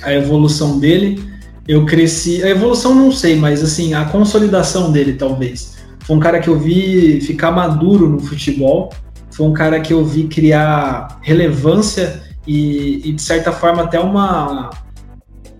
[0.02, 1.23] a evolução dele.
[1.68, 2.44] Eu cresci.
[2.44, 5.78] A evolução não sei, mas assim, a consolidação dele, talvez.
[5.99, 8.91] Foi um cara que eu vi ficar maduro no futebol.
[9.30, 14.72] Foi um cara que eu vi criar relevância e, e de certa forma, até uma.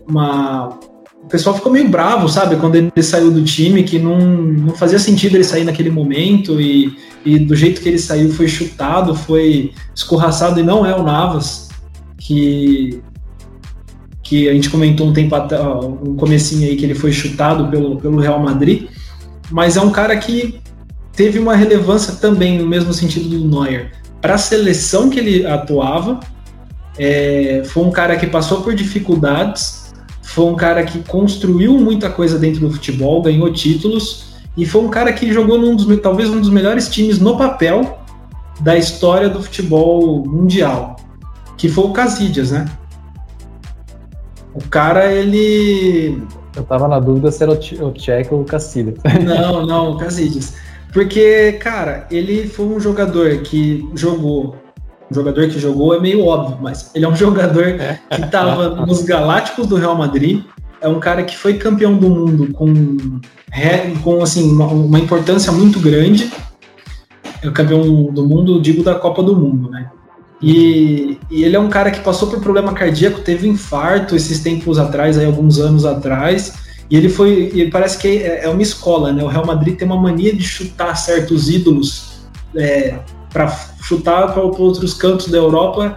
[0.08, 0.80] uma
[1.24, 4.98] o pessoal ficou meio bravo, sabe, quando ele saiu do time, que não, não fazia
[4.98, 9.74] sentido ele sair naquele momento e, e do jeito que ele saiu foi chutado, foi
[9.96, 11.70] escorraçado e não é o Navas,
[12.18, 13.02] que,
[14.24, 17.98] que a gente comentou um tempo até, um comecinho aí que ele foi chutado pelo,
[17.98, 18.90] pelo Real Madrid,
[19.52, 20.60] mas é um cara que
[21.14, 23.92] teve uma relevância também no mesmo sentido do Neuer.
[24.20, 26.20] Para a seleção que ele atuava,
[26.98, 29.94] é, foi um cara que passou por dificuldades,
[30.24, 34.90] foi um cara que construiu muita coisa dentro do futebol, ganhou títulos e foi um
[34.90, 38.00] cara que jogou num dos talvez um dos melhores times no papel
[38.60, 40.98] da história do futebol mundial,
[41.58, 42.66] que foi o Casillas, né?
[44.54, 46.22] O cara, ele.
[46.56, 48.96] Eu tava na dúvida se era o Tchek ou o Casillas.
[49.24, 50.56] Não, não, o Casillas.
[50.92, 54.58] Porque, cara, ele foi um jogador que jogou
[55.10, 58.00] um jogador que jogou é meio óbvio, mas ele é um jogador é.
[58.10, 60.44] que estava nos Galácticos do Real Madrid,
[60.82, 62.74] é um cara que foi campeão do mundo com,
[64.04, 66.32] com assim, uma, uma importância muito grande.
[67.42, 67.82] É o campeão
[68.12, 69.90] do mundo, digo, da Copa do Mundo, né?
[70.42, 74.80] E, e, ele é um cara que passou por problema cardíaco, teve infarto esses tempos
[74.80, 76.54] atrás, aí, alguns anos atrás,
[76.90, 77.52] e ele foi.
[77.54, 79.24] Ele parece que é, é uma escola, né?
[79.24, 82.22] O Real Madrid tem uma mania de chutar certos ídolos
[82.56, 83.00] é,
[83.32, 83.50] para
[83.82, 85.96] chutar para outros cantos da Europa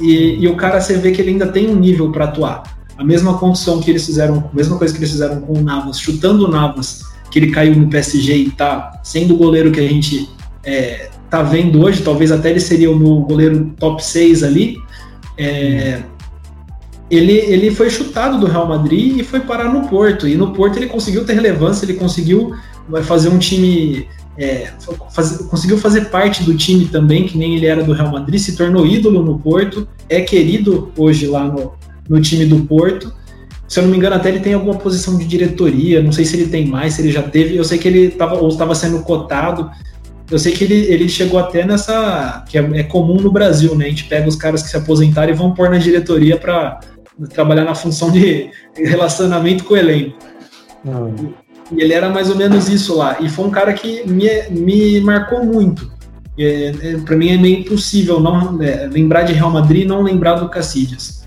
[0.00, 2.73] e, e, o cara você vê que ele ainda tem um nível para atuar.
[2.96, 5.98] A mesma condição que eles fizeram, a mesma coisa que eles fizeram com o Navas,
[5.98, 9.88] chutando o Navas, que ele caiu no PSG e tá sendo o goleiro que a
[9.88, 10.28] gente
[10.62, 14.78] é, tá vendo hoje, talvez até ele seria o meu goleiro top 6 ali.
[15.36, 16.02] É,
[17.10, 20.28] ele, ele foi chutado do Real Madrid e foi parar no Porto.
[20.28, 22.54] E no Porto ele conseguiu ter relevância, ele conseguiu
[23.02, 24.06] fazer um time
[24.36, 24.72] é,
[25.10, 28.56] faz, conseguiu fazer parte do time também, que nem ele era do Real Madrid, se
[28.56, 31.72] tornou ídolo no Porto, é querido hoje lá no,
[32.08, 33.12] no time do Porto.
[33.66, 36.36] Se eu não me engano, até ele tem alguma posição de diretoria, não sei se
[36.36, 39.00] ele tem mais, se ele já teve, eu sei que ele estava ou estava sendo
[39.00, 39.70] cotado.
[40.30, 42.44] Eu sei que ele, ele chegou até nessa.
[42.48, 43.86] que é, é, comum no Brasil, né?
[43.86, 46.80] A gente pega os caras que se aposentaram e vão pôr na diretoria para
[47.30, 50.16] trabalhar na função de relacionamento com o elenco.
[51.72, 53.18] E ele era mais ou menos isso lá.
[53.20, 55.92] E foi um cara que me, me marcou muito.
[56.38, 60.02] É, é, para mim é meio impossível não é, lembrar de Real Madrid e não
[60.02, 61.23] lembrar do Casillas.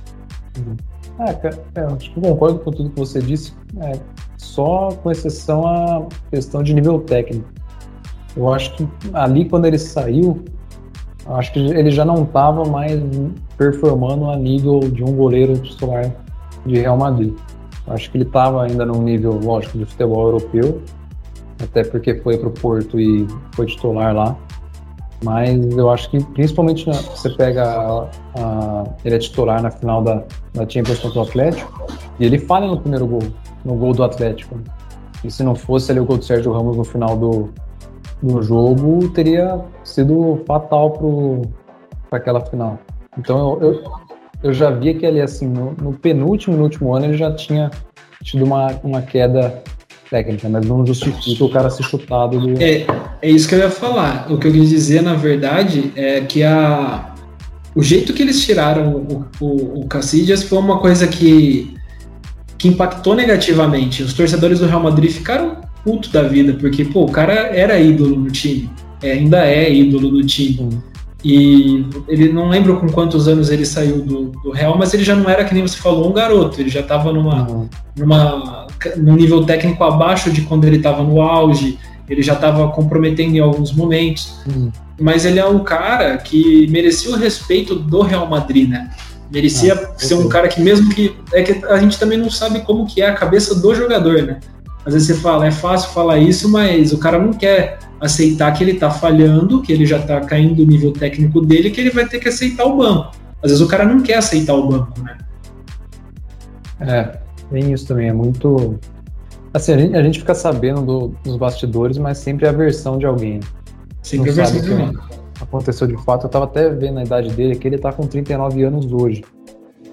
[1.19, 1.31] Ah,
[1.75, 3.99] é, acho que concordo com tudo que você disse, é,
[4.38, 7.47] só com exceção a questão de nível técnico.
[8.35, 10.43] Eu acho que ali quando ele saiu,
[11.25, 13.01] acho que ele já não estava mais
[13.57, 16.11] performando a nível de um goleiro titular
[16.65, 17.34] de Real Madrid.
[17.88, 20.81] Acho que ele estava ainda num nível, lógico, de futebol europeu,
[21.63, 24.38] até porque foi para o Porto e foi titular lá.
[25.23, 27.64] Mas eu acho que, principalmente, você pega.
[27.64, 30.23] A, a, ele é titular na final da,
[30.53, 31.88] da Champions contra o Atlético,
[32.19, 33.23] e ele falha no primeiro gol,
[33.65, 34.60] no gol do Atlético.
[35.23, 37.49] E se não fosse ali o gol do Sérgio Ramos no final do,
[38.22, 40.91] do jogo, teria sido fatal
[42.10, 42.77] para aquela final.
[43.18, 43.91] Então eu, eu,
[44.44, 47.72] eu já via que ele, assim, no, no penúltimo no último ano, ele já tinha
[48.23, 49.64] tido uma, uma queda
[50.09, 52.61] técnica, mas não justifica o cara ser chutado do...
[52.61, 52.85] É,
[53.21, 54.27] é isso que eu ia falar.
[54.29, 57.13] O que eu quis dizer, na verdade, é que a,
[57.75, 61.75] o jeito que eles tiraram o, o, o Cassidias foi uma coisa que
[62.57, 64.01] que impactou negativamente.
[64.01, 68.17] Os torcedores do Real Madrid ficaram puto da vida, porque pô, o cara era ídolo
[68.17, 68.69] no time,
[69.01, 70.81] é, ainda é ídolo do time.
[71.23, 75.15] E ele não lembro com quantos anos ele saiu do, do, Real, mas ele já
[75.15, 76.61] não era, que nem você falou, um garoto.
[76.61, 77.69] Ele já estava numa, uhum.
[77.98, 81.80] numa, num nível técnico abaixo de quando ele estava no auge.
[82.07, 84.39] Ele já estava comprometendo em alguns momentos.
[84.45, 84.72] Uhum.
[84.99, 88.89] Mas ele é um cara que merecia o respeito do Real Madrid, né?
[89.31, 92.61] Merecia ah, ser um cara que mesmo que é que a gente também não sabe
[92.61, 94.39] como que é a cabeça do jogador, né?
[94.85, 98.64] Às vezes você fala, é fácil falar isso, mas o cara não quer aceitar que
[98.64, 102.07] ele tá falhando, que ele já tá caindo do nível técnico dele, que ele vai
[102.07, 103.11] ter que aceitar o banco.
[103.44, 105.18] Às vezes o cara não quer aceitar o banco, né?
[106.80, 107.19] É,
[107.49, 108.80] tem isso também, é muito.
[109.53, 112.98] Assim, a gente, a gente fica sabendo do, dos bastidores, mas sempre é a versão
[112.98, 113.40] de alguém.
[114.03, 114.98] Sempre não a versão de alguém
[115.41, 116.24] aconteceu de fato.
[116.24, 119.24] Eu estava até vendo a idade dele, que ele está com 39 anos hoje.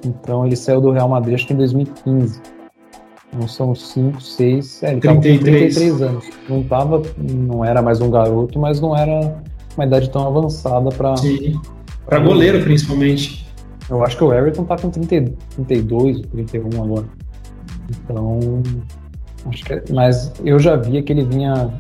[0.05, 2.41] Então ele saiu do Real Madrid acho que em 2015.
[3.35, 5.37] Não são 5, 6, é, ele 33.
[5.37, 6.25] com 33 anos.
[6.49, 9.43] Não tava, não era mais um garoto, mas não era
[9.77, 11.15] uma idade tão avançada para
[12.07, 13.45] para goleiro principalmente.
[13.91, 15.33] Eu acho que o Everton tá com 30,
[15.67, 17.07] 32, 31 agora.
[17.91, 18.63] Então,
[19.47, 21.71] acho que é, mas eu já via que ele vinha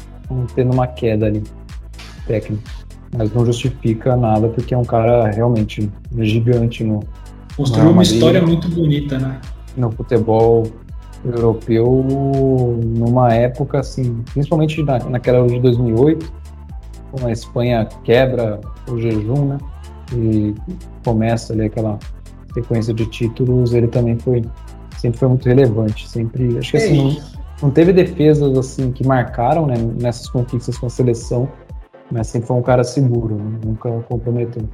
[0.55, 1.43] tendo uma queda ali
[2.27, 2.85] técnica
[3.17, 7.01] mas não justifica nada porque é um cara realmente gigante no.
[7.57, 9.41] Construiu uma história muito bonita, né?
[9.77, 10.65] No futebol
[11.25, 12.05] europeu,
[12.85, 16.33] numa época assim, principalmente na, naquela de 2008,
[17.11, 19.59] quando a Espanha quebra o jejum, né?
[20.13, 20.55] E
[21.05, 21.99] começa ali aquela
[22.53, 24.43] sequência de títulos, ele também foi
[24.99, 27.23] sempre foi muito relevante, sempre, acho que assim, não,
[27.65, 31.49] não teve defesas assim que marcaram, né, nessas conquistas com a seleção,
[32.11, 33.59] mas sempre foi um cara seguro, né?
[33.65, 34.67] nunca comprometeu.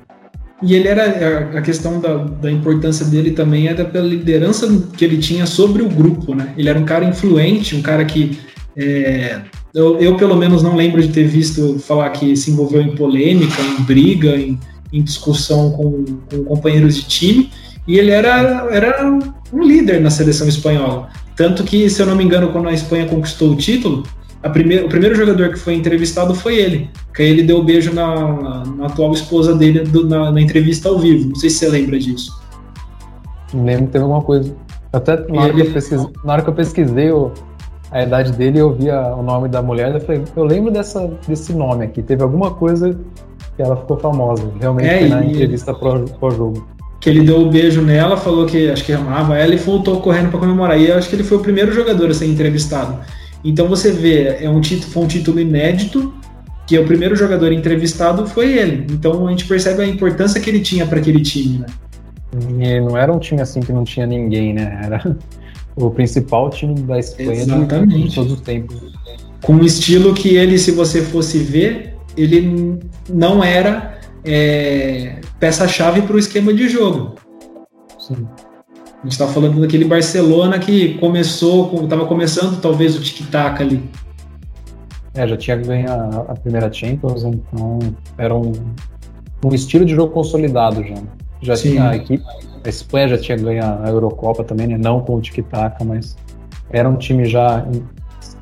[0.63, 5.17] E ele era a questão da, da importância dele também era pela liderança que ele
[5.17, 6.53] tinha sobre o grupo, né?
[6.57, 8.39] Ele era um cara influente, um cara que
[8.77, 9.41] é,
[9.75, 13.63] eu, eu, pelo menos não lembro de ter visto falar que se envolveu em polêmica,
[13.63, 14.59] em briga, em,
[14.93, 17.51] em discussão com, com, companheiros de time.
[17.87, 19.05] E ele era, era
[19.53, 21.09] um líder na seleção espanhola.
[21.37, 24.05] Tanto que, se eu não me engano, quando a Espanha conquistou o título,
[24.43, 26.91] o primeiro jogador que foi entrevistado foi ele.
[27.15, 30.41] Que aí ele deu o um beijo na, na, atual esposa dele do, na, na,
[30.41, 31.29] entrevista ao vivo.
[31.29, 32.41] Não sei se você lembra disso.
[33.53, 34.55] Lembro que teve alguma coisa.
[34.93, 35.63] Até na hora, ele...
[35.63, 37.11] que, eu pesquisei, na hora que eu pesquisei
[37.91, 41.11] a idade dele, eu vi a, o nome da mulher, eu falei, eu lembro dessa,
[41.29, 42.03] desse nome aqui.
[42.03, 42.99] Teve alguma coisa
[43.57, 45.33] que ela ficou famosa, realmente é, na e...
[45.33, 46.67] entrevista pós-jogo.
[46.99, 50.01] Que ele deu o um beijo nela, falou que acho que amava ela e voltou
[50.01, 50.79] correndo para comemorar.
[50.79, 52.99] E eu acho que ele foi o primeiro jogador a ser entrevistado.
[53.45, 56.13] Então você vê, é um título, foi um título inédito,
[56.67, 58.87] que o primeiro jogador entrevistado foi ele.
[58.91, 61.67] Então a gente percebe a importância que ele tinha para aquele time, né?
[62.33, 64.81] E não era um time assim que não tinha ninguém, né?
[64.85, 65.17] Era
[65.75, 68.77] o principal time da Espanha de, de todos os tempos.
[69.43, 76.15] Com um estilo que ele, se você fosse ver, ele não era é, peça-chave para
[76.15, 77.15] o esquema de jogo.
[77.99, 78.27] Sim.
[79.01, 83.83] A gente está falando daquele Barcelona que começou, estava começando talvez o tic-tac ali.
[85.15, 87.79] É, já tinha ganho a, a, primeira Champions, então
[88.19, 88.53] era um,
[89.43, 90.97] um estilo de jogo consolidado já.
[91.41, 91.71] Já Sim.
[91.71, 92.23] tinha a equipe,
[92.63, 94.77] a Espanha já tinha ganho a Eurocopa também, né?
[94.77, 96.15] Não com o tic-tac, mas
[96.69, 97.67] era um time já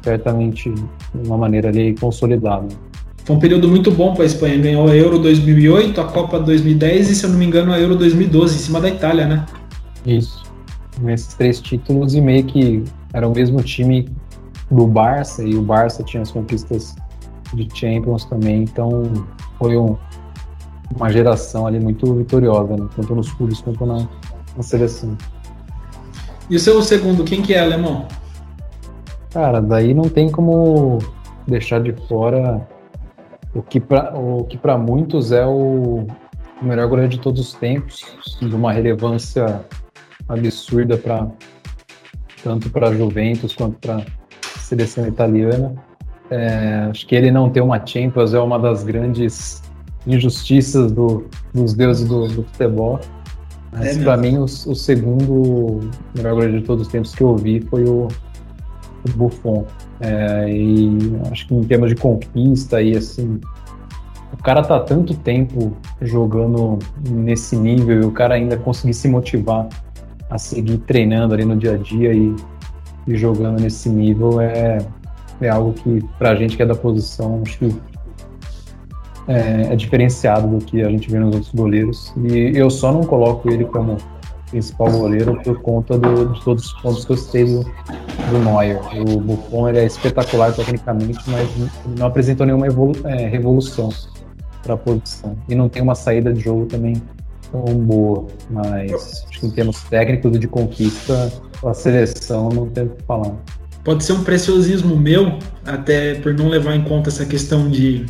[0.03, 2.67] certamente de uma maneira ali consolidado.
[3.25, 4.59] Foi um período muito bom para a Espanha.
[4.59, 7.95] Ganhou a Euro 2008, a Copa 2010 e, se eu não me engano, a Euro
[7.95, 9.47] 2012, em cima da Itália, né?
[10.05, 10.38] Isso
[11.01, 14.09] nesses três títulos e meio que era o mesmo time
[14.71, 16.95] do Barça e o Barça tinha as conquistas
[17.55, 19.05] de Champions também, então
[19.59, 19.97] foi um,
[20.97, 22.89] uma geração ali muito vitoriosa, né?
[22.95, 24.07] tanto nos clubes quanto na,
[24.57, 25.17] na, seleção.
[26.51, 28.07] E o seu segundo, quem que é, Alemão?
[29.31, 30.99] Cara, daí não tem como
[31.47, 32.67] deixar de fora
[33.55, 36.07] o que para muitos é o,
[36.61, 38.05] o melhor goleiro de todos os tempos,
[38.41, 39.65] de uma relevância
[40.29, 41.29] absurda para
[42.43, 44.05] tanto para Juventus quanto para
[44.61, 45.75] seleção italiana.
[46.31, 49.63] É, acho que ele não ter uma Champions é uma das grandes
[50.07, 53.01] injustiças do, dos deuses do, do futebol.
[53.73, 55.81] Mas é para mim o, o, segundo
[56.15, 59.67] melhor goleiro de todos os tempos que eu vi foi o, o Buffon.
[60.01, 60.97] É, e
[61.31, 63.41] acho que em termos de conquista e assim,
[64.33, 66.79] o cara tá tanto tempo jogando
[67.11, 69.69] nesse nível e o cara ainda conseguir se motivar
[70.31, 72.35] a seguir treinando ali no dia a dia e,
[73.07, 74.79] e jogando nesse nível é,
[75.41, 77.77] é algo que, para a gente que é da posição, acho que
[79.29, 82.15] é, é, diferenciado do que a gente vê nos outros goleiros.
[82.17, 83.99] E eu só não coloco ele como
[84.51, 88.81] principal goleiro por conta do, de todos os pontos que eu citei do, do Neuer.
[89.07, 91.49] O Buffon ele é espetacular tecnicamente, mas
[91.99, 92.67] não apresentou nenhuma
[93.05, 93.91] é, revolução
[94.63, 95.37] para a posição.
[95.49, 96.95] E não tem uma saída de jogo também
[97.51, 98.27] tão boa.
[98.51, 101.33] Mas acho que em termos técnicos de conquista,
[101.65, 103.35] a seleção não tem o que falar.
[103.85, 108.07] Pode ser um preciosismo meu, até por não levar em conta essa questão de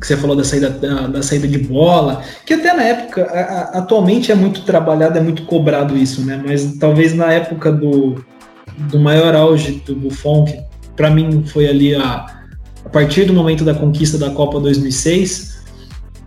[0.00, 3.40] que você falou da saída, da, da, saída de bola, que até na época, a,
[3.40, 6.42] a, atualmente é muito trabalhado, é muito cobrado isso, né?
[6.44, 8.24] Mas talvez na época do,
[8.90, 10.60] do maior auge do Buffon, que
[10.96, 12.26] para mim foi ali a,
[12.84, 15.51] a partir do momento da conquista da Copa 2006,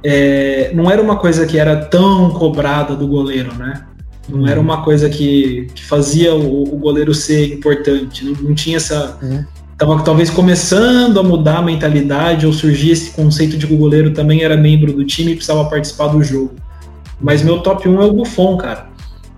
[0.07, 3.85] é, não era uma coisa que era tão cobrada do goleiro, né?
[4.29, 8.77] Não era uma coisa que, que fazia o, o, goleiro ser importante, não, não tinha
[8.77, 9.43] essa, uhum
[9.75, 14.11] estava talvez começando a mudar a mentalidade ou surgir esse conceito de que o goleiro
[14.11, 16.55] também era membro do time e precisava participar do jogo.
[17.19, 18.87] Mas meu top 1 é o Buffon, cara.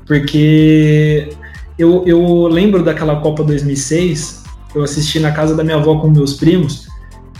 [0.06, 1.30] Porque
[1.77, 4.44] eu, eu lembro daquela Copa 2006,
[4.76, 6.88] eu assisti na casa da minha avó com meus primos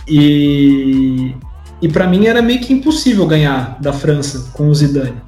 [0.08, 1.34] e,
[1.80, 5.22] e para mim era meio que impossível ganhar da França com o Zidane.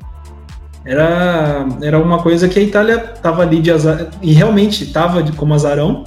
[0.84, 5.54] Era, era uma coisa que a Itália tava ali de azar, e realmente estava como
[5.54, 6.04] azarão,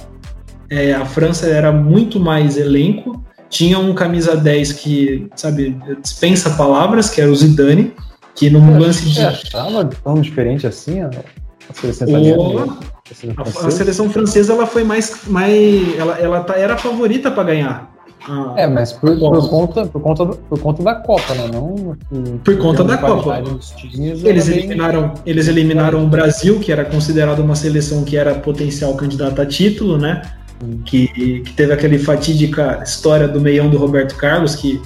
[0.68, 7.08] é, a França era muito mais elenco, tinha um camisa 10 que, sabe, dispensa palavras,
[7.08, 7.94] que era o Zidane,
[8.34, 9.20] que num lance de.
[9.20, 11.10] achava tão diferente assim a,
[11.72, 12.78] seleção italiana?
[13.36, 15.20] A, a, seleção francesa ela foi mais.
[15.28, 17.93] mais ela, ela tá, era a favorita para ganhar.
[18.56, 21.48] É, mas por, por, conta, por, conta, por conta da Copa, né?
[21.52, 23.42] Não por, por conta da Copa.
[23.76, 25.12] Times, eles eliminaram, bem...
[25.26, 29.98] eles eliminaram o Brasil, que era considerado uma seleção que era potencial candidata a título,
[29.98, 30.22] né?
[30.84, 31.08] que,
[31.40, 34.80] que teve aquele fatídica história do meião do Roberto Carlos, que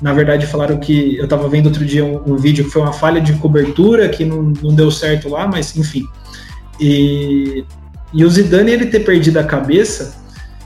[0.00, 2.92] na verdade falaram que eu estava vendo outro dia um, um, vídeo que foi uma
[2.92, 6.06] falha de cobertura que não, não deu certo lá, mas enfim.
[6.80, 7.64] E,
[8.14, 10.17] e o Zidane ele ter perdido a cabeça,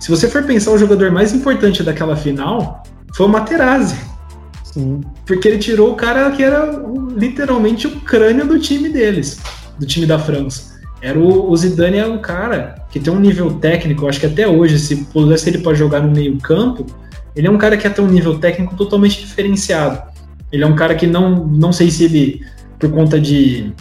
[0.02, 2.82] se você for pensar o jogador mais importante daquela final,
[3.14, 3.94] foi o Materazzi.
[4.64, 5.00] Sim.
[5.24, 6.72] Porque ele tirou o cara que era
[7.16, 9.38] literalmente o crânio do time deles,
[9.78, 10.72] do time da França.
[11.00, 14.48] Era o, o Zidane é um cara que tem um nível técnico, acho que até
[14.48, 16.84] hoje, se pudesse ele para jogar no meio campo,
[17.36, 20.02] ele é um cara que tem um nível técnico totalmente diferenciado.
[20.50, 22.44] Ele é um cara que não, não sei se ele,
[22.76, 23.72] por conta de,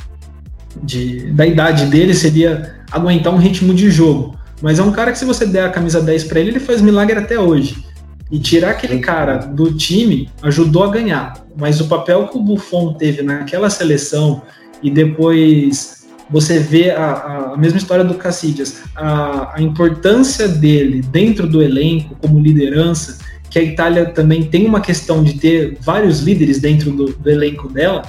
[0.84, 4.40] de da idade dele, seria aguentar um ritmo de jogo.
[4.62, 6.82] Mas é um cara que se você der a camisa 10 para ele, ele faz
[6.82, 7.84] milagre até hoje.
[8.30, 11.34] E tirar aquele cara do time ajudou a ganhar.
[11.58, 14.42] Mas o papel que o Buffon teve naquela seleção
[14.82, 21.46] e depois você vê a, a mesma história do Cassidias, a, a, importância dele dentro
[21.46, 23.18] do elenco como liderança,
[23.50, 27.68] que a Itália também tem uma questão de ter vários líderes dentro do, do elenco
[27.68, 28.02] dela,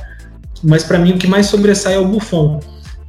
[0.62, 2.60] mas para mim o que mais sobressai é o Buffon.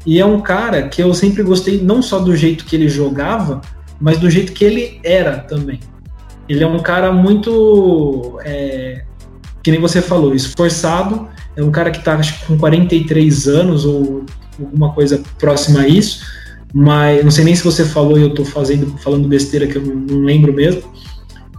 [0.05, 3.61] E é um cara que eu sempre gostei não só do jeito que ele jogava,
[3.99, 5.79] mas do jeito que ele era também.
[6.47, 9.03] Ele é um cara muito, é,
[9.61, 14.25] que nem você falou, esforçado, é um cara que está com 43 anos ou
[14.59, 16.25] alguma coisa próxima a isso,
[16.73, 19.81] mas não sei nem se você falou e eu estou fazendo, falando besteira que eu
[19.81, 20.83] não, não lembro mesmo.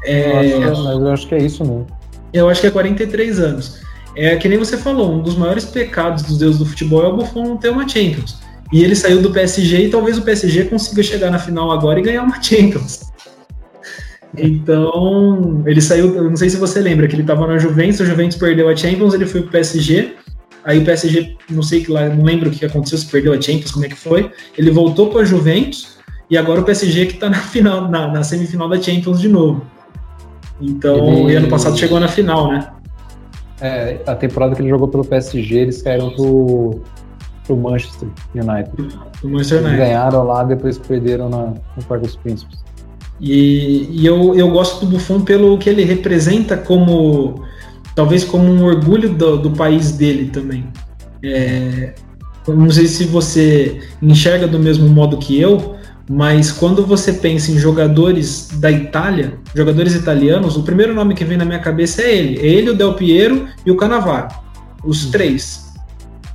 [0.04, 1.86] É, eu acho, mas eu acho que é isso mesmo.
[2.32, 3.83] Eu acho que é 43 anos.
[4.16, 7.16] É que nem você falou, um dos maiores pecados dos deuses do futebol é o
[7.16, 8.38] Buffon não ter uma Champions.
[8.72, 12.02] E ele saiu do PSG e talvez o PSG consiga chegar na final agora e
[12.02, 13.12] ganhar uma Champions.
[14.36, 18.36] Então, ele saiu, não sei se você lembra, que ele estava na Juventus, a Juventus
[18.36, 20.14] perdeu a Champions, ele foi pro PSG,
[20.64, 23.40] Aí o PSG, não sei que lá, não lembro o que aconteceu, se perdeu a
[23.40, 24.30] Champions, como é que foi.
[24.56, 25.98] Ele voltou para a Juventus
[26.30, 29.62] e agora o PSG que está na final, na, na, semifinal da Champions de novo.
[30.58, 31.36] Então, ele...
[31.36, 32.66] ano passado chegou na final, né?
[33.60, 36.80] É, a temporada que ele jogou pelo PSG, eles caíram pro,
[37.46, 38.70] pro Manchester United.
[39.20, 39.76] Pro Manchester United.
[39.76, 42.64] Eles ganharam lá, depois perderam na, no Parque dos Príncipes.
[43.20, 47.44] E, e eu, eu gosto do Buffon pelo que ele representa como
[47.94, 50.66] talvez como um orgulho do, do país dele também.
[51.22, 51.94] É,
[52.46, 55.73] não sei se você enxerga do mesmo modo que eu,
[56.08, 61.36] mas quando você pensa em jogadores da Itália, jogadores italianos, o primeiro nome que vem
[61.36, 62.38] na minha cabeça é ele.
[62.40, 64.28] É ele, o Del Piero e o Cannavaro.
[64.84, 65.72] Os três.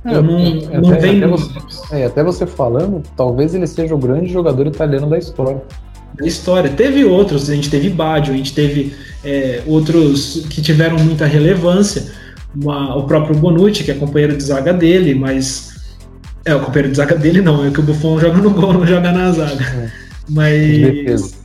[0.04, 1.18] É, eu não, é, não até, vem...
[1.18, 1.50] até, você,
[1.92, 5.62] é, até você falando, talvez ele seja o grande jogador italiano da história
[6.18, 6.70] da história.
[6.70, 8.94] Teve outros, a gente teve Baggio, a gente teve
[9.24, 12.12] é, outros que tiveram muita relevância,
[12.54, 15.69] uma, o próprio Bonucci, que é companheiro de zaga dele, mas.
[16.44, 18.86] É, o companheiro de zaga dele não, é que o Buffon joga no gol, não
[18.86, 19.64] joga na zaga.
[19.64, 19.90] É.
[20.28, 21.38] Mas.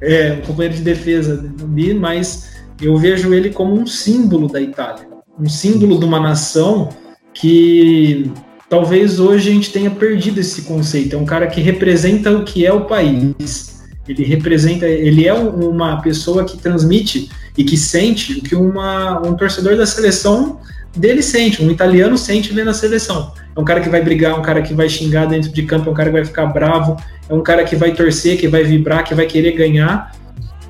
[0.00, 5.06] É, um companheiro de defesa ali, mas eu vejo ele como um símbolo da Itália,
[5.38, 6.90] um símbolo de uma nação
[7.32, 8.30] que
[8.68, 11.16] talvez hoje a gente tenha perdido esse conceito.
[11.16, 13.82] É um cara que representa o que é o país.
[14.06, 19.34] Ele representa, ele é uma pessoa que transmite e que sente o que uma, um
[19.34, 20.60] torcedor da seleção
[20.96, 23.32] dele sente, um italiano sente vendo a seleção.
[23.54, 25.88] É um cara que vai brigar, é um cara que vai xingar dentro de campo,
[25.88, 26.96] é um cara que vai ficar bravo,
[27.28, 30.12] é um cara que vai torcer, que vai vibrar, que vai querer ganhar.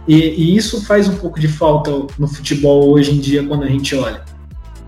[0.06, 3.68] E, e isso faz um pouco de falta no futebol hoje em dia quando a
[3.68, 4.22] gente olha.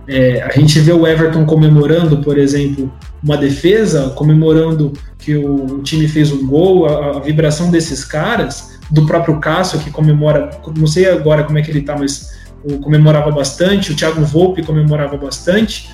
[0.08, 2.92] É, a gente vê o Everton comemorando, por exemplo,
[3.22, 9.04] uma defesa, comemorando que o time fez um gol, a, a, vibração desses caras, do
[9.04, 12.45] próprio Cássio, que comemora, não sei agora como é que ele tá, mas o,
[12.82, 15.88] comemorava bastante, o Thiago Volpe comemorava bastante.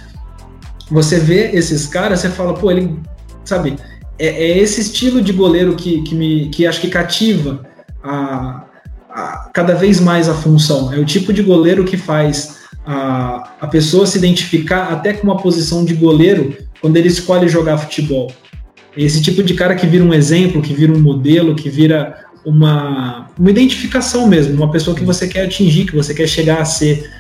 [0.91, 2.99] Você vê esses caras, você fala, pô, ele,
[3.45, 3.77] sabe,
[4.19, 7.65] é, é esse estilo de goleiro que, que, me, que acho que cativa
[8.03, 8.65] a,
[9.11, 10.93] a, cada vez mais a função.
[10.93, 15.37] É o tipo de goleiro que faz a, a pessoa se identificar até com uma
[15.37, 18.33] posição de goleiro quando ele escolhe jogar futebol.
[18.97, 23.29] Esse tipo de cara que vira um exemplo, que vira um modelo, que vira uma,
[23.39, 27.11] uma identificação mesmo, uma pessoa que você quer atingir, que você quer chegar a ser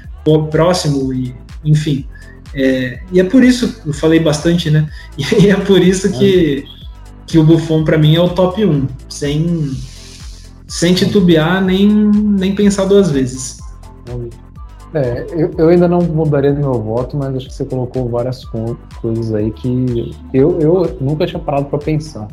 [0.50, 1.34] próximo, e
[1.64, 2.06] enfim.
[2.54, 4.88] É, e é por isso, eu falei bastante, né?
[5.18, 6.64] E é por isso que,
[7.26, 9.72] que o Buffon para mim é o top 1, sem,
[10.66, 13.58] sem titubear nem, nem pensar duas vezes.
[14.94, 19.32] É, eu, eu, ainda não mudaria meu voto, mas acho que você colocou várias coisas
[19.32, 22.28] aí que eu, eu nunca tinha parado para pensar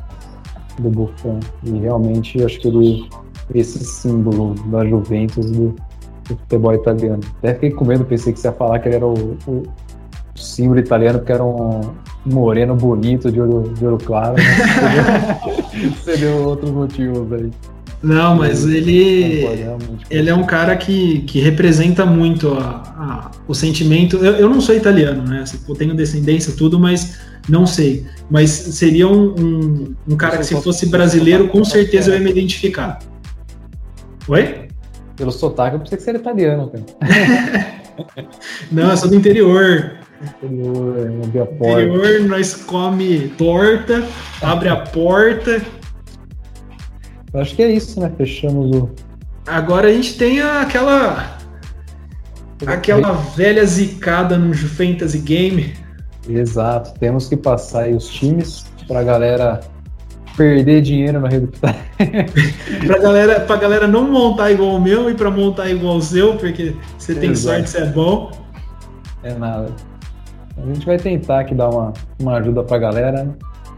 [0.80, 1.39] do Buffon.
[1.64, 3.10] E realmente acho que ele
[3.53, 5.69] esse símbolo da Juventus do,
[6.27, 7.22] do futebol italiano.
[7.39, 9.64] Até fiquei com medo, pensei que você ia falar que ele era o, o
[10.35, 11.81] símbolo italiano porque era um
[12.26, 14.35] moreno bonito de olho, de olho claro.
[14.35, 15.91] Né?
[16.03, 17.49] Seria outros motivos aí.
[18.01, 19.45] Não, mas ele,
[20.10, 24.15] ele é um cara que, que representa muito a, a o sentimento.
[24.18, 25.43] Eu, eu não sou italiano, né?
[25.68, 27.19] Eu tenho descendência, tudo, mas
[27.50, 28.06] não sei.
[28.30, 32.30] Mas seria um, um, um cara que, se fosse brasileiro, com certeza eu ia me
[32.30, 33.00] identificar.
[34.28, 34.68] Oi?
[35.16, 36.86] Pelo sotaque, eu pensei que você era italiano, cara.
[38.72, 39.98] não, eu sou do interior.
[40.42, 41.82] Interior, abre a porta.
[41.82, 44.08] Interior, nós come torta,
[44.42, 45.62] abre a porta
[47.34, 48.12] eu acho que é isso, né?
[48.18, 48.90] Fechamos o.
[49.46, 51.38] Agora a gente tem aquela.
[52.66, 55.74] Aquela velha zicada no Fantasy Game.
[56.30, 56.93] Exato.
[56.99, 59.60] Temos que passar aí os times pra galera
[60.38, 61.47] perder dinheiro na rede
[62.88, 66.35] pra, galera, pra galera não montar igual o meu e pra montar igual o seu,
[66.38, 67.57] porque você tem Exato.
[67.57, 68.31] sorte, você é bom.
[69.23, 69.68] É nada.
[70.57, 73.23] A gente vai tentar aqui dar uma, uma ajuda pra galera.
[73.23, 73.34] Né?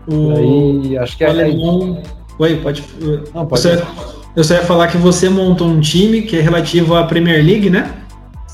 [0.07, 0.31] O...
[0.35, 1.29] Aí, acho que é.
[1.29, 2.01] Alemão...
[2.37, 2.83] Oi, pode.
[3.33, 3.67] Não, pode.
[4.35, 7.69] Eu só ia falar que você montou um time que é relativo à Premier League,
[7.69, 8.00] né?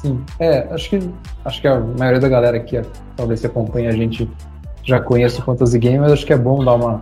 [0.01, 0.23] Sim.
[0.39, 0.99] É, acho que
[1.43, 2.79] acho que a maioria da galera que
[3.15, 4.29] talvez se acompanha a gente
[4.83, 7.01] já conhece o Fantasy Game, mas acho que é bom dar uma,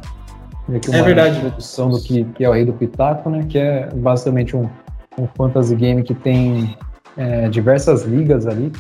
[0.67, 1.37] uma é verdade.
[1.37, 3.45] introdução do que, que, é o Rei do Pitaco, né?
[3.49, 4.69] Que é basicamente um,
[5.19, 6.77] um Fantasy Game que tem
[7.17, 8.71] é, diversas ligas ali.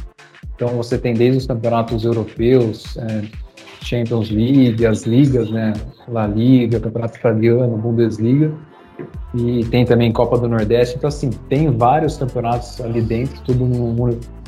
[0.55, 3.23] Então você tem desde os campeonatos europeus, é,
[3.81, 5.73] Champions League, as ligas, né?
[6.07, 8.53] La Liga, Campeonato Italiano, Bundesliga.
[9.33, 10.95] E tem também Copa do Nordeste.
[10.97, 14.01] Então, assim, tem vários campeonatos ali dentro, tudo num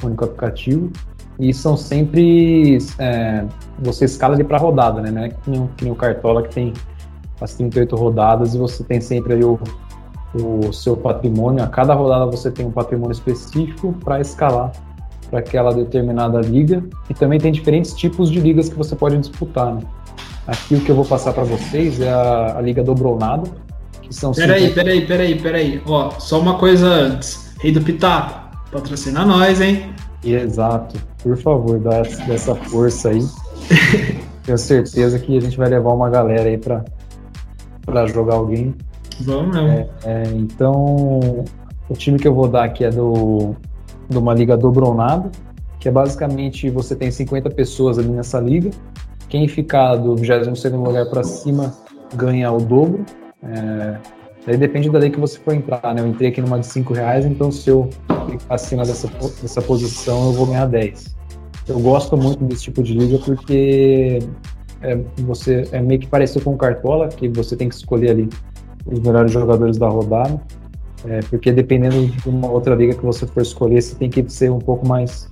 [0.03, 0.91] único aplicativo.
[1.39, 2.77] E são sempre.
[2.97, 3.45] É,
[3.79, 5.11] você escala ali para rodada, né?
[5.11, 6.73] Não é que nem, que nem o Cartola que tem
[7.39, 9.59] as 38 rodadas e você tem sempre ali o,
[10.33, 11.63] o seu patrimônio.
[11.63, 14.71] A cada rodada você tem um patrimônio específico para escalar
[15.29, 16.83] para aquela determinada liga.
[17.09, 19.75] E também tem diferentes tipos de ligas que você pode disputar.
[19.75, 19.81] Né?
[20.47, 23.51] Aqui o que eu vou passar para vocês é a, a Liga Dobronado,
[24.07, 24.31] que são...
[24.31, 24.83] Peraí, 50...
[24.83, 25.81] peraí, peraí, peraí.
[25.85, 27.53] Ó, só uma coisa antes.
[27.59, 29.93] Rei do Pitaco, patrocina nós, hein?
[30.23, 30.97] Exato.
[31.21, 33.25] Por favor, dá essa força aí.
[34.43, 38.73] Tenho certeza que a gente vai levar uma galera aí para jogar alguém.
[39.21, 39.69] Vamos mesmo.
[39.69, 41.45] É, é, então,
[41.89, 43.55] o time que eu vou dar aqui é do
[44.09, 45.29] de uma liga dobronada,
[45.79, 48.71] que é basicamente você tem 50 pessoas ali nessa liga.
[49.27, 51.73] Quem ficar do 22 lugar para cima
[52.15, 53.05] ganha o dobro.
[53.43, 53.97] É,
[54.45, 56.01] daí depende da lei que você for entrar, né?
[56.01, 57.89] Eu entrei aqui numa de 5 reais, então se eu
[58.29, 59.07] ficar acima dessa,
[59.41, 61.15] dessa posição eu vou ganhar 10.
[61.67, 64.19] Eu gosto muito desse tipo de liga porque
[64.81, 68.29] é, você é meio que parecido com Cartola, que você tem que escolher ali
[68.85, 70.41] os melhores jogadores da rodada.
[71.05, 74.51] É, porque dependendo de uma outra liga que você for escolher, você tem que ser
[74.51, 75.29] um pouco mais,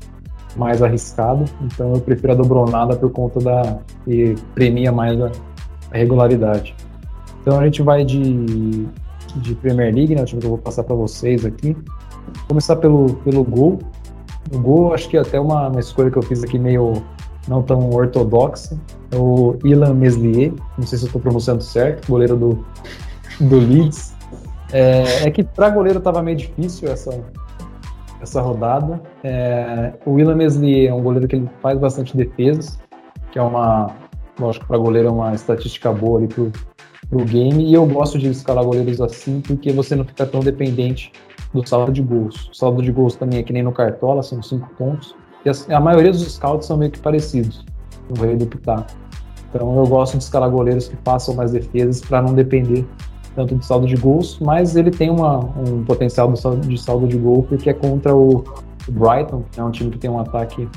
[0.56, 1.46] mais arriscado.
[1.62, 3.80] Então eu prefiro a dobronada por conta da.
[4.06, 5.32] e premia mais a,
[5.92, 6.76] a regularidade.
[7.46, 8.88] Então a gente vai de,
[9.36, 10.24] de Premier League, né?
[10.24, 11.74] O time que eu vou passar para vocês aqui.
[11.74, 13.78] Vou começar pelo, pelo gol.
[14.52, 17.04] O gol, acho que até uma, uma escolha que eu fiz aqui meio
[17.48, 18.76] não tão ortodoxa,
[19.12, 22.66] é o Ilan Meslier, não sei se eu estou pronunciando certo, goleiro do,
[23.40, 24.16] do Leeds.
[24.74, 27.24] É, é que para goleiro estava meio difícil essa,
[28.20, 29.00] essa rodada.
[29.24, 32.80] É, o Ilan Meslier é um goleiro que ele faz bastante defesas,
[33.32, 33.92] que é uma,
[34.40, 36.52] lógico, para goleiro é uma estatística boa ali pro,
[37.10, 41.12] pro game, e eu gosto de escalar goleiros assim, porque você não fica tão dependente
[41.54, 42.50] do saldo de gols.
[42.50, 45.16] O saldo de gols também é que nem no Cartola, são cinco pontos,
[45.46, 47.66] e a, a maioria dos scouts são meio que parecidos,
[48.10, 48.92] no Rei do Pitaco.
[49.50, 52.86] Então eu gosto de escalar goleiros que façam mais defesas para não depender
[53.36, 57.44] tanto de saldo de gols, mas ele tem uma, um potencial de saldo de gol
[57.44, 58.44] porque é contra o
[58.90, 60.68] Brighton, que é um time que tem um ataque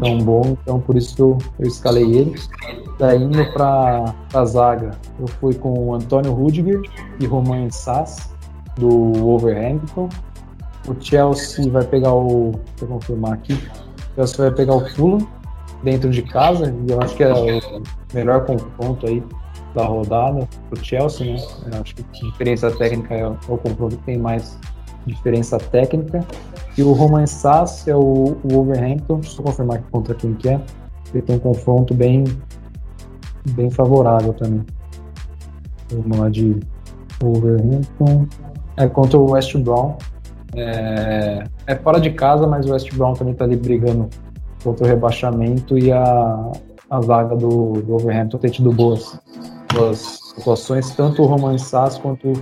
[0.00, 2.34] tão bom, então por isso eu, eu escalei ele.
[2.98, 6.80] Daí indo para a zaga, eu fui com o Antônio Rudiger
[7.20, 8.34] e Romain Sass,
[8.76, 10.08] do Wolverhampton.
[10.86, 12.52] O Chelsea vai pegar o.
[12.52, 13.52] Deixa eu confirmar aqui.
[13.52, 15.26] O Chelsea vai pegar o Fulham
[15.82, 19.22] dentro de casa, e eu acho que é o melhor confronto aí
[19.74, 21.40] da rodada para o Chelsea, né?
[21.72, 24.58] Eu acho que a diferença técnica é o confronto que tem mais
[25.08, 26.24] diferença técnica.
[26.76, 30.60] E o Roman Sass é o, o Wolverhampton, deixa eu confirmar contra quem que é.
[31.12, 32.24] Ele tem um confronto bem,
[33.50, 34.64] bem favorável também.
[35.90, 36.56] Vamos lá de
[37.20, 38.26] Wolverhampton.
[38.76, 39.96] É contra o West Brown.
[40.54, 44.08] É, é fora de casa, mas o West Brown também está ali brigando
[44.62, 46.52] contra o rebaixamento e a,
[46.90, 49.18] a vaga do, do Wolverhampton tem tido boas,
[49.78, 52.32] boas atuações, tanto o Roman Sass quanto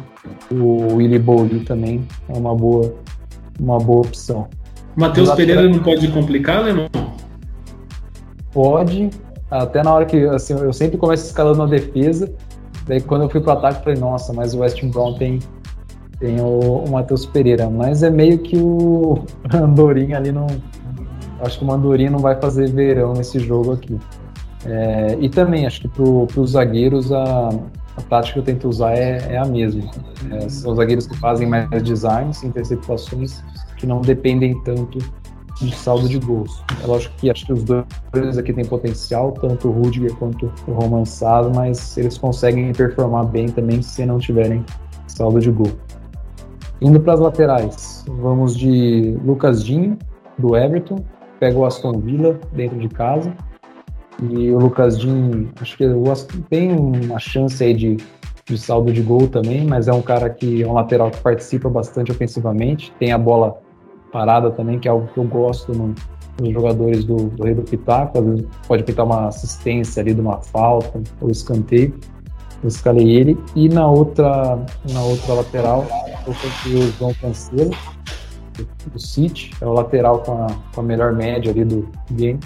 [0.51, 2.95] o Willy Bowley também é uma boa,
[3.61, 4.49] uma boa opção.
[4.97, 6.89] Matheus Pereira não pode complicar, né,
[8.53, 9.11] Pode,
[9.51, 12.33] até na hora que assim, eu sempre começo escalando a defesa,
[12.87, 15.41] daí quando eu fui pro ataque, eu falei, nossa, mas o West Brown tem,
[16.19, 19.23] tem o, o Matheus Pereira, mas é meio que o
[19.53, 20.47] Andorinha ali não.
[21.41, 23.99] Acho que o Mandorinha não vai fazer verão nesse jogo aqui.
[24.67, 27.49] É, e também acho que para os zagueiros a,
[27.97, 29.83] a tática que eu tento usar é, é a mesma.
[30.33, 33.43] É, são zagueiros que fazem mais designs, interceptações,
[33.77, 34.99] que não dependem tanto
[35.61, 36.63] de saldo de gols.
[36.83, 40.73] É lógico que acho que os dois aqui têm potencial, tanto o Rudiger quanto o
[40.73, 44.65] Roman Sado, mas eles conseguem performar bem também se não tiverem
[45.07, 45.73] saldo de gol.
[46.81, 49.97] Indo para as laterais, vamos de Lucas Dinho,
[50.39, 51.03] do Everton,
[51.41, 53.33] pega o Aston Villa dentro de casa.
[54.23, 55.85] E o Lucas Din, acho que
[56.49, 57.97] tem uma chance aí de,
[58.47, 61.69] de saldo de gol também, mas é um cara que é um lateral que participa
[61.69, 63.59] bastante ofensivamente, tem a bola
[64.11, 65.95] parada também, que é algo que eu gosto no,
[66.41, 70.21] nos jogadores do, do Rei do Pitaco, às vezes pode pintar uma assistência ali de
[70.21, 71.95] uma falta ou escanteio.
[72.63, 73.39] Eu escalei ele.
[73.55, 74.59] E na outra,
[74.91, 75.87] na outra lateral,
[76.27, 77.71] eu coloquei o João Cancelo,
[78.91, 82.41] do City, é o lateral com a, com a melhor média ali do game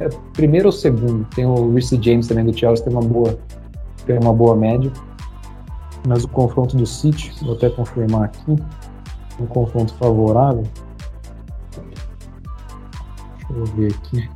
[0.00, 1.24] é primeiro ou segundo.
[1.34, 3.38] Tem o Reece James também do Chelsea, tem uma boa,
[4.06, 4.90] tem uma boa média.
[6.06, 8.56] Mas o confronto do City, vou até confirmar aqui,
[9.40, 10.64] um confronto favorável.
[13.36, 14.28] Deixa eu ver aqui.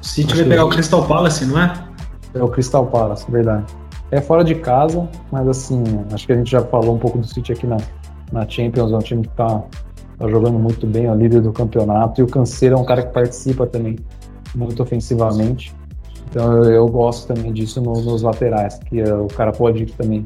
[0.00, 1.72] O City vai pegar o Crystal Palace, não é?
[2.34, 3.64] É o Crystal Palace, verdade.
[4.12, 5.82] É fora de casa, mas assim,
[6.12, 7.76] acho que a gente já falou um pouco do City aqui na,
[8.32, 9.62] na Champions, é um time que está
[10.20, 13.02] tá jogando muito bem, é o líder do campeonato, e o Canseiro é um cara
[13.02, 13.96] que participa também
[14.54, 15.74] muito ofensivamente.
[16.28, 20.22] Então eu, eu gosto também disso no, nos laterais, que uh, o cara pode também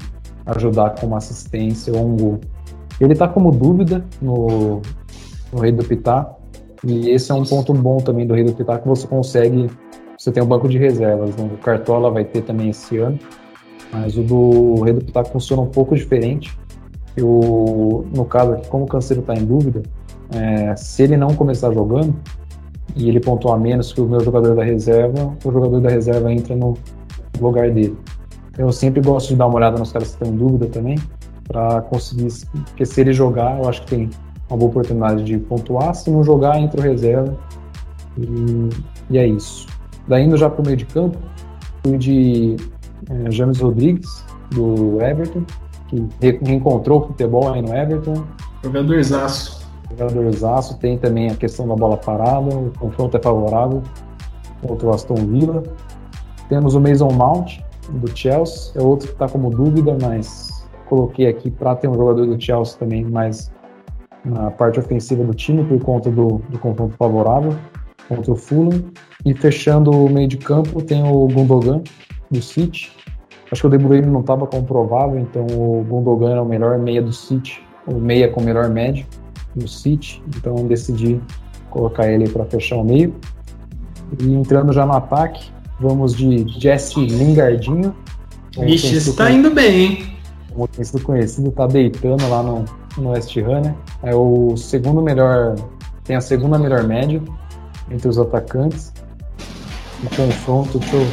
[0.47, 2.41] ajudar com uma assistência ou um gol.
[3.01, 4.83] Ele tá como dúvida no,
[5.53, 6.35] no Rei do Pitá,
[6.85, 9.71] e esse é um ponto bom também do Rei do Pitá, que você consegue,
[10.19, 11.49] você tem um banco de reservas, né?
[11.55, 13.19] o Cartola vai ter também esse ano,
[13.93, 16.59] mas o do Rei do Pitá funciona um pouco diferente,
[17.17, 19.83] eu, no caso aqui, como o Canseiro está em dúvida,
[20.33, 22.15] é, se ele não começar jogando
[22.97, 26.57] e ele pontuar menos que o meu jogador da reserva, o jogador da reserva entra
[26.57, 26.75] no
[27.41, 27.97] lugar dele.
[28.59, 30.97] Eu sempre gosto de dar uma olhada nos caras que estão em dúvida também,
[31.47, 32.29] para conseguir,
[32.65, 34.11] porque se ele jogar, eu acho que tem
[34.49, 35.95] uma boa oportunidade de pontuar.
[35.95, 37.37] Se não jogar, entra o reserva.
[38.17, 38.69] E,
[39.11, 39.67] e é isso.
[40.09, 41.19] Daí indo já para o meio de campo,
[41.83, 42.57] fui de
[43.11, 45.45] é, James Rodrigues, do Everton
[46.21, 48.25] que reencontrou o futebol aí no Everton.
[48.63, 49.67] Jogadorzaço.
[49.91, 50.79] Jogadorzaço.
[50.79, 53.83] Tem também a questão da bola parada, o confronto é favorável
[54.67, 55.63] contra o Aston Villa.
[56.49, 57.59] Temos o Mason Mount,
[57.89, 62.27] do Chelsea, é outro que está como dúvida, mas coloquei aqui para ter um jogador
[62.27, 63.51] do Chelsea também mais
[64.25, 67.55] na parte ofensiva do time por conta do, do confronto favorável
[68.09, 68.85] contra o Fulham.
[69.25, 71.83] E fechando o meio de campo tem o Gundogan,
[72.31, 72.93] do City,
[73.55, 77.01] Acho que o De Bruyne não estava comprovável, então o Gundogan é o melhor meia
[77.01, 79.07] do City, o meia com melhor médio
[79.55, 81.21] do City, então decidi
[81.71, 83.15] colocar ele para fechar o meio.
[84.21, 87.95] E entrando já no ataque, vamos de Jesse Lingardinho.
[88.59, 90.17] Vixe, isso tá indo bem, hein?
[90.53, 92.65] Como tem sido conhecido, tá deitando lá no,
[92.99, 93.77] no West Ham, né?
[94.03, 95.55] É o segundo melhor,
[96.03, 97.23] tem a segunda melhor média
[97.89, 98.93] entre os atacantes.
[100.03, 101.07] No confronto, deixa eu,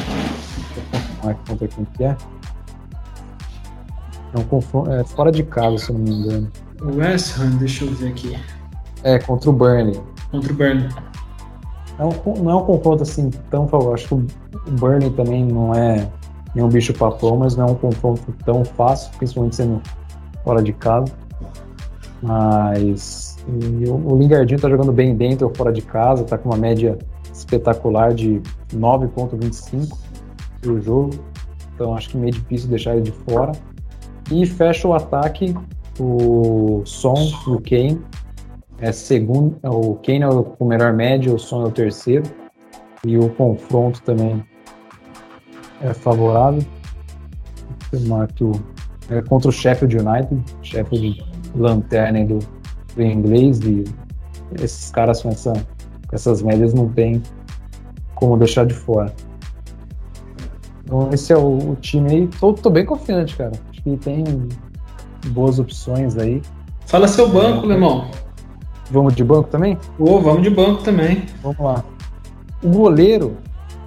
[1.30, 2.16] eu contra quem que é.
[4.34, 6.50] É um confronto, é fora de casa, se eu não me engano.
[6.80, 8.38] O West Ham, deixa eu ver aqui.
[9.04, 10.00] É, contra o Burnley.
[10.30, 10.88] Contra o Burnley.
[11.98, 13.94] É um, não é um confronto assim tão favorável.
[13.94, 16.08] Acho que o Burnley também não é
[16.54, 19.82] nenhum bicho papão, mas não é um confronto tão fácil, principalmente sendo
[20.42, 21.12] fora de casa.
[22.22, 26.58] Mas o, o Lingardinho tá jogando bem dentro ou fora de casa, tá com uma
[26.58, 26.98] média
[27.32, 28.40] espetacular de
[28.74, 30.11] 9.25
[30.62, 31.10] por jogo.
[31.74, 33.52] Então acho que meio difícil deixar ele de fora.
[34.30, 35.54] E fecha o ataque
[35.98, 37.14] o Son
[37.46, 38.00] e o Kane.
[38.78, 42.24] É segundo, o Kane é o melhor médio, o Son é o terceiro.
[43.04, 44.44] E o confronto também
[45.80, 46.62] é favorável.
[48.06, 48.52] Marco
[49.10, 51.22] é contra o Sheffield United, Sheffield
[51.54, 52.38] lanterna do,
[52.94, 53.60] do inglês.
[53.60, 53.84] E
[54.60, 57.22] esses caras com, essa, com essas médias não tem
[58.14, 59.12] como deixar de fora.
[60.84, 62.28] Então esse é o, o time aí.
[62.40, 63.52] Tô, tô, bem confiante, cara.
[63.70, 64.24] Acho que tem
[65.28, 66.42] boas opções aí.
[66.86, 68.10] Fala seu banco, é, Lemão.
[68.90, 69.78] Vamos de banco também?
[69.98, 71.24] Ô, oh, vamos de banco também.
[71.42, 71.84] Vamos lá.
[72.62, 73.36] O goleiro,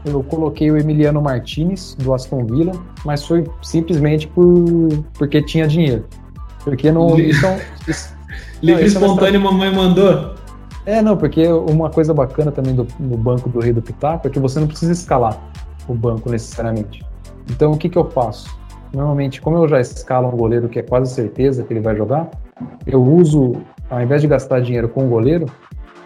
[0.04, 2.74] eu coloquei o Emiliano Martinez, do Aston Villa,
[3.06, 6.06] mas foi simplesmente por, porque tinha dinheiro.
[6.64, 7.20] Porque não.
[7.20, 7.58] Então,
[8.62, 10.34] Livre não, espontâneo, mamãe mandou.
[10.86, 14.30] É, não, porque uma coisa bacana também do, no banco do Rei do Pitaco é
[14.30, 15.40] que você não precisa escalar
[15.88, 17.06] o banco necessariamente.
[17.50, 18.58] Então, o que, que eu faço?
[18.94, 22.30] Normalmente, como eu já escalo um goleiro que é quase certeza que ele vai jogar,
[22.88, 23.54] eu uso,
[23.90, 25.46] ao invés de gastar dinheiro com o goleiro,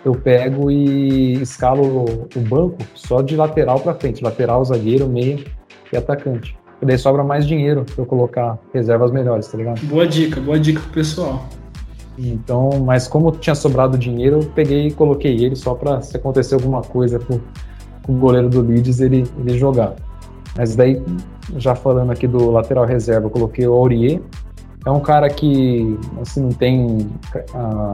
[0.04, 5.40] eu pego e escalo o banco só de lateral para frente, lateral, zagueiro, meia
[5.92, 6.58] e atacante.
[6.82, 9.82] E daí sobra mais dinheiro para eu colocar reservas melhores, tá ligado?
[9.86, 11.46] Boa dica, boa dica pro pessoal.
[12.18, 16.56] Então, mas como tinha sobrado dinheiro, eu peguei e coloquei ele só para se acontecer
[16.56, 17.40] alguma coisa com,
[18.10, 19.94] com o goleiro do Leeds ele, ele jogar.
[20.58, 21.00] Mas daí,
[21.58, 24.20] já falando aqui do lateral reserva, eu coloquei o Aurier.
[24.84, 27.08] É um cara que, assim, não tem
[27.54, 27.94] ah,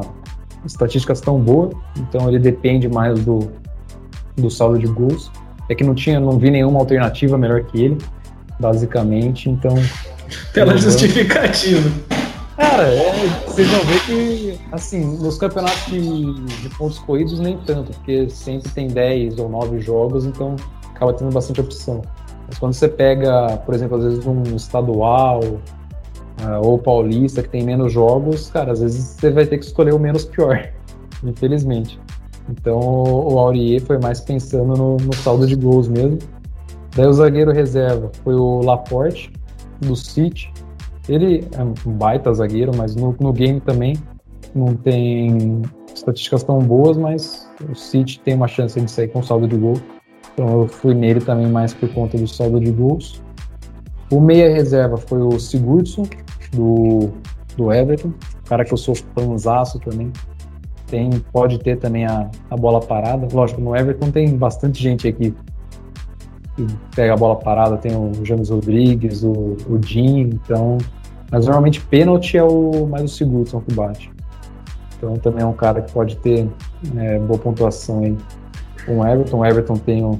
[0.65, 3.51] estatísticas tão boas, então ele depende mais do,
[4.37, 5.29] do saldo de gols.
[5.67, 7.97] É que não tinha, não vi nenhuma alternativa melhor que ele,
[8.57, 9.75] basicamente, então...
[10.53, 11.91] Pela justificativa.
[12.57, 17.91] Cara, é, vocês vão ver que, assim, nos campeonatos de, de, pontos corridos nem tanto,
[17.91, 20.55] porque sempre tem 10 ou 9 jogos, então
[20.93, 22.01] acaba tendo bastante opção.
[22.47, 27.63] Mas quando você pega, por exemplo, às vezes um estadual uh, ou paulista que tem
[27.63, 30.69] menos jogos, cara, às vezes você vai ter que escolher o menos pior,
[31.23, 31.99] infelizmente.
[32.49, 36.19] Então o Aurier foi mais pensando no, no saldo de gols mesmo.
[36.95, 39.33] Daí o zagueiro reserva foi o Laporte,
[39.81, 40.53] do City.
[41.07, 43.95] Ele é um baita zagueiro, mas no, no game também
[44.53, 45.61] não tem
[45.93, 49.75] estatísticas tão boas, mas o City tem uma chance de sair com saldo de gol.
[50.33, 53.21] Então eu fui nele também mais por conta do saldo de gols.
[54.11, 56.07] O meia reserva foi o Sigurdsson,
[56.53, 57.09] do,
[57.57, 58.13] do Everton,
[58.45, 60.11] cara que eu sou fãzaço também.
[60.87, 63.27] Tem, pode ter também a, a bola parada.
[63.31, 65.33] Lógico, no Everton tem bastante gente aqui
[66.55, 66.65] que
[66.95, 70.77] pega a bola parada, tem o James Rodrigues, o, o Jim, então.
[71.31, 74.11] Mas normalmente pênalti é o mais o Sigurdsson que bate.
[74.97, 76.49] Então também é um cara que pode ter
[76.97, 78.15] é, boa pontuação aí
[78.85, 79.39] com o Everton.
[79.39, 80.19] O Everton tem um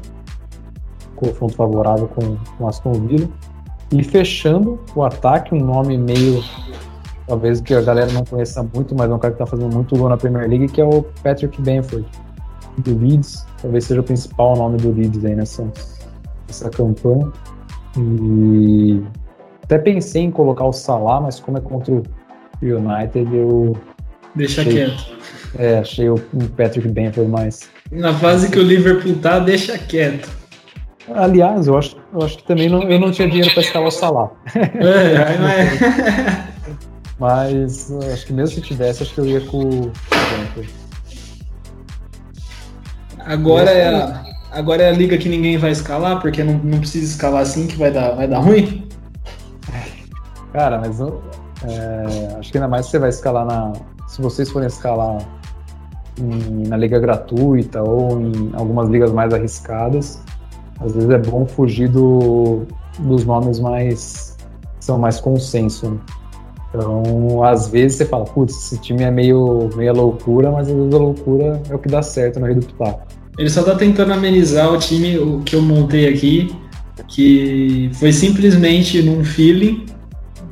[1.16, 3.30] confronto favorável com o Aston Villa.
[3.92, 6.44] E fechando o ataque, um nome meio,
[7.28, 9.96] talvez que a galera não conheça muito, mas é um cara que está fazendo muito
[9.96, 12.06] gol na Premier League, que é o Patrick Benford,
[12.80, 13.46] do Leeds.
[13.62, 15.64] Talvez seja o principal nome do Leeds aí nessa,
[16.48, 17.32] nessa campanha.
[17.98, 19.02] E
[19.64, 22.04] até pensei em colocar o Salah, mas como é contra o
[22.62, 23.76] United, eu.
[24.36, 25.16] Deixa achei, quieto.
[25.58, 26.18] É, achei o
[26.58, 30.30] Patrick Benford mais na fase que o Liverpool tá, deixa quieto.
[31.14, 33.92] Aliás, eu acho, eu acho que também não, eu não tinha dinheiro para escalar o
[33.92, 34.32] Salah.
[34.56, 36.48] É, não é.
[37.20, 39.92] Mas acho que mesmo se tivesse, acho que eu ia com o
[43.20, 44.26] Agora é, a,
[44.56, 47.76] agora é a liga que ninguém vai escalar, porque não, não precisa escalar assim que
[47.78, 48.88] vai dar, vai dar ruim?
[50.54, 53.74] Cara, mas é, acho que ainda mais você vai escalar na.
[54.08, 55.18] Se vocês forem escalar
[56.18, 60.24] em, na liga gratuita ou em algumas ligas mais arriscadas,
[60.80, 62.64] às vezes é bom fugir do,
[63.00, 64.38] dos nomes mais
[64.80, 65.92] são mais consenso.
[65.92, 66.00] Né?
[66.70, 70.94] Então, às vezes você fala, putz, esse time é meio, meio loucura, mas às vezes
[70.94, 73.15] a loucura é o que dá certo no Rei do Pitaco.
[73.38, 76.56] Ele só tá tentando amenizar o time o que eu montei aqui,
[77.08, 79.86] que foi simplesmente num feeling.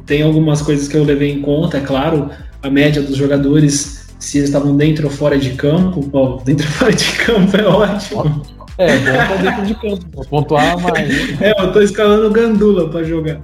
[0.05, 2.29] Tem algumas coisas que eu levei em conta, é claro,
[2.61, 6.09] a média dos jogadores, se eles estavam dentro ou fora de campo.
[6.11, 8.41] Ó, dentro ou fora de campo é ótimo.
[8.77, 11.41] É, bom tá dentro de campo, vou pontuar mais.
[11.41, 13.41] É, eu tô escalando Gandula para jogar.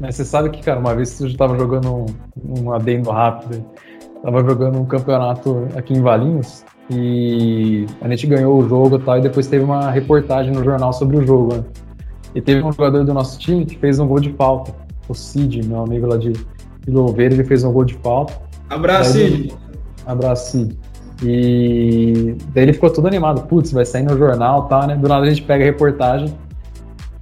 [0.00, 2.06] Mas você sabe que, cara, uma vez eu tava jogando um,
[2.60, 3.64] um adendo rápido,
[4.22, 9.18] tava jogando um campeonato aqui em Valinhos e a gente ganhou o jogo e tal,
[9.18, 11.64] e depois teve uma reportagem no jornal sobre o jogo, né?
[12.34, 14.74] E teve um jogador do nosso time que fez um gol de falta.
[15.08, 18.34] O Cid, meu amigo lá de, de Louveira, ele fez um gol de falta.
[18.68, 19.54] Abraço, Cid.
[20.04, 20.78] Abraço, Cid.
[21.22, 23.46] E daí ele ficou todo animado.
[23.46, 24.96] Putz, vai sair no jornal e tá, né?
[24.96, 26.36] Do nada a gente pega a reportagem.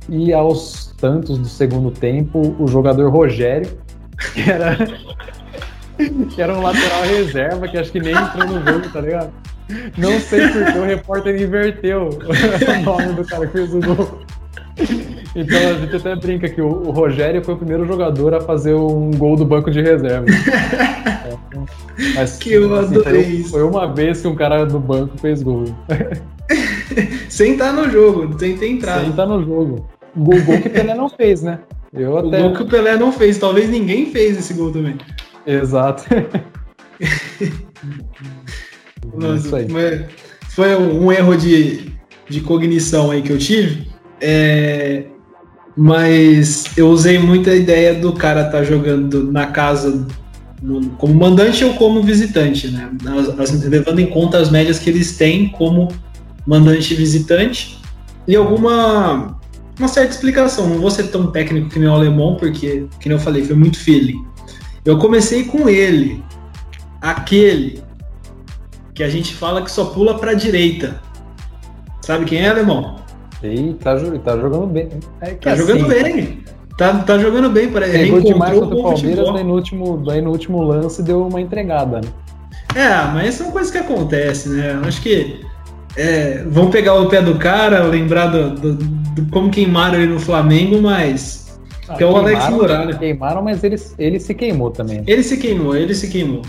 [0.08, 3.70] E aos tantos do segundo tempo, o jogador Rogério,
[4.34, 4.78] que era,
[6.34, 9.32] que era um lateral reserva, que acho que nem entrou no jogo, tá ligado?
[9.96, 14.20] Não sei porque o repórter inverteu o nome do cara que fez o gol.
[15.34, 18.74] Então a gente até brinca que o, o, Rogério foi o primeiro jogador a fazer
[18.74, 20.26] um gol do banco de reserva.
[22.14, 25.42] Mas, que eu assim, adorei foi, foi uma vez que um cara do banco fez
[25.42, 25.64] gol.
[27.28, 29.00] sem estar no jogo, sem ter entrado.
[29.00, 29.86] Sem estar no jogo.
[30.14, 31.60] O gol, gol que o Pelé não fez, né?
[31.94, 32.38] Eu até...
[32.38, 34.96] O gol que o Pelé não fez, talvez ninguém fez esse gol também.
[35.46, 36.04] Exato.
[39.14, 40.08] Nossa, é
[40.50, 41.92] foi um erro de,
[42.28, 43.88] de cognição aí que eu tive.
[44.20, 45.04] É,
[45.76, 50.06] mas eu usei muita ideia do cara estar tá jogando na casa
[50.62, 52.90] no, como mandante ou como visitante, né?
[53.18, 55.88] As, as, levando em conta as médias que eles têm como
[56.46, 57.80] mandante e visitante
[58.28, 59.40] e alguma
[59.78, 60.68] uma certa explicação.
[60.68, 63.78] Não vou ser tão técnico que nem o alemão, porque, como eu falei, foi muito
[63.78, 64.24] feeling.
[64.84, 66.22] Eu comecei com ele,
[67.00, 67.82] aquele
[68.94, 71.00] que a gente fala que só pula para a direita.
[72.00, 72.96] Sabe quem é, alemão?
[73.42, 74.88] E tá, tá jogando bem.
[75.20, 76.44] É tá assim, jogando bem.
[76.76, 78.04] Tá, tá jogando bem para ele.
[78.04, 82.00] Pegou demais contra o Palmeiras, daí no, último, daí no último lance deu uma entregada,
[82.00, 82.08] né?
[82.74, 84.74] É, mas são coisas que acontecem, né?
[84.74, 85.40] Eu acho que
[85.96, 90.20] é, vão pegar o pé do cara, lembrar do, do, do como queimaram ele no
[90.20, 91.41] Flamengo, mas.
[91.92, 92.96] Ah, que é o Alex Muralha.
[92.96, 95.02] Queimaram, mas ele, ele se queimou também.
[95.06, 96.42] Ele se queimou, ele se queimou.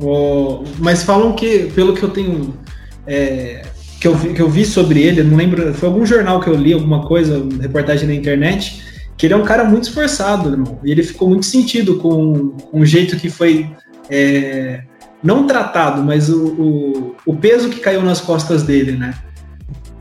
[0.00, 2.54] Oh, mas falam que, pelo que eu tenho.
[3.06, 3.62] É,
[4.00, 5.72] que, eu vi, que eu vi sobre ele, não lembro.
[5.74, 8.82] Foi algum jornal que eu li, alguma coisa, reportagem na internet,
[9.16, 10.78] que ele é um cara muito esforçado, irmão.
[10.84, 13.68] E ele ficou muito sentido com, com o jeito que foi.
[14.10, 14.82] É,
[15.22, 19.14] não tratado, mas o, o, o, peso que caiu nas costas dele, né?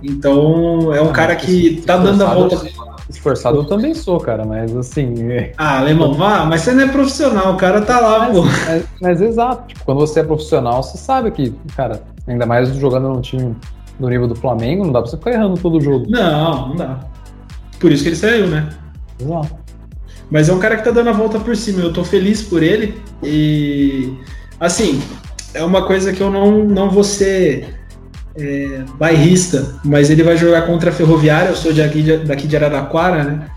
[0.02, 2.70] Então é um ah, cara que tá dando a volta.
[3.10, 5.32] Esforçado eu também sou, cara, mas assim.
[5.32, 5.54] É...
[5.58, 8.44] Ah, alemão, vá, mas você não é profissional, o cara tá lá, mas, pô.
[8.44, 13.10] Mas, mas, exato, tipo, quando você é profissional, você sabe que, cara, ainda mais jogando
[13.10, 13.56] num time
[14.00, 16.06] do nível do Flamengo, não dá pra você ficar errando todo o jogo.
[16.10, 17.00] Não, não dá.
[17.80, 18.70] Por isso que ele saiu, né?
[19.20, 19.56] Exato.
[20.30, 22.62] Mas é um cara que tá dando a volta por cima, eu tô feliz por
[22.62, 24.14] ele e
[24.60, 25.00] Assim,
[25.54, 27.77] é uma coisa que eu não, não vou ser
[28.38, 32.56] é, bairrista, mas ele vai jogar contra a Ferroviária, eu sou daqui de, daqui de
[32.56, 33.48] Araraquara, né?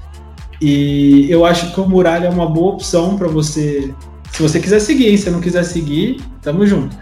[0.61, 3.95] E eu acho que o Muralha é uma boa opção para você.
[4.31, 6.97] Se você quiser seguir, se não quiser seguir, tamo junto.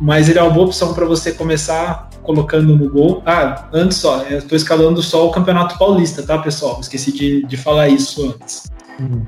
[0.00, 3.22] Mas ele é uma boa opção para você começar colocando no gol.
[3.24, 6.80] Ah, antes só, eu tô escalando só o Campeonato Paulista, tá, pessoal?
[6.80, 8.64] Esqueci de, de falar isso antes.
[8.98, 9.24] Uhum.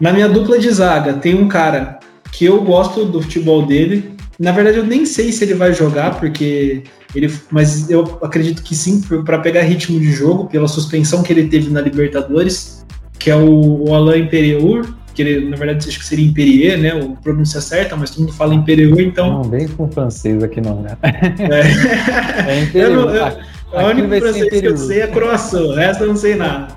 [0.00, 1.98] Na minha dupla de zaga, tem um cara
[2.30, 4.16] que eu gosto do futebol dele.
[4.38, 6.82] Na verdade, eu nem sei se ele vai jogar, porque
[7.14, 11.48] ele, mas eu acredito que sim, para pegar ritmo de jogo, pela suspensão que ele
[11.48, 12.84] teve na Libertadores,
[13.18, 16.94] que é o, o Alain Imperiur, que ele, na verdade, acho que seria Imperier, né?
[16.94, 19.42] O pronúncia certa, mas todo mundo fala Imperiur, então.
[19.42, 20.96] Não, bem com francês aqui não, né?
[21.02, 23.10] É, é Imperiur.
[23.10, 26.34] Eu, eu, a única francês que eu sei é croação, o resto eu não sei
[26.34, 26.74] nada.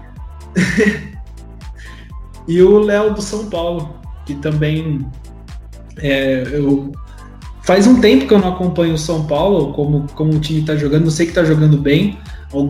[2.47, 3.95] e o Léo do São Paulo,
[4.25, 5.05] que também
[5.97, 6.91] é, eu,
[7.65, 10.75] faz um tempo que eu não acompanho o São Paulo, como, como o time está
[10.75, 12.17] jogando, não sei que está jogando bem.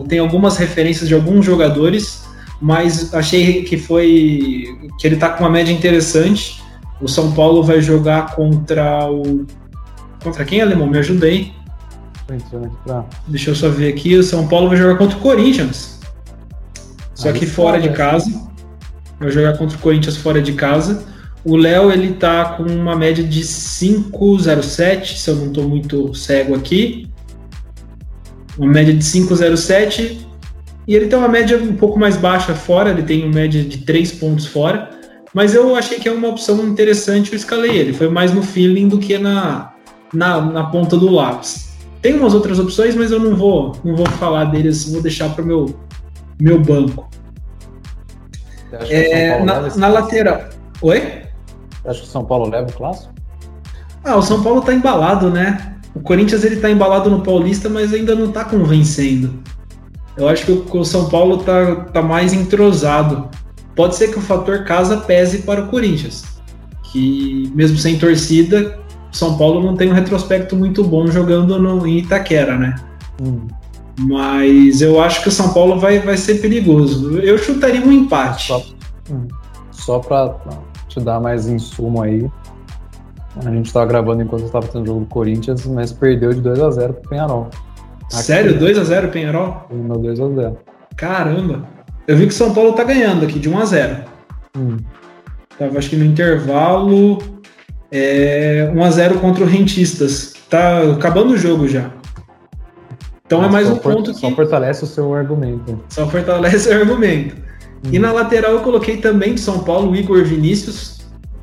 [0.08, 2.24] Tem algumas referências de alguns jogadores,
[2.60, 4.64] mas achei que foi
[4.98, 6.62] que ele está com uma média interessante.
[7.00, 9.46] O São Paulo vai jogar contra o.
[10.24, 10.86] Contra quem, Alemão?
[10.86, 11.52] Me ajuda aí.
[13.28, 14.16] Deixa eu só ver aqui.
[14.16, 16.00] O São Paulo vai jogar contra o Corinthians.
[17.14, 18.30] Só que fora de casa.
[19.20, 21.04] Vai jogar contra o Corinthians fora de casa.
[21.46, 26.56] O Léo ele tá com uma média de 5,07, se eu não estou muito cego
[26.56, 27.08] aqui.
[28.58, 30.26] Uma média de 5,07.
[30.88, 33.78] E ele tem uma média um pouco mais baixa fora, ele tem uma média de
[33.78, 34.90] 3 pontos fora.
[35.32, 37.92] Mas eu achei que é uma opção interessante, eu escalei ele.
[37.92, 39.72] Foi mais no feeling do que na,
[40.12, 41.76] na, na ponta do lápis.
[42.02, 45.44] Tem umas outras opções, mas eu não vou, não vou falar deles, vou deixar para
[45.44, 45.76] o meu,
[46.40, 47.08] meu banco.
[48.90, 50.48] É, na, na lateral.
[50.82, 51.25] Oi?
[51.86, 53.14] Acha que o São Paulo leva o clássico?
[54.04, 55.76] Ah, o São Paulo tá embalado, né?
[55.94, 59.42] O Corinthians ele tá embalado no Paulista, mas ainda não tá convencendo.
[60.16, 63.28] Eu acho que o, São Paulo tá, tá mais entrosado.
[63.74, 66.24] Pode ser que o fator casa pese para o Corinthians,
[66.90, 68.78] que mesmo sem torcida,
[69.12, 72.74] São Paulo não tem um retrospecto muito bom jogando no, em Itaquera, né?
[73.20, 73.46] Hum.
[73.98, 77.18] Mas eu acho que o São Paulo vai, vai ser perigoso.
[77.18, 78.48] Eu chutaria um empate.
[78.48, 78.62] Só,
[79.10, 79.26] hum.
[79.70, 80.34] só para
[81.00, 82.28] te dar mais insumo aí,
[83.44, 86.60] a gente estava gravando enquanto estava tendo o jogo do Corinthians, mas perdeu de 2
[86.60, 87.48] a 0 pro Penharol.
[88.04, 88.58] Aqui, Sério?
[88.58, 89.66] 2 a 0 Penharol?
[89.70, 90.58] Meu 2 a 0
[90.96, 91.68] Caramba!
[92.06, 93.96] Eu vi que o São Paulo tá ganhando aqui de 1 a 0
[94.56, 94.76] hum.
[95.58, 97.18] Tava acho que no intervalo
[97.90, 100.34] é, 1 a 0 contra o Rentistas.
[100.48, 101.90] Tá acabando o jogo já.
[103.26, 104.20] Então é mais um ponto que.
[104.20, 105.82] Só fortalece o seu argumento.
[105.88, 107.36] Só fortalece o argumento.
[107.86, 107.90] Hum.
[107.92, 110.96] E na lateral eu coloquei também de São Paulo o Igor Vinícius,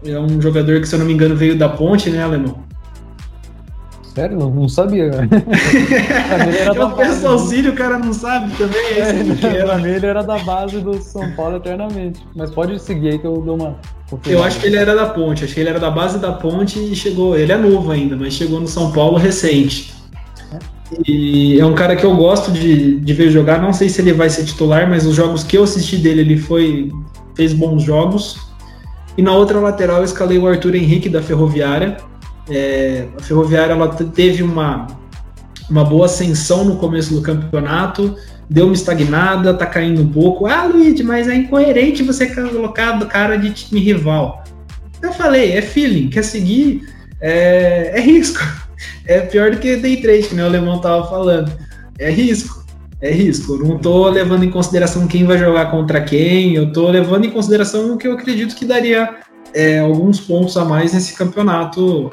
[0.05, 2.61] é um jogador que, se eu não me engano, veio da ponte, né, Alemão?
[4.13, 4.37] Sério?
[4.37, 5.09] Não, não sabia.
[6.75, 8.85] eu peço auxílio, o cara não sabe também.
[8.95, 12.21] É, é pra mim ele era da base do São Paulo eternamente.
[12.35, 13.75] Mas pode seguir aí que eu dou uma.
[14.27, 16.77] Eu acho que ele era da ponte, acho que ele era da base da ponte
[16.77, 17.35] e chegou.
[17.35, 19.91] Ele é novo ainda, mas chegou no São Paulo recente.
[21.07, 23.61] E é um cara que eu gosto de, de ver jogar.
[23.61, 26.37] Não sei se ele vai ser titular, mas os jogos que eu assisti dele, ele
[26.37, 26.91] foi
[27.35, 28.37] fez bons jogos.
[29.17, 31.97] E na outra lateral eu escalei o Arthur Henrique da Ferroviária.
[32.49, 34.87] É, a Ferroviária ela teve uma,
[35.69, 38.15] uma boa ascensão no começo do campeonato,
[38.49, 40.47] deu uma estagnada, tá caindo um pouco.
[40.47, 44.43] Ah, Luiz, mas é incoerente você colocar do cara de time rival.
[45.01, 46.87] Eu falei, é feeling, quer seguir,
[47.21, 48.41] é, é risco.
[49.05, 51.51] É pior do que day trade, que nem o alemão tava falando.
[51.99, 52.63] É risco
[53.03, 53.55] é risco.
[53.55, 57.29] Eu não estou levando em consideração quem vai jogar contra quem, eu estou levando em
[57.29, 59.17] consideração o que eu acredito que daria
[59.53, 62.11] é, alguns pontos a mais nesse campeonato,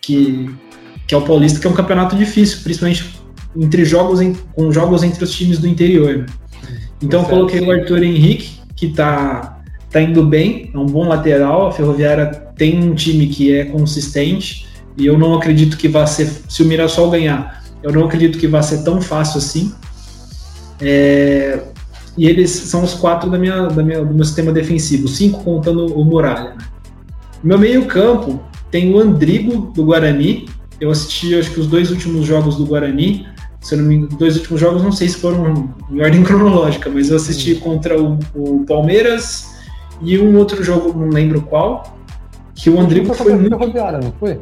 [0.00, 0.50] que,
[1.06, 3.14] que é o Paulista, que é um campeonato difícil, principalmente
[3.56, 6.18] entre jogos em, com jogos entre os times do interior.
[6.18, 6.26] Né?
[7.00, 11.68] Então eu coloquei o Arthur Henrique, que está tá indo bem, é um bom lateral,
[11.68, 12.26] a Ferroviária
[12.56, 14.66] tem um time que é consistente,
[14.96, 18.46] e eu não acredito que vá ser, se o Mirassol ganhar, eu não acredito que
[18.46, 19.74] vá ser tão fácil assim.
[20.80, 21.60] É,
[22.16, 25.86] e eles são os quatro da minha, da minha, do meu sistema defensivo, cinco contando
[25.86, 26.50] o Muralha.
[26.50, 26.58] Né?
[27.42, 28.40] Meu meio-campo
[28.70, 30.48] tem o Andrigo do Guarani.
[30.80, 33.26] Eu assisti acho que os dois últimos jogos do Guarani.
[33.60, 36.90] Se eu não me engano, dois últimos jogos, não sei se foram em ordem cronológica,
[36.90, 39.52] mas eu assisti contra o, o Palmeiras
[40.00, 41.96] e um outro jogo, não lembro qual.
[42.54, 43.56] Que o Andrigo foi, muito.
[43.56, 44.38] Ferroviária, não foi?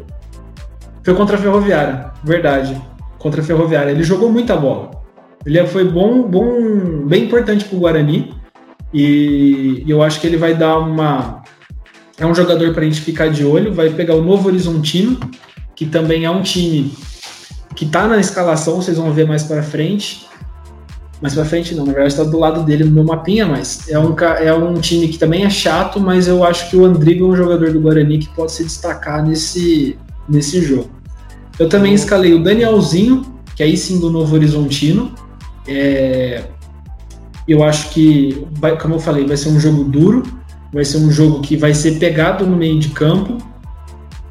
[1.03, 2.81] Foi contra a Ferroviária, verdade.
[3.19, 3.91] Contra a Ferroviária.
[3.91, 4.91] Ele jogou muita bola.
[5.45, 8.35] Ele foi bom, bom bem importante para o Guarani
[8.93, 11.43] e eu acho que ele vai dar uma.
[12.19, 13.73] É um jogador para a gente ficar de olho.
[13.73, 15.19] Vai pegar o Novo Horizontino,
[15.75, 16.93] que também é um time
[17.75, 20.29] que está na escalação, vocês vão ver mais para frente.
[21.23, 23.99] Mais para frente não, na verdade está do lado dele no meu mapinha, mas é
[23.99, 27.29] um, é um time que também é chato, mas eu acho que o Andrigo é
[27.29, 29.99] um jogador do Guarani que pode se destacar nesse,
[30.29, 30.91] nesse jogo.
[31.59, 35.13] Eu também escalei o Danielzinho, que aí sim do Novo Horizontino,
[35.67, 36.45] é,
[37.47, 38.47] eu acho que,
[38.81, 40.23] como eu falei, vai ser um jogo duro,
[40.73, 43.39] vai ser um jogo que vai ser pegado no meio de campo.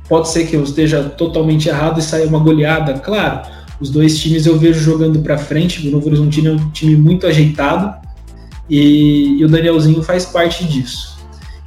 [0.07, 3.41] Pode ser que eu esteja totalmente errado e saia uma goleada, claro.
[3.79, 5.87] Os dois times eu vejo jogando para frente.
[5.87, 7.93] O Novo Horizontino é um time muito ajeitado
[8.69, 11.19] e, e o Danielzinho faz parte disso.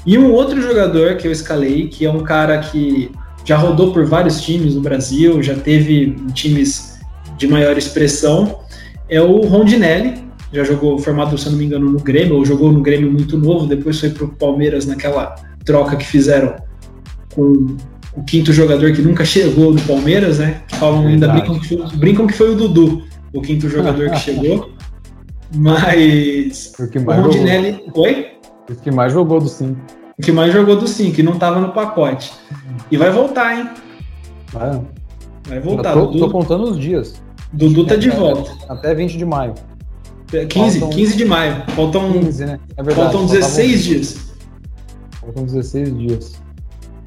[0.05, 3.11] E um outro jogador que eu escalei, que é um cara que
[3.45, 7.01] já rodou por vários times no Brasil, já teve times
[7.37, 8.61] de maior expressão,
[9.09, 12.71] é o Rondinelli, já jogou formado, se eu não me engano, no Grêmio, ou jogou
[12.71, 16.57] no Grêmio muito novo, depois foi pro Palmeiras naquela troca que fizeram
[17.35, 17.77] com
[18.15, 20.63] o quinto jogador que nunca chegou no Palmeiras, né?
[20.69, 23.03] Falam ainda brincam que, foi, brincam que foi o Dudu,
[23.33, 24.71] o quinto jogador que chegou.
[25.55, 27.83] Mas o, que mais o Rondinelli.
[27.87, 28.05] Jogou.
[28.05, 28.27] Oi?
[28.71, 29.77] O que mais jogou do 5.
[30.19, 32.33] O que mais jogou do 5, que não tava no pacote.
[32.93, 33.71] E vai voltar, hein?
[34.53, 34.83] Vai.
[35.49, 35.95] Vai voltar.
[35.95, 37.23] Tô, tô contando os dias.
[37.51, 38.53] Dudu tá de volta.
[38.69, 39.55] Até 20 de maio.
[40.31, 40.99] 15, faltam...
[40.99, 41.65] 15 de maio.
[41.71, 42.61] Faltam, 15, né?
[42.77, 44.35] é verdade, faltam 16 dias.
[45.23, 46.43] Faltam 16 dias.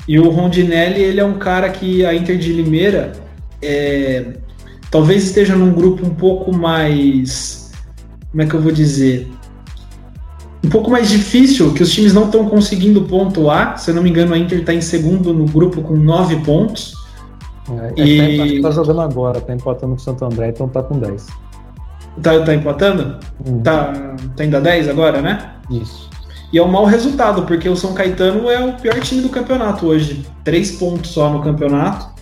[0.08, 3.14] E o Rondinelli, ele é um cara que a Inter de Limeira
[3.62, 4.34] é,
[4.90, 7.72] talvez esteja num grupo um pouco mais.
[8.32, 9.32] Como é que eu vou dizer?
[10.66, 13.78] Um pouco mais difícil, que os times não estão conseguindo pontuar.
[13.78, 16.96] Se eu não me engano, a Inter está em segundo no grupo com nove pontos.
[17.98, 18.62] É, e...
[18.62, 21.28] tá jogando agora, tá empatando com o Santo André, então tá com 10.
[22.22, 23.20] Tá, tá empatando?
[23.46, 23.62] Hum.
[23.62, 23.94] Tá,
[24.36, 25.52] tá ainda 10 agora, né?
[25.70, 26.10] Isso.
[26.52, 29.86] E é um mau resultado, porque o São Caetano é o pior time do campeonato
[29.86, 30.26] hoje.
[30.44, 32.16] Três pontos só no campeonato.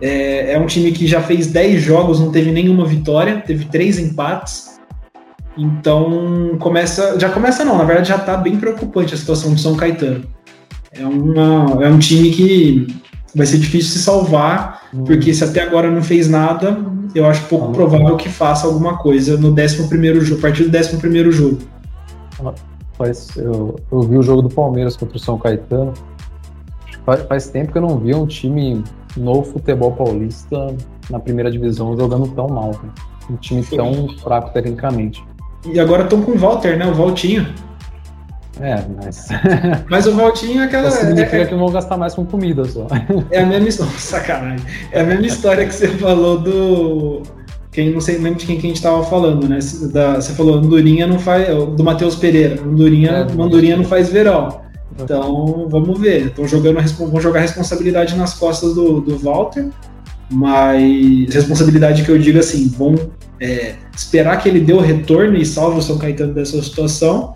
[0.00, 3.98] É, é um time que já fez 10 jogos, não teve nenhuma vitória, teve três
[3.98, 4.71] empates.
[5.56, 7.18] Então começa.
[7.18, 10.24] Já começa não, na verdade já tá bem preocupante a situação do São Caetano.
[10.92, 12.86] É, uma, é um time que
[13.34, 15.04] vai ser difícil se salvar, hum.
[15.04, 16.78] porque se até agora não fez nada,
[17.14, 19.68] eu acho pouco ah, provável que faça alguma coisa no 11
[20.20, 21.58] jogo, a partir do 11 jogo.
[22.98, 25.92] Faz, eu, eu vi o jogo do Palmeiras contra o São Caetano.
[27.06, 28.84] Faz, faz tempo que eu não vi um time
[29.16, 30.74] no futebol paulista
[31.10, 32.72] na primeira divisão jogando tão mal.
[33.30, 35.24] Um time tão fraco tecnicamente.
[35.70, 36.86] E agora estão com o Walter, né?
[36.86, 37.46] O Valtinho.
[38.60, 39.28] É, mas.
[39.88, 40.90] Mas o Valtinho é aquela.
[40.90, 42.86] significa é, é, que eu vou gastar mais com comida só.
[43.30, 43.92] É a mesma história.
[43.98, 44.66] Sacanagem.
[44.92, 47.22] É a mesma história que você falou do.
[47.70, 49.58] Quem não sei lembro de quem que a gente estava falando, né?
[49.90, 51.48] Da, você falou Andorinha não faz.
[51.48, 52.62] Do Matheus Pereira.
[52.62, 54.60] Andorinha, é, Andorinha não faz verão.
[55.00, 56.26] Então, vamos ver.
[56.26, 56.78] Estão jogando
[57.10, 59.68] vão jogar responsabilidade nas costas do, do Walter,
[60.30, 62.94] mas responsabilidade que eu digo assim, vão
[63.42, 67.34] é, esperar que ele dê o retorno e salve o São Caetano dessa situação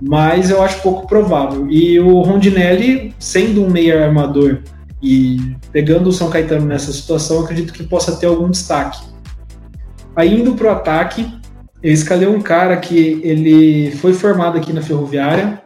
[0.00, 1.70] mas eu acho pouco provável.
[1.70, 4.60] E o Rondinelli, sendo um meia armador
[5.02, 8.98] e pegando o São Caetano nessa situação, acredito que possa ter algum destaque.
[10.16, 11.30] Aí indo para o ataque,
[11.82, 15.62] eu escalei um cara que ele foi formado aqui na Ferroviária,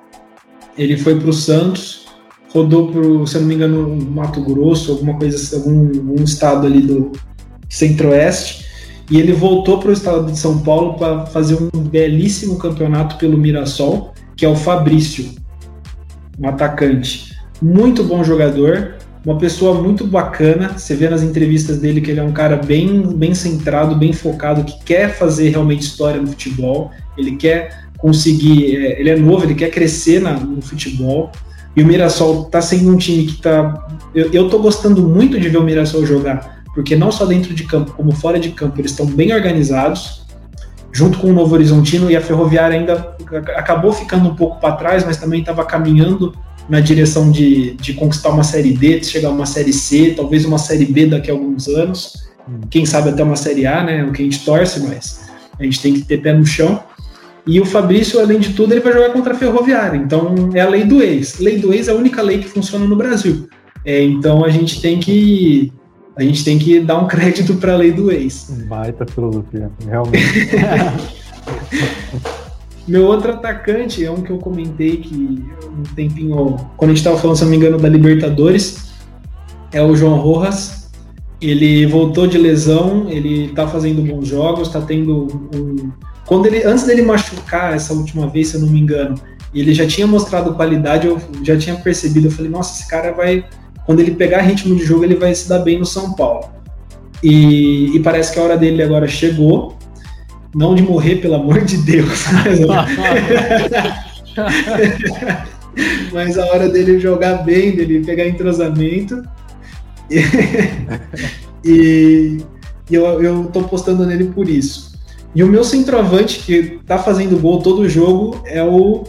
[0.77, 2.07] ele foi para o Santos,
[2.53, 6.81] rodou para, se eu não me engano, Mato Grosso, alguma coisa, algum, algum estado ali
[6.81, 7.12] do
[7.69, 8.65] Centro-Oeste,
[9.11, 13.37] e ele voltou para o estado de São Paulo para fazer um belíssimo campeonato pelo
[13.37, 15.31] Mirassol que é o Fabrício,
[16.39, 17.35] um atacante.
[17.63, 20.77] Muito bom jogador, uma pessoa muito bacana.
[20.77, 24.65] Você vê nas entrevistas dele que ele é um cara bem, bem centrado, bem focado,
[24.65, 26.91] que quer fazer realmente história no futebol.
[27.17, 28.77] Ele quer conseguir.
[28.77, 31.31] É, ele é novo, ele quer crescer na, no futebol.
[31.77, 33.87] E o Mirassol tá sendo um time que tá.
[34.15, 37.65] Eu, eu tô gostando muito de ver o Mirassol jogar, porque não só dentro de
[37.65, 40.25] campo, como fora de campo, eles estão bem organizados
[40.95, 43.17] junto com o Novo Horizontino e a Ferroviária ainda
[43.57, 46.33] acabou ficando um pouco para trás, mas também estava caminhando
[46.69, 50.45] na direção de, de conquistar uma Série D, de chegar a uma Série C, talvez
[50.45, 52.29] uma Série B daqui a alguns anos,
[52.71, 55.29] quem sabe até uma Série A, né, o que a gente torce, mas
[55.59, 56.81] a gente tem que ter pé no chão.
[57.47, 60.69] E o Fabrício, além de tudo, ele vai jogar contra a Ferroviária, então é a
[60.69, 61.39] lei do ex.
[61.39, 63.49] Lei do ex é a única lei que funciona no Brasil.
[63.85, 65.73] É, então a gente tem que
[66.16, 68.51] a gente tem que dar um crédito para a lei do ex.
[68.69, 70.51] Baita filosofia, realmente.
[72.86, 77.19] Meu outro atacante é um que eu comentei que um tempinho, quando a gente estava
[77.19, 78.91] falando, se não me engano, da Libertadores,
[79.73, 80.91] é o João Rojas.
[81.41, 85.91] Ele voltou de lesão, ele está fazendo bons jogos, está tendo um.
[86.27, 89.15] Quando ele, antes dele machucar essa última vez, se eu não me engano,
[89.53, 93.45] ele já tinha mostrado qualidade, eu já tinha percebido, eu falei, nossa, esse cara vai
[93.86, 96.51] quando ele pegar ritmo de jogo, ele vai se dar bem no São Paulo.
[97.23, 99.77] E, e parece que a hora dele agora chegou.
[100.55, 102.24] Não de morrer, pelo amor de Deus.
[106.12, 109.23] Mas a hora dele jogar bem, dele pegar entrosamento.
[110.11, 110.19] E,
[111.65, 112.39] e,
[112.90, 114.94] e eu, eu tô postando nele por isso.
[115.35, 119.05] E o meu centroavante, que tá fazendo gol todo jogo, é o.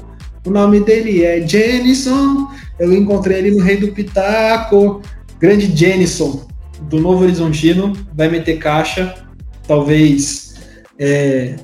[0.46, 2.48] O nome dele é Jenison
[2.80, 5.02] eu encontrei ele no Rei do Pitaco,
[5.40, 6.46] grande Jenison,
[6.90, 9.16] do Novo Horizontino, vai meter caixa,
[9.68, 10.56] talvez
[11.00, 11.56] é,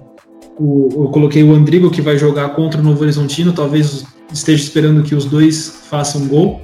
[0.58, 5.04] o, eu coloquei o Andrigo que vai jogar contra o Novo Horizontino, talvez esteja esperando
[5.04, 6.62] que os dois façam gol,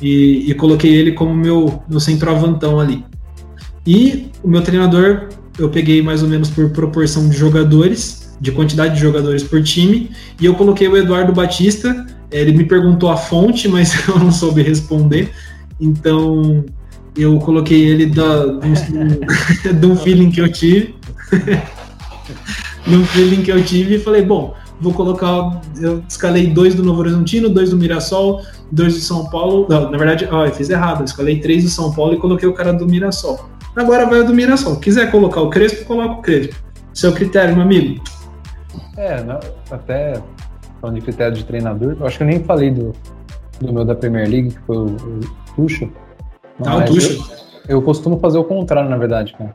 [0.00, 3.04] e, e coloquei ele como meu, meu centroavantão ali.
[3.86, 8.94] E o meu treinador, eu peguei mais ou menos por proporção de jogadores, de quantidade
[8.94, 10.10] de jogadores por time,
[10.40, 14.62] e eu coloquei o Eduardo Batista, ele me perguntou a fonte, mas eu não soube
[14.62, 15.30] responder.
[15.80, 16.64] Então
[17.16, 18.46] eu coloquei ele da,
[19.72, 20.94] de um feeling que eu tive.
[22.86, 25.60] num feeling que eu tive e falei, bom, vou colocar.
[25.80, 29.66] Eu escalei dois do Novo Horizontino, dois do Mirassol, dois do São Paulo.
[29.68, 31.00] Não, na verdade, ó, eu fiz errado.
[31.00, 33.48] Eu escalei três do São Paulo e coloquei o cara do Mirassol.
[33.76, 34.76] Agora vai o do Mirassol.
[34.76, 36.54] Quiser colocar o Crespo, coloca o Crespo.
[36.92, 38.02] Seu critério, meu amigo.
[38.96, 39.40] É, não,
[39.70, 40.20] até
[40.80, 42.92] falando de critério de treinador, eu acho que eu nem falei do,
[43.60, 45.20] do meu da Premier League, que foi o, o
[45.56, 45.90] Tuchel.
[46.64, 47.18] Ah, o Tuchel.
[47.68, 49.54] Eu, eu costumo fazer o contrário, na verdade, cara.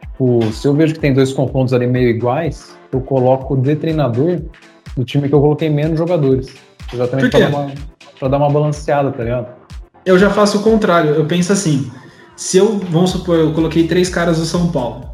[0.00, 4.40] Tipo, se eu vejo que tem dois confrontos ali meio iguais, eu coloco de treinador
[4.96, 6.54] do time que eu coloquei menos jogadores.
[6.92, 7.72] Exatamente para dar, uma,
[8.18, 9.48] pra dar uma balanceada, tá ligado?
[10.04, 11.10] Eu já faço o contrário.
[11.10, 11.90] Eu penso assim:
[12.36, 15.10] se eu, vamos supor, eu coloquei três caras do São Paulo.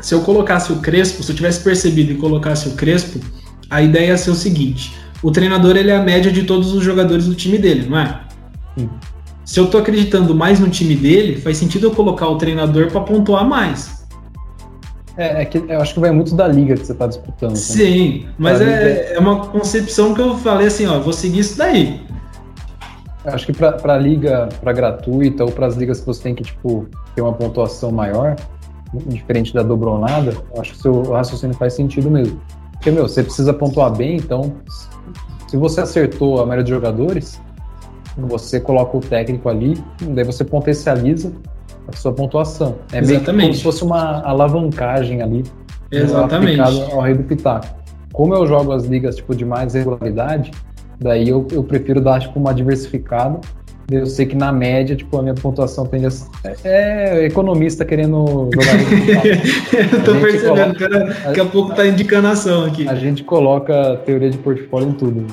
[0.00, 3.20] Se eu colocasse o Crespo, se eu tivesse percebido e colocasse o Crespo,
[3.70, 6.82] a ideia ia ser o seguinte: o treinador ele é a média de todos os
[6.82, 8.20] jogadores do time dele, não é?
[8.76, 8.90] Sim.
[9.44, 13.00] Se eu tô acreditando mais no time dele, faz sentido eu colocar o treinador para
[13.00, 14.00] pontuar mais.
[15.16, 17.56] É, é, que eu acho que vai muito da liga que você tá disputando.
[17.56, 22.00] Sim, mas é, é uma concepção que eu falei assim, ó, vou seguir isso daí.
[23.24, 26.44] Eu acho que para liga para gratuita ou para as ligas que você tem que
[26.44, 28.36] tipo ter uma pontuação maior,
[29.06, 32.40] diferente da dobronada, acho que o seu raciocínio faz sentido mesmo.
[32.80, 34.54] Porque, meu, você precisa pontuar bem, então
[35.46, 37.38] se você acertou a maioria dos jogadores,
[38.16, 41.30] você coloca o técnico ali, daí você potencializa
[41.86, 42.78] a sua pontuação.
[42.90, 43.32] É Exatamente.
[43.32, 45.44] meio como se fosse uma alavancagem ali.
[45.92, 46.58] Exatamente.
[46.60, 47.66] ao rei do pitaco.
[48.14, 50.50] Como eu jogo as ligas tipo de mais regularidade,
[50.98, 53.40] daí eu, eu prefiro dar tipo uma diversificada.
[53.90, 56.10] Eu sei que na média, tipo, a minha pontuação tende a
[56.44, 58.76] é, é economista querendo jogar.
[59.92, 62.88] eu tô percebendo, coloca, cara, daqui a pouco tá indicação aqui.
[62.88, 65.26] A gente coloca teoria de portfólio em tudo.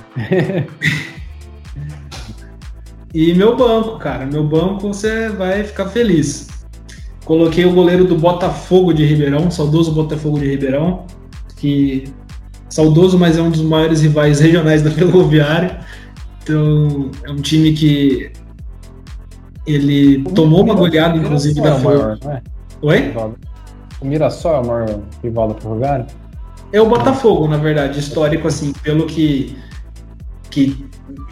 [3.13, 6.47] E meu banco, cara, meu banco você vai ficar feliz.
[7.25, 11.05] Coloquei o goleiro do Botafogo de Ribeirão, saudoso Botafogo de Ribeirão,
[11.55, 12.05] que
[12.69, 15.79] saudoso, mas é um dos maiores rivais regionais da Ferroviária.
[16.43, 18.31] Então, é um time que
[19.67, 22.19] ele o tomou uma goleada, inclusive, da é Ferroviária.
[22.25, 22.41] É?
[22.81, 23.13] Oi?
[23.99, 26.07] O Mirassol é o maior rival da Ferroviária?
[26.71, 29.55] É o Botafogo, na verdade, histórico, assim, pelo que,
[30.49, 30.85] que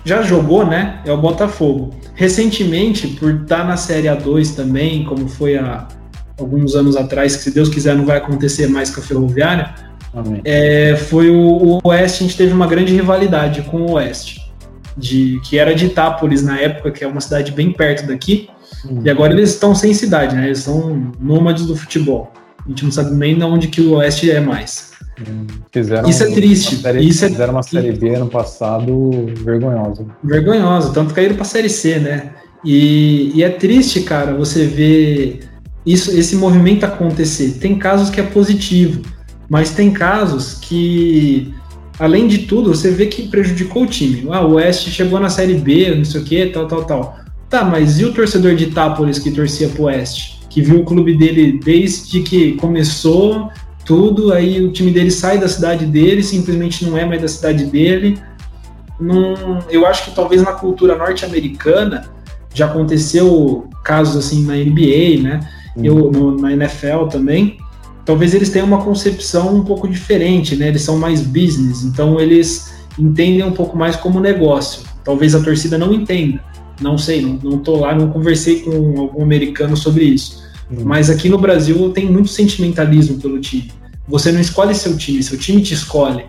[0.04, 1.02] já jogou, né?
[1.06, 1.94] É o Botafogo.
[2.14, 5.88] Recentemente, por estar na Série A2 também, como foi há
[6.40, 9.74] alguns anos atrás, que se Deus quiser não vai acontecer mais com a Ferroviária,
[10.46, 14.45] é, foi o, o, Oeste, a gente teve uma grande rivalidade com o Oeste,
[14.98, 18.50] de, que era de Itápolis na época, que é uma cidade bem perto daqui,
[18.86, 19.02] uhum.
[19.04, 20.46] e agora eles estão sem cidade, né?
[20.46, 22.32] Eles são nômades do futebol.
[22.66, 24.92] A gente não sabe nem de onde que o Oeste é mais.
[25.72, 26.76] Fizeram isso é triste.
[26.78, 30.06] Série, isso é fizeram uma série B ano passado vergonhosa.
[30.24, 32.32] Vergonhosa, tanto caíram para série C, né?
[32.64, 35.42] E, e, é triste, cara, você ver
[35.86, 37.58] isso, esse movimento acontecer.
[37.60, 39.04] Tem casos que é positivo,
[39.48, 41.54] mas tem casos que,
[42.00, 44.28] além de tudo, você vê que prejudicou o time.
[44.32, 47.18] Ah, o Oeste chegou na série B, não sei o que, tal, tal, tal.
[47.50, 50.40] Tá, mas e o torcedor de Itápolis que torcia pro Oeste?
[50.50, 53.50] Que viu o clube dele desde que começou
[53.86, 57.66] tudo, aí o time dele sai da cidade dele, simplesmente não é mais da cidade
[57.66, 58.20] dele.
[59.00, 62.10] Num, eu acho que talvez na cultura norte-americana
[62.54, 65.40] já aconteceu casos assim na NBA, né?
[65.76, 65.86] Uhum.
[65.86, 67.58] Eu, no, na NFL também.
[68.06, 70.68] Talvez eles tenham uma concepção um pouco diferente, né?
[70.68, 74.84] Eles são mais business, então eles entendem um pouco mais como negócio.
[75.04, 76.40] Talvez a torcida não entenda.
[76.80, 80.44] Não sei, não, não tô lá, não conversei com algum americano sobre isso.
[80.70, 80.84] Uhum.
[80.84, 83.72] Mas aqui no Brasil tem muito sentimentalismo pelo time.
[84.08, 86.26] Você não escolhe seu time, seu time te escolhe.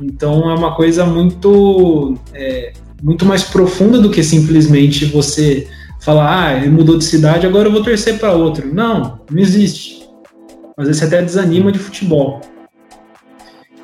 [0.00, 5.68] Então é uma coisa muito, é, muito mais profunda do que simplesmente você
[6.00, 8.72] falar, ah, ele mudou de cidade, agora eu vou torcer para outro.
[8.72, 9.99] Não, não existe.
[10.80, 12.40] Às vezes você até desanima de futebol.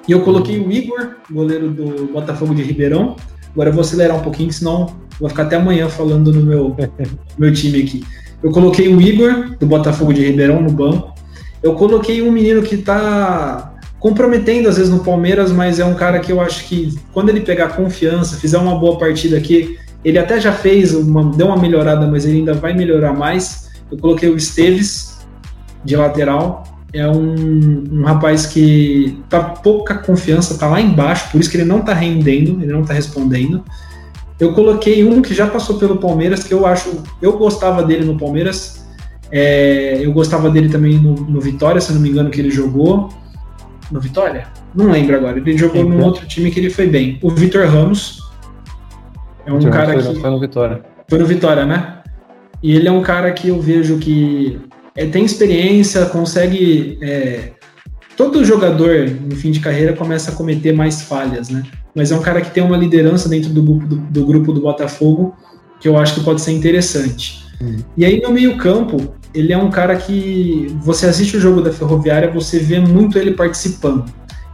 [0.08, 3.16] E eu coloquei o Igor, goleiro do Botafogo de Ribeirão.
[3.52, 6.74] Agora eu vou acelerar um pouquinho, senão vou ficar até amanhã falando no meu,
[7.36, 8.02] meu time aqui.
[8.42, 11.14] Eu coloquei o Igor, do Botafogo de Ribeirão, no banco.
[11.62, 16.20] Eu coloquei um menino que está comprometendo às vezes no Palmeiras, mas é um cara
[16.20, 20.40] que eu acho que quando ele pegar confiança, fizer uma boa partida aqui, ele até
[20.40, 23.70] já fez, uma, deu uma melhorada, mas ele ainda vai melhorar mais.
[23.90, 25.26] Eu coloquei o Esteves
[25.84, 26.75] de lateral.
[26.92, 31.64] É um, um rapaz que tá pouca confiança, tá lá embaixo, por isso que ele
[31.64, 33.62] não tá rendendo, ele não tá respondendo.
[34.38, 37.02] Eu coloquei um que já passou pelo Palmeiras, que eu acho.
[37.22, 38.86] Eu gostava dele no Palmeiras.
[39.32, 43.08] É, eu gostava dele também no, no, Vitória, se não me engano, que ele jogou.
[43.90, 44.46] No Vitória?
[44.74, 45.38] Não lembro agora.
[45.38, 47.18] Ele jogou Sim, num outro time que ele foi bem.
[47.22, 48.22] O Vitor Ramos.
[49.46, 50.20] É um cara foi, que.
[50.20, 50.82] Foi no Vitória.
[51.08, 51.98] Foi no Vitória, né?
[52.62, 54.60] E ele é um cara que eu vejo que
[54.96, 56.98] é, tem experiência, consegue.
[57.02, 57.50] É,
[58.16, 61.62] todo jogador, no fim de carreira, começa a cometer mais falhas, né?
[61.96, 64.60] mas é um cara que tem uma liderança dentro do grupo do, do grupo do
[64.60, 65.34] Botafogo
[65.80, 67.44] que eu acho que pode ser interessante.
[67.60, 67.78] Uhum.
[67.96, 71.72] E aí no meio campo, ele é um cara que você assiste o jogo da
[71.72, 74.04] Ferroviária, você vê muito ele participando.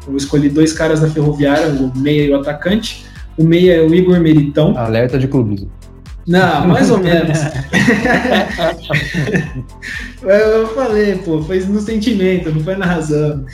[0.06, 3.05] Eu escolhi dois caras da Ferroviária, o meia e o atacante.
[3.36, 4.77] O meia é o Igor Meritão.
[4.77, 5.70] Alerta de clubismo.
[6.27, 7.39] Não, mais ou menos.
[10.23, 13.44] eu falei, pô, foi no sentimento, não foi na razão.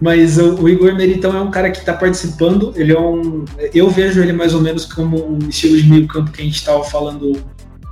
[0.00, 2.72] Mas o, o Igor Meritão é um cara que está participando.
[2.74, 3.44] Ele é um.
[3.72, 6.56] Eu vejo ele mais ou menos como um estilo de meio campo que a gente
[6.56, 7.40] estava falando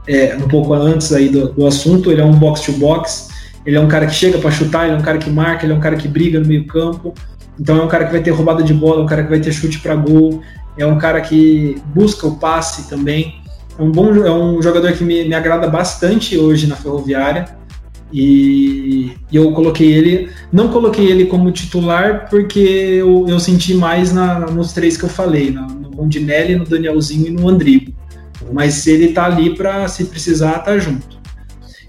[0.08, 2.10] é, um pouco antes aí do, do assunto.
[2.10, 3.28] Ele é um box to box.
[3.64, 5.72] Ele é um cara que chega para chutar, ele é um cara que marca, ele
[5.72, 7.14] é um cara que briga no meio campo.
[7.58, 9.38] Então é um cara que vai ter roubada de bola, é um cara que vai
[9.38, 10.40] ter chute para gol,
[10.78, 13.39] é um cara que busca o passe também.
[13.80, 17.58] É um bom é um jogador que me, me agrada bastante hoje na Ferroviária.
[18.12, 24.12] E, e, eu coloquei ele, não coloquei ele como titular porque eu, eu senti mais
[24.12, 27.94] na, nos três que eu falei, no, no Rondinelli, no Danielzinho e no Andrigo.
[28.52, 31.18] Mas ele tá ali para se precisar, tá junto.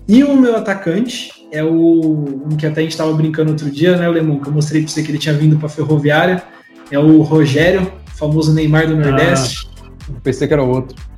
[0.08, 3.98] E o meu atacante é o um que até a gente estava brincando outro dia,
[3.98, 4.40] né, Lemon?
[4.40, 6.42] Que eu mostrei para você que ele tinha vindo para Ferroviária.
[6.90, 9.68] É o Rogério, famoso Neymar do Nordeste.
[9.82, 11.11] Ah, pensei que era o outro.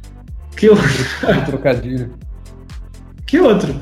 [0.56, 0.88] Que outro?
[1.46, 2.12] trocadilho.
[3.26, 3.76] Que outro?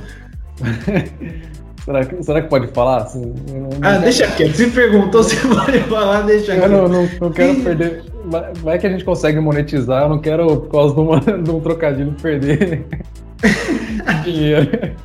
[1.84, 3.08] será, que, será que pode falar?
[3.16, 4.56] Não, ah, deixa quieto.
[4.56, 6.64] Se perguntou se pode falar, deixa quieto.
[6.64, 8.04] Eu não, não, não quero perder.
[8.64, 11.60] Vai que a gente consegue monetizar, eu não quero, por causa de, uma, de um
[11.60, 12.86] trocadilho, perder
[14.24, 14.96] dinheiro.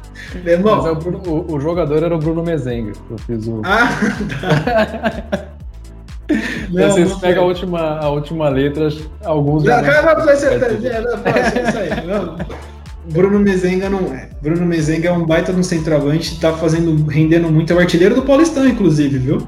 [0.44, 0.86] Irmão.
[0.86, 2.92] É o, Bruno, o, o, jogador era o Bruno Mezenga.
[3.10, 3.62] Eu fiz o.
[3.64, 3.88] Ah,
[4.40, 5.46] tá.
[6.70, 8.88] Não, Vocês não pegam a última, a última letra,
[9.24, 9.62] alguns.
[9.62, 12.06] Não, calma, você, é, isso aí.
[12.06, 12.36] Não.
[13.08, 14.30] Bruno Mezenga não é.
[14.42, 17.72] Bruno Mezenga é um baita no centroavante, tá fazendo, rendendo muito.
[17.72, 19.46] É o artilheiro do Paulistão, inclusive, viu?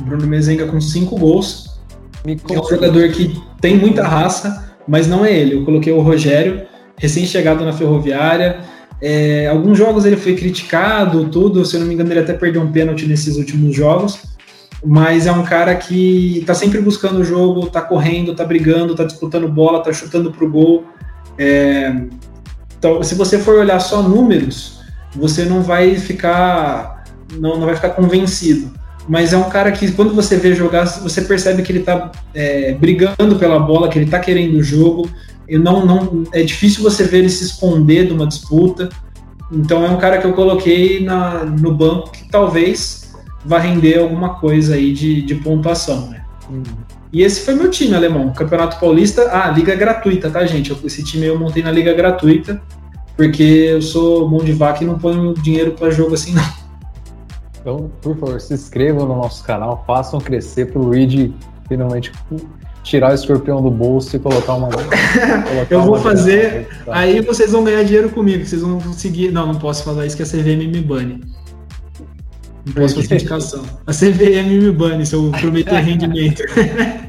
[0.00, 1.78] Bruno Mezenga com cinco gols.
[2.26, 5.54] É um jogador que tem muita raça, mas não é ele.
[5.54, 6.66] Eu coloquei o Rogério,
[6.98, 8.58] recém-chegado na Ferroviária.
[9.00, 11.64] É, alguns jogos ele foi criticado, tudo.
[11.64, 14.35] Se eu não me engano, ele até perdeu um pênalti nesses últimos jogos.
[14.88, 19.02] Mas é um cara que tá sempre buscando o jogo, tá correndo, tá brigando, tá
[19.02, 20.84] disputando bola, tá chutando pro gol.
[21.36, 21.92] É,
[22.78, 24.80] então, se você for olhar só números,
[25.12, 27.04] você não vai ficar
[27.34, 28.70] não, não vai ficar convencido.
[29.08, 32.74] Mas é um cara que, quando você vê jogar, você percebe que ele está é,
[32.74, 35.08] brigando pela bola, que ele está querendo o jogo.
[35.48, 38.88] E não, não, é difícil você ver ele se esconder de uma disputa.
[39.52, 43.05] Então é um cara que eu coloquei na, no banco que talvez
[43.46, 46.08] vá render alguma coisa aí de, de pontuação.
[46.08, 46.24] Né?
[46.50, 46.62] Uhum.
[47.12, 48.32] E esse foi meu time, alemão.
[48.32, 50.76] Campeonato Paulista, ah, liga gratuita, tá, gente?
[50.84, 52.60] Esse time eu montei na liga gratuita,
[53.16, 56.66] porque eu sou mão de vaca e não ponho dinheiro para jogo assim, não.
[57.60, 61.32] Então, por favor, se inscrevam no nosso canal, façam crescer pro Reed
[61.68, 62.12] finalmente
[62.82, 64.68] tirar o escorpião do bolso e colocar uma.
[64.70, 66.68] Colocar eu vou fazer.
[66.86, 69.32] Aí vocês vão ganhar dinheiro comigo, vocês vão conseguir.
[69.32, 71.20] Não, não posso falar isso que a CVM me bane.
[72.66, 73.64] Não posso fazer indicação.
[73.86, 76.42] A CVM me bane se eu prometer rendimento.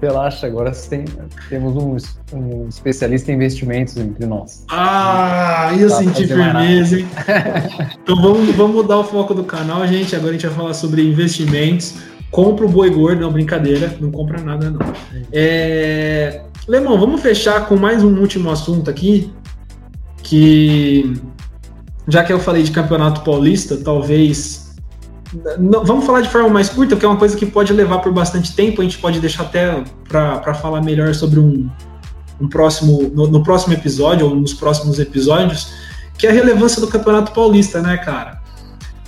[0.00, 1.04] Relaxa, agora tem,
[1.48, 1.96] temos um,
[2.36, 4.64] um, especialista em investimentos entre nós.
[4.70, 7.06] Ah, eu senti firmeza, hein?
[8.02, 10.14] então vamos, vamos mudar o foco do canal, gente.
[10.14, 11.96] Agora a gente vai falar sobre investimentos.
[12.30, 14.80] Compra o boi gordo, não, brincadeira, não compra nada, não.
[15.32, 16.42] É...
[16.68, 19.32] Lemão, vamos fechar com mais um último assunto aqui,
[20.22, 21.14] que
[22.08, 24.74] já que eu falei de campeonato paulista, talvez.
[25.58, 28.12] Não, vamos falar de forma mais curta, que é uma coisa que pode levar por
[28.12, 28.80] bastante tempo.
[28.80, 31.68] A gente pode deixar até para falar melhor sobre um,
[32.40, 35.70] um próximo no, no, próximo episódio ou nos próximos episódios,
[36.16, 38.40] que é a relevância do campeonato paulista, né, cara?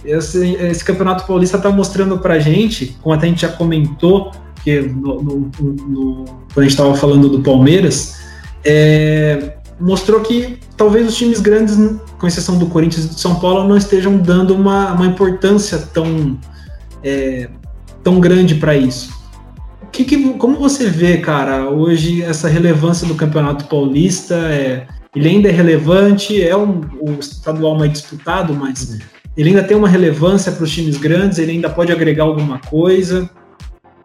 [0.05, 4.31] Esse, esse campeonato paulista está mostrando para gente, como até a gente já comentou,
[4.63, 8.19] que no, no, no quando a gente estava falando do Palmeiras,
[8.63, 11.79] é, mostrou que talvez os times grandes,
[12.21, 16.39] com exceção do Corinthians e do São Paulo, não estejam dando uma, uma importância tão,
[17.03, 17.49] é,
[18.05, 19.19] tão grande para isso.
[19.91, 24.35] Que, que, como você vê, cara, hoje essa relevância do Campeonato Paulista?
[24.35, 24.87] É,
[25.17, 28.99] ele ainda é relevante, é um, o estadual mais disputado, mas
[29.37, 33.29] ele ainda tem uma relevância para os times grandes, ele ainda pode agregar alguma coisa?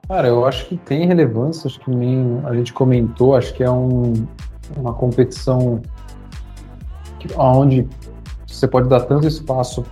[0.08, 3.70] Cara, eu acho que tem relevância, acho que nem a gente comentou, acho que é
[3.70, 4.14] um,
[4.78, 5.82] uma competição
[7.20, 7.88] que, onde
[8.56, 9.84] você pode dar tanto espaço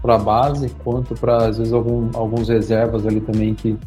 [0.00, 3.78] para a base quanto para, às vezes, algum, alguns reservas ali também que,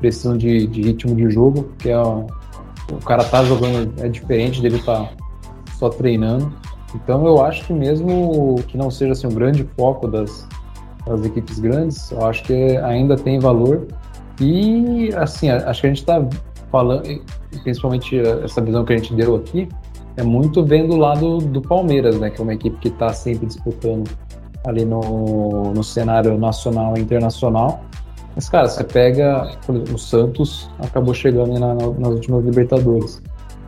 [0.00, 2.26] precisam de, de, ritmo de jogo, que é o
[3.04, 5.10] cara tá jogando, é diferente dele tá
[5.78, 6.52] só treinando.
[6.94, 10.48] Então eu acho que mesmo que não seja assim, um grande foco das,
[11.06, 13.86] das equipes grandes, eu acho que ainda tem valor.
[14.40, 16.26] E assim, acho que a gente está
[16.70, 17.02] falando,
[17.62, 19.68] principalmente essa visão que a gente deu aqui,
[20.18, 22.28] é muito vendo o lado do Palmeiras, né?
[22.28, 24.10] Que é uma equipe que está sempre disputando
[24.66, 27.80] ali no, no cenário nacional e internacional.
[28.34, 29.50] Mas, cara, você pega.
[29.92, 33.22] O Santos acabou chegando na, nas últimas Libertadores.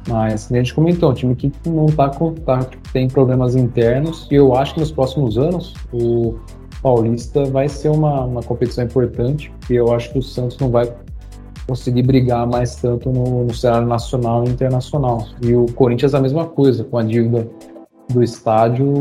[0.09, 2.09] Mas, como a gente comentou, um time que não tá.
[2.09, 4.27] Tá, tem problemas internos.
[4.31, 6.37] E eu acho que nos próximos anos o,
[6.83, 10.91] Paulista vai ser uma, uma competição importante, porque eu acho que o Santos não vai
[11.71, 15.29] conseguir brigar mais tanto no, no cenário nacional e internacional.
[15.41, 17.49] E o Corinthians a mesma coisa, com a dívida
[18.09, 18.93] do estádio,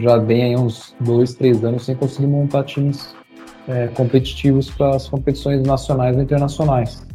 [0.00, 3.14] já vem aí uns dois, três anos sem conseguir montar times
[3.68, 7.06] é, competitivos para as competições nacionais e internacionais.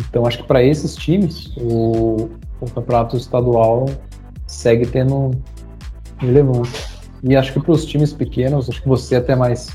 [0.00, 2.28] Então, acho que para esses times, o,
[2.60, 3.86] o, campeonato estadual
[4.48, 5.30] segue tendo
[6.18, 6.90] relevância.
[7.22, 9.68] E acho que para os times pequenos, acho que você é até mais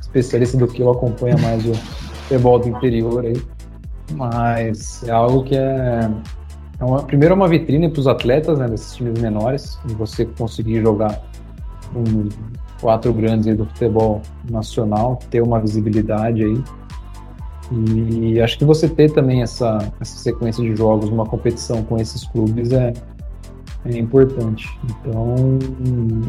[0.00, 3.55] especialista do que eu, acompanha mais o futebol do interior aí.
[4.12, 6.10] Mas é algo que é.
[6.78, 10.24] é uma, primeiro é uma vitrine para os atletas né, desses times menores, e você
[10.24, 11.20] conseguir jogar
[11.92, 12.28] com
[12.80, 16.62] quatro grandes do futebol nacional, ter uma visibilidade aí.
[17.72, 22.24] E acho que você ter também essa, essa sequência de jogos, uma competição com esses
[22.24, 22.92] clubes é,
[23.84, 24.68] é importante.
[24.84, 25.58] Então,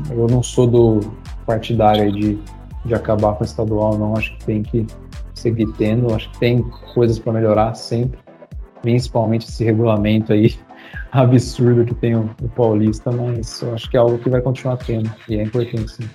[0.09, 0.99] eu não sou do
[1.45, 2.39] partidário de,
[2.85, 4.15] de acabar com o estadual, não.
[4.15, 4.87] Acho que tem que
[5.39, 6.13] seguir tendo.
[6.13, 6.61] Acho que tem
[6.93, 8.19] coisas para melhorar sempre,
[8.81, 10.55] principalmente esse regulamento aí
[11.11, 14.77] absurdo que tem o, o Paulista, mas eu acho que é algo que vai continuar
[14.77, 16.09] tendo e é importante sim.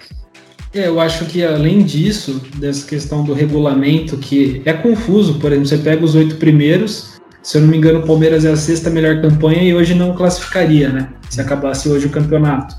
[0.74, 5.68] É, eu acho que além disso, dessa questão do regulamento, que é confuso, por exemplo,
[5.68, 8.88] você pega os oito primeiros, se eu não me engano, o Palmeiras é a sexta
[8.88, 11.08] melhor campanha e hoje não classificaria, né?
[11.28, 12.76] Se acabasse hoje o campeonato.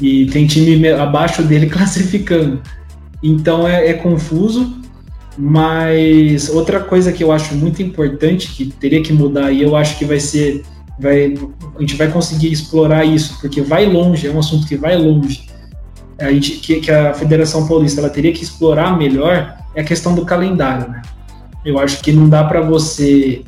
[0.00, 2.60] E tem time abaixo dele classificando.
[3.22, 4.79] Então é, é confuso,
[5.40, 9.98] mas outra coisa que eu acho muito importante, que teria que mudar, e eu acho
[9.98, 10.62] que vai ser.
[10.98, 11.34] Vai,
[11.76, 15.48] a gente vai conseguir explorar isso, porque vai longe, é um assunto que vai longe
[16.20, 20.14] a gente, que, que, a Federação Paulista ela teria que explorar melhor é a questão
[20.14, 21.02] do calendário, né?
[21.64, 23.42] Eu acho que não dá para você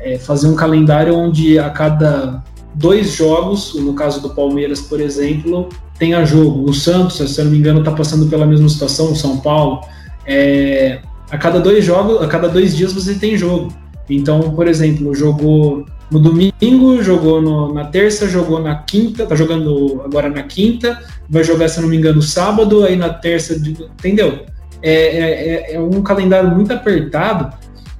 [0.00, 2.42] é, fazer um calendário onde a cada
[2.74, 5.68] dois jogos, no caso do Palmeiras, por exemplo,
[5.98, 6.68] tenha jogo.
[6.68, 9.80] O Santos, se eu não me engano, está passando pela mesma situação, o São Paulo.
[10.26, 11.00] É,
[11.30, 13.72] a cada dois jogos, a cada dois dias você tem jogo.
[14.08, 20.02] Então, por exemplo, jogou no domingo, jogou no, na terça, jogou na quinta, tá jogando
[20.04, 24.46] agora na quinta, vai jogar, se não me engano, sábado, aí na terça, entendeu?
[24.82, 27.52] É, é, é, é um calendário muito apertado,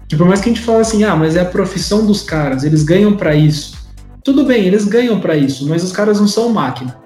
[0.09, 2.63] que por mais que a gente fale assim, ah, mas é a profissão dos caras,
[2.63, 3.77] eles ganham para isso.
[4.23, 6.97] Tudo bem, eles ganham para isso, mas os caras não são máquina.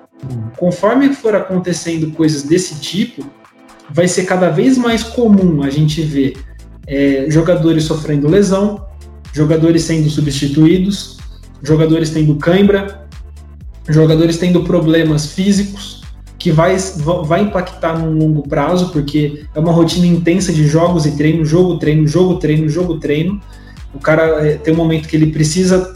[0.58, 3.24] Conforme for acontecendo coisas desse tipo,
[3.92, 6.36] vai ser cada vez mais comum a gente ver
[6.86, 8.84] é, jogadores sofrendo lesão,
[9.32, 11.18] jogadores sendo substituídos,
[11.62, 13.06] jogadores tendo cãibra,
[13.88, 16.00] jogadores tendo problemas físicos,
[16.38, 16.74] que vai,
[17.24, 21.78] vai impactar no longo prazo, porque é uma rotina intensa de jogos e treino, jogo,
[21.78, 23.40] treino, jogo, treino, jogo, treino.
[23.94, 25.94] O cara é, tem um momento que ele precisa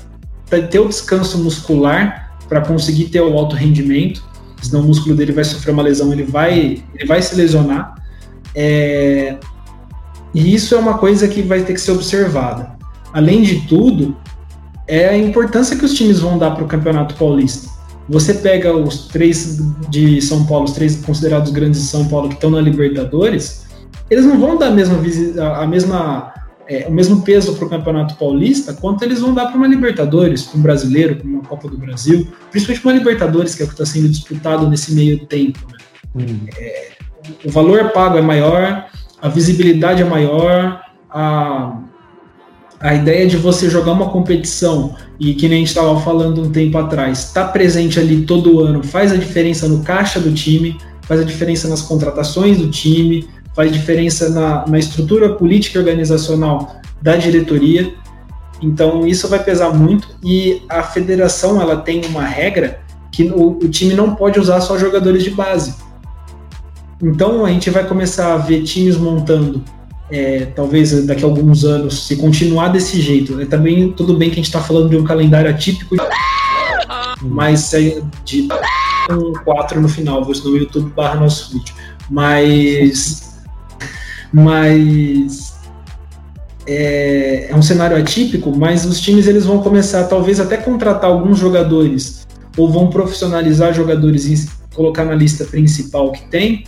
[0.70, 4.23] ter o descanso muscular para conseguir ter o alto rendimento,
[4.65, 7.94] senão o músculo dele vai sofrer uma lesão, ele vai, ele vai se lesionar.
[8.55, 9.36] É,
[10.33, 12.75] e isso é uma coisa que vai ter que ser observada
[13.15, 14.17] além de tudo,
[14.89, 17.73] é a importância que os times vão dar para o Campeonato Paulista.
[18.09, 22.34] Você pega os três de São Paulo, os três considerados grandes de São Paulo que
[22.34, 23.65] estão na Libertadores,
[24.10, 25.01] eles não vão dar a mesma,
[25.57, 26.34] a mesma
[26.68, 30.43] é, o mesmo peso para o Campeonato Paulista quanto eles vão dar para uma Libertadores,
[30.43, 33.75] para um brasileiro, para uma Copa do Brasil, principalmente uma Libertadores, que é o que
[33.75, 35.60] está sendo disputado nesse meio tempo.
[35.70, 36.26] Né?
[36.26, 36.41] Hum.
[36.57, 36.89] É,
[37.44, 38.86] o valor pago é maior,
[39.20, 41.78] a visibilidade é maior, a,
[42.81, 46.51] a ideia de você jogar uma competição e que nem a gente estava falando um
[46.51, 50.76] tempo atrás, estar tá presente ali todo ano faz a diferença no caixa do time,
[51.02, 56.81] faz a diferença nas contratações do time, faz diferença na, na estrutura política e organizacional
[57.00, 57.94] da diretoria.
[58.62, 62.81] Então isso vai pesar muito e a federação ela tem uma regra
[63.12, 65.74] que o, o time não pode usar só jogadores de base.
[67.02, 69.62] Então a gente vai começar a ver times montando
[70.10, 74.34] é, talvez daqui a alguns anos, se continuar desse jeito, é também tudo bem que
[74.34, 75.97] a gente está falando de um calendário atípico,
[77.23, 78.49] mas é de
[79.10, 81.74] um 4 no final, vou no YouTube barra nosso vídeo.
[82.10, 83.33] Mas.
[84.34, 85.54] Mas.
[86.66, 91.38] É, é um cenário atípico, mas os times eles vão começar talvez até contratar alguns
[91.38, 96.64] jogadores ou vão profissionalizar jogadores e colocar na lista principal que tem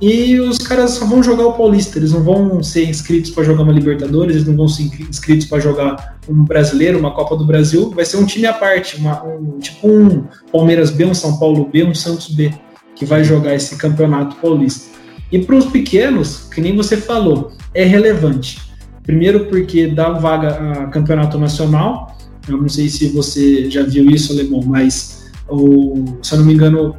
[0.00, 3.62] e os caras só vão jogar o Paulista, eles não vão ser inscritos para jogar
[3.62, 7.90] uma Libertadores, eles não vão ser inscritos para jogar um brasileiro, uma Copa do Brasil,
[7.90, 11.68] vai ser um time à parte, uma, um, tipo um Palmeiras B, um São Paulo
[11.72, 12.52] B, um Santos B,
[12.96, 14.93] que vai jogar esse campeonato paulista.
[15.34, 18.62] E para os pequenos, que nem você falou, é relevante.
[19.02, 22.16] Primeiro porque dá vaga a campeonato nacional,
[22.48, 26.54] eu não sei se você já viu isso, Alemão, mas o, se eu não me
[26.54, 26.94] engano,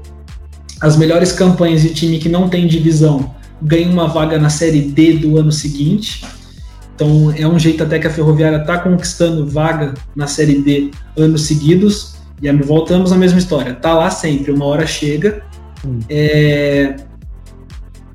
[0.81, 5.13] as melhores campanhas de time que não tem divisão ganha uma vaga na Série D
[5.13, 6.25] do ano seguinte.
[6.93, 11.43] Então é um jeito até que a Ferroviária está conquistando vaga na Série D anos
[11.43, 12.15] seguidos.
[12.41, 13.73] E aí voltamos à mesma história.
[13.73, 15.41] Tá lá sempre, uma hora chega.
[15.85, 15.99] Hum.
[16.09, 16.97] É...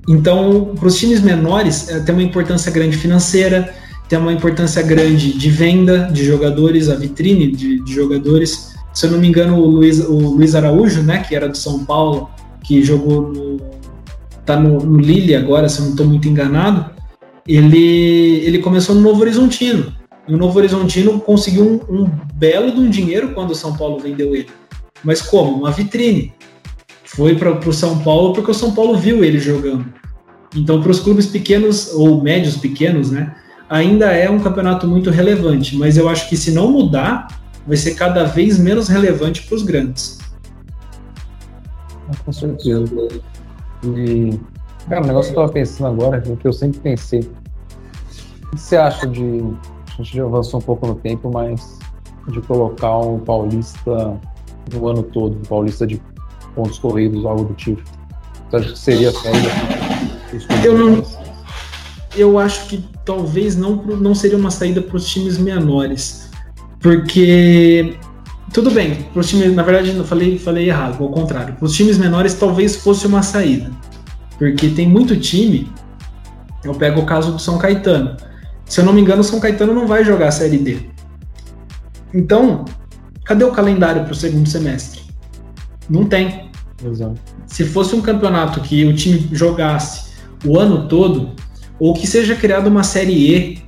[0.09, 3.75] Então, para os times menores, é, tem uma importância grande financeira,
[4.09, 8.75] tem uma importância grande de venda de jogadores, a vitrine de, de jogadores.
[8.93, 11.85] Se eu não me engano, o Luiz, o Luiz Araújo, né, que era do São
[11.85, 12.29] Paulo,
[12.65, 13.61] que jogou no,
[14.45, 16.91] tá no, no Lille agora, se eu não estou muito enganado,
[17.47, 19.93] ele, ele começou no Novo Horizontino.
[20.27, 23.99] E o Novo Horizontino conseguiu um, um belo de um dinheiro quando o São Paulo
[23.99, 24.49] vendeu ele.
[25.03, 25.57] Mas como?
[25.57, 26.33] Uma vitrine.
[27.15, 29.85] Foi para o São Paulo porque o São Paulo viu ele jogando.
[30.55, 33.35] Então, para os clubes pequenos ou médios pequenos, né,
[33.69, 35.77] ainda é um campeonato muito relevante.
[35.77, 37.29] Mas eu acho que se não mudar,
[37.67, 40.19] vai ser cada vez menos relevante para os grandes.
[42.25, 42.85] Com certeza.
[43.85, 44.39] E,
[44.89, 47.21] cara, o negócio que eu tava pensando agora, o que eu sempre pensei.
[47.21, 49.43] O que você acha de.
[49.89, 51.79] A gente já avançou um pouco no tempo, mas
[52.29, 54.19] de colocar um paulista
[54.73, 56.01] no ano todo, um paulista de
[56.61, 57.83] pontos corridos, algo do tipo.
[58.51, 59.41] Você acha que seria sério?
[60.63, 61.05] Eu não.
[62.17, 66.29] Eu acho que talvez não, não seria uma saída para os times menores.
[66.81, 67.97] Porque
[68.53, 71.55] tudo bem, para os times, na verdade, eu falei, falei errado, ao contrário.
[71.55, 73.71] Para os times menores, talvez fosse uma saída.
[74.39, 75.71] Porque tem muito time.
[76.65, 78.17] Eu pego o caso do São Caetano.
[78.67, 80.91] Se eu não me engano, o São Caetano não vai jogar a Série D.
[82.13, 82.65] Então,
[83.25, 85.01] cadê o calendário para o segundo semestre?
[85.89, 86.50] Não tem.
[86.85, 87.21] Exato.
[87.47, 90.11] Se fosse um campeonato que o time jogasse
[90.45, 91.31] o ano todo,
[91.79, 93.59] ou que seja criada uma Série E,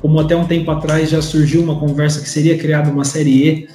[0.00, 3.68] como até um tempo atrás já surgiu uma conversa que seria criada uma Série E,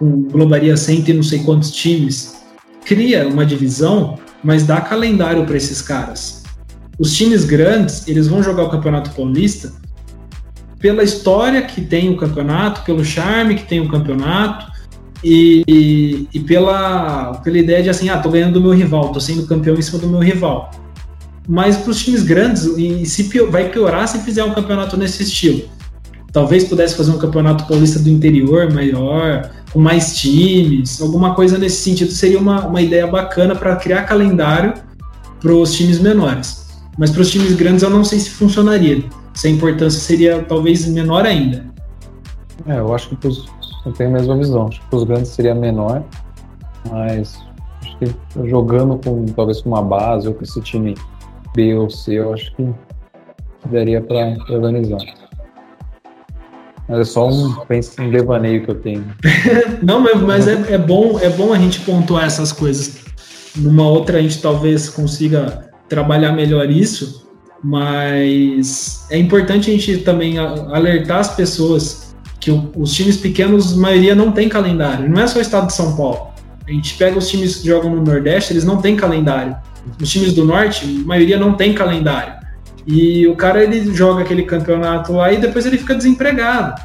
[0.00, 2.42] englobaria 100 e não sei quantos times,
[2.84, 6.42] cria uma divisão, mas dá calendário para esses caras.
[6.98, 9.72] Os times grandes, eles vão jogar o Campeonato Paulista
[10.78, 14.71] pela história que tem o campeonato, pelo charme que tem o campeonato
[15.22, 19.46] e, e, pela, pela ideia de assim, ah, tô ganhando do meu rival, tô sendo
[19.46, 20.70] campeão em cima do meu rival.
[21.48, 25.22] Mas para os times grandes, e se pior, vai piorar se fizer um campeonato nesse
[25.22, 25.62] estilo.
[26.32, 31.76] Talvez pudesse fazer um campeonato paulista do interior maior, com mais times, alguma coisa nesse
[31.76, 34.74] sentido seria uma, uma ideia bacana para criar calendário
[35.40, 36.66] para os times menores.
[36.98, 39.02] Mas para os times grandes eu não sei se funcionaria.
[39.34, 41.64] Se a importância seria talvez menor ainda.
[42.66, 43.16] É, eu acho que
[43.84, 44.68] eu tenho a mesma visão.
[44.68, 46.02] Acho que para os grandes seria menor,
[46.90, 47.38] mas
[47.82, 50.94] acho que jogando com talvez com uma base ou com esse time
[51.54, 52.68] B ou C, eu acho que
[53.70, 54.98] daria para organizar.
[56.88, 57.54] Mas é só um,
[58.00, 59.04] um devaneio que eu tenho.
[59.82, 63.02] Não, mas é, é, bom, é bom a gente pontuar essas coisas.
[63.56, 67.28] Numa outra a gente talvez consiga trabalhar melhor isso,
[67.62, 72.11] mas é importante a gente também alertar as pessoas
[72.42, 75.08] que os times pequenos, a maioria não tem calendário.
[75.08, 76.32] Não é só o estado de São Paulo.
[76.66, 79.56] A gente pega os times que jogam no Nordeste, eles não têm calendário.
[80.00, 82.34] Os times do Norte, a maioria não tem calendário.
[82.84, 86.82] E o cara ele joga aquele campeonato lá e depois ele fica desempregado.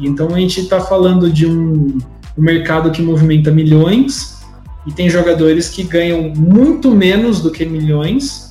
[0.00, 1.96] Então a gente está falando de um,
[2.36, 4.40] um mercado que movimenta milhões
[4.84, 8.50] e tem jogadores que ganham muito menos do que milhões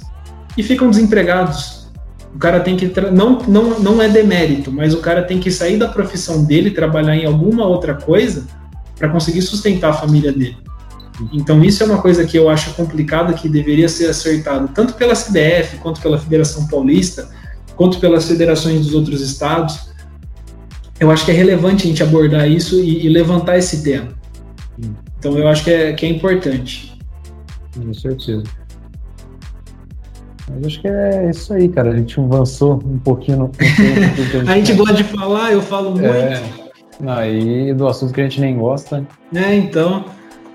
[0.58, 1.77] e ficam desempregados.
[2.36, 5.78] O cara tem que não, não, não é demérito, mas o cara tem que sair
[5.78, 8.46] da profissão dele, trabalhar em alguma outra coisa
[8.98, 10.58] para conseguir sustentar a família dele.
[11.34, 15.16] Então isso é uma coisa que eu acho complicada que deveria ser acertado tanto pela
[15.16, 17.30] CBF quanto pela Federação Paulista,
[17.76, 19.88] quanto pelas federações dos outros estados.
[21.00, 24.10] Eu acho que é relevante a gente abordar isso e, e levantar esse tema.
[25.18, 26.98] Então eu acho que é, que é importante.
[27.76, 28.44] Com certeza.
[30.50, 31.92] Mas acho que é isso aí, cara.
[31.92, 33.38] A gente avançou um pouquinho.
[33.38, 33.52] No,
[34.50, 36.06] a gente gosta de falar, eu falo muito.
[36.06, 36.42] É,
[37.06, 39.06] aí do assunto que a gente nem gosta.
[39.34, 40.06] É, então.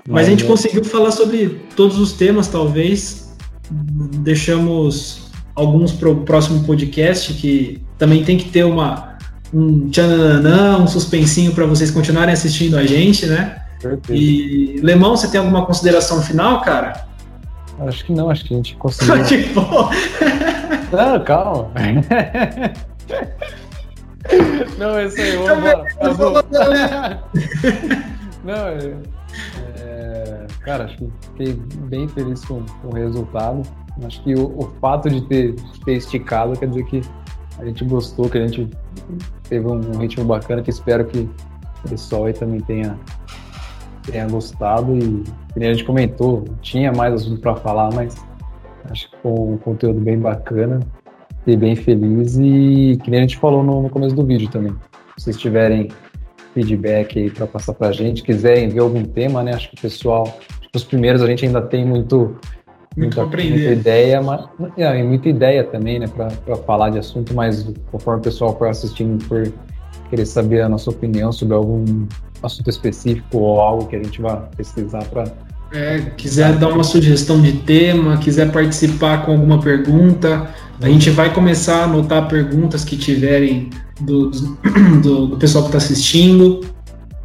[0.07, 0.47] Mas, a gente é...
[0.47, 3.33] conseguiu falar sobre todos os temas, talvez.
[3.69, 9.17] Deixamos alguns para o próximo podcast, que também tem que ter uma,
[9.53, 13.61] um tchananã, um suspensinho para vocês continuarem assistindo a gente, né?
[13.81, 14.13] Perfeito.
[14.13, 17.05] E, Lemão, você tem alguma consideração final, cara?
[17.79, 19.23] Acho que não, acho que a gente conseguiu.
[19.25, 19.61] tipo...
[20.91, 21.71] não, calma.
[24.77, 25.85] não, é isso aí, vamos embora.
[28.43, 28.93] Não, é...
[30.63, 31.53] Cara, acho que fiquei
[31.87, 33.61] bem feliz com, com o resultado.
[34.05, 37.01] Acho que o, o fato de ter, ter esticado quer dizer que
[37.59, 38.69] a gente gostou, que a gente
[39.43, 41.29] teve um ritmo bacana, que espero que
[41.85, 42.97] o pessoal aí também tenha,
[44.11, 44.95] tenha gostado.
[44.95, 45.23] E
[45.53, 48.15] como a gente comentou, tinha mais assunto para falar, mas
[48.89, 50.79] Acho que foi um conteúdo bem bacana.
[51.39, 54.73] Fiquei bem feliz e que nem a gente falou no, no começo do vídeo também.
[55.17, 55.89] Se vocês tiverem
[56.53, 59.53] feedback aí para passar para a gente, quiserem ver algum tema, né?
[59.53, 60.37] Acho que o pessoal,
[60.73, 62.37] os primeiros a gente ainda tem muito,
[62.95, 66.07] muita, muita ideia, mas é, muita ideia também, né?
[66.07, 69.51] Para falar de assunto, mas conforme o pessoal for assistindo, for
[70.13, 72.05] querer saber a nossa opinião sobre algum
[72.43, 75.25] assunto específico ou algo que a gente vai pesquisar para
[75.71, 80.47] é, quiser dar uma sugestão de tema, quiser participar com alguma pergunta,
[80.79, 85.79] a gente vai começar a anotar perguntas que tiverem do, do, do pessoal que está
[85.79, 86.61] assistindo,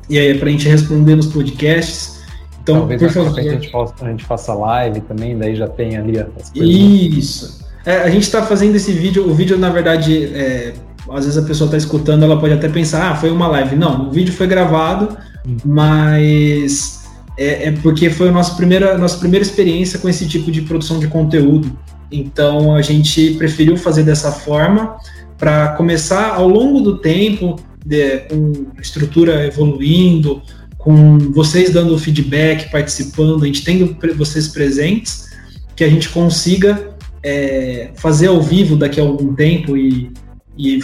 [0.08, 2.22] e aí é para a gente responder nos podcasts.
[2.62, 3.38] Então, Talvez por favor.
[3.38, 6.52] A gente, faça, a gente faça live também, daí já tem ali as perguntas.
[6.54, 7.66] Isso.
[7.84, 10.72] É, a gente está fazendo esse vídeo, o vídeo, na verdade, é,
[11.10, 13.76] às vezes a pessoa está escutando, ela pode até pensar, ah, foi uma live.
[13.76, 15.56] Não, o vídeo foi gravado, hum.
[15.64, 17.04] mas
[17.36, 20.98] é, é porque foi a nossa primeira, nossa primeira experiência com esse tipo de produção
[20.98, 21.76] de conteúdo.
[22.10, 24.96] Então a gente preferiu fazer dessa forma
[25.36, 30.42] para começar ao longo do tempo, de, com a estrutura evoluindo,
[30.76, 35.28] com vocês dando feedback, participando, a gente tendo vocês presentes,
[35.76, 40.10] que a gente consiga é, fazer ao vivo daqui a algum tempo e,
[40.58, 40.82] e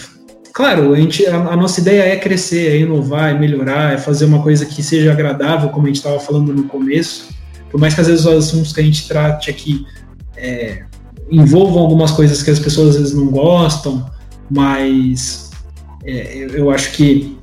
[0.53, 4.25] claro, a, gente, a, a, nossa ideia é crescer, é inovar, é melhorar, é fazer
[4.25, 7.35] uma coisa que seja agradável, como a gente estava falando no começo.
[7.70, 9.85] Por mais que às vezes os assuntos que a gente trate aqui
[10.36, 10.85] é,
[11.28, 14.09] envolvam algumas coisas que as pessoas às vezes não gostam,
[14.49, 15.51] mas
[16.05, 17.36] é, eu acho que,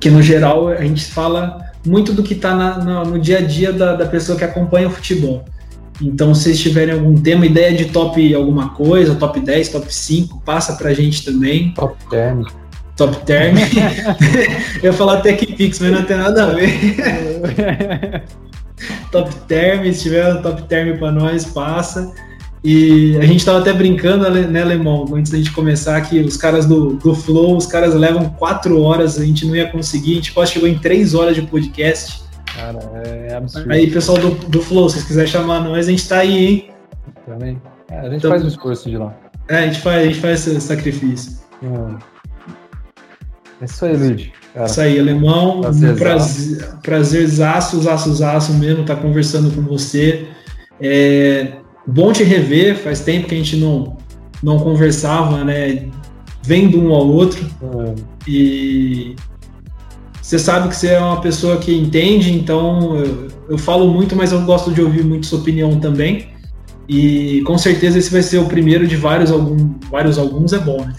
[0.00, 2.54] que no geral a gente fala muito do que está
[3.04, 5.44] no dia a dia da, da pessoa que acompanha o futebol.
[6.00, 10.42] Então, se vocês tiverem algum tema, ideia de top alguma coisa, top 10, top 5,
[10.44, 11.72] passa pra gente também.
[11.72, 12.46] Top 10.
[12.96, 13.56] Top term.
[14.82, 18.24] eu ia falar TechPix, mas não tem nada a ver.
[19.12, 22.10] top term, se tiver um top term para nós, passa.
[22.64, 26.66] E a gente estava até brincando, né, Lemão, antes da gente começar, que os caras
[26.66, 30.32] do, do Flow, os caras levam quatro horas, a gente não ia conseguir, a gente
[30.32, 32.25] quase chegou em três horas de podcast.
[32.56, 33.70] Cara, é absurdo.
[33.70, 36.70] Aí, pessoal do, do Flow, se vocês quiserem chamar nós, a gente tá aí, hein?
[37.26, 37.62] Também.
[37.90, 39.14] É, a gente então, faz o esforço de lá.
[39.48, 41.32] É, a gente faz, a gente faz esse sacrifício.
[41.62, 41.98] Hum.
[43.60, 44.28] É isso aí, Luiz.
[44.64, 45.60] Isso aí, alemão.
[45.60, 50.26] Prazer, um prazer, prazerzaço, zaço, zaço mesmo, tá conversando com você.
[50.80, 51.52] É
[51.86, 53.96] bom te rever, faz tempo que a gente não,
[54.42, 55.88] não conversava, né?
[56.42, 57.44] Vendo um ao outro.
[57.62, 57.94] Hum.
[58.26, 59.14] E
[60.26, 64.32] você sabe que você é uma pessoa que entende, então eu, eu, falo muito, mas
[64.32, 66.30] eu gosto de ouvir muito sua opinião também.
[66.88, 69.62] E com certeza esse vai ser o primeiro de vários alguns.
[69.88, 70.92] Vários alguns é bom, né?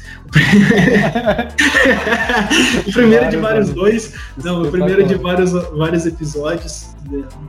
[2.87, 4.13] o primeiro de vários dois.
[4.41, 6.95] Não, o primeiro de vários, vários episódios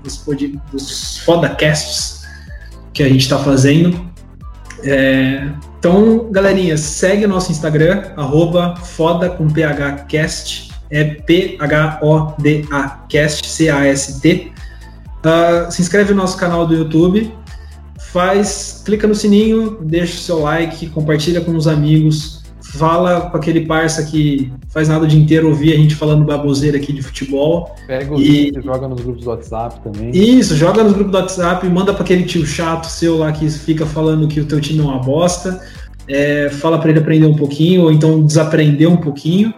[0.02, 2.26] dos, pod, dos Fodacasts
[2.92, 4.04] que a gente está fazendo.
[4.82, 5.48] É,
[5.78, 14.52] então, galerinha, segue o nosso Instagram, arroba foda com phcast é P-H-O-D-A, Cast, C-A-S-T.
[15.18, 17.32] Uh, se inscreve no nosso canal do YouTube,
[17.98, 23.66] faz, clica no sininho, deixa o seu like, compartilha com os amigos, fala com aquele
[23.66, 27.74] parça que faz nada o dia inteiro ouvir a gente falando baboseira aqui de futebol.
[27.86, 30.10] Pega os e joga nos grupos do WhatsApp também.
[30.12, 33.84] Isso, joga nos grupos do WhatsApp, manda para aquele tio chato seu lá que fica
[33.86, 35.60] falando que o teu time é uma bosta.
[36.06, 39.52] É, fala para ele aprender um pouquinho, ou então desaprender um pouquinho.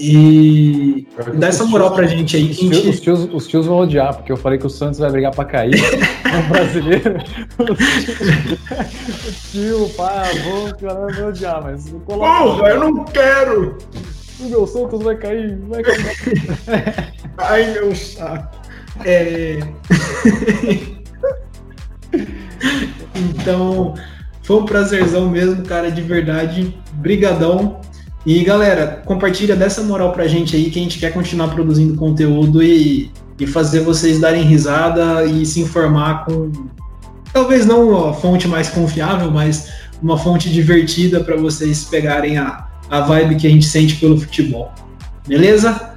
[0.00, 2.48] E dá essa moral pra gente aí.
[2.48, 2.88] Que os, gente...
[2.88, 5.44] os, tios, os tios vão odiar, porque eu falei que o Santos vai brigar pra
[5.44, 5.74] cair.
[6.38, 7.18] o brasileiro.
[7.58, 7.74] o
[9.50, 11.90] tio, pai, avô, o cara vai odiar, mas.
[12.06, 13.76] Porra, eu não quero!
[14.40, 17.12] O meu Santos vai cair, vai cair.
[17.38, 18.56] Ai, meu saco.
[19.04, 19.58] É.
[23.14, 23.94] então,
[24.42, 26.78] foi um prazerzão mesmo, cara, de verdade.
[26.92, 27.80] Brigadão
[28.28, 32.62] e galera, compartilha dessa moral pra gente aí que a gente quer continuar produzindo conteúdo
[32.62, 36.52] e, e fazer vocês darem risada e se informar com
[37.32, 43.00] talvez não a fonte mais confiável, mas uma fonte divertida para vocês pegarem a, a
[43.00, 44.74] vibe que a gente sente pelo futebol.
[45.26, 45.94] Beleza?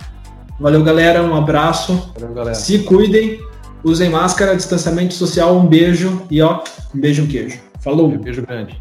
[0.58, 1.22] Valeu, galera.
[1.22, 2.14] Um abraço.
[2.18, 2.56] Valeu, galera.
[2.56, 3.42] Se cuidem.
[3.84, 5.58] Usem máscara, distanciamento social.
[5.58, 6.64] Um beijo e ó,
[6.96, 7.60] um beijo, um queijo.
[7.82, 8.08] Falou.
[8.08, 8.80] Um beijo grande.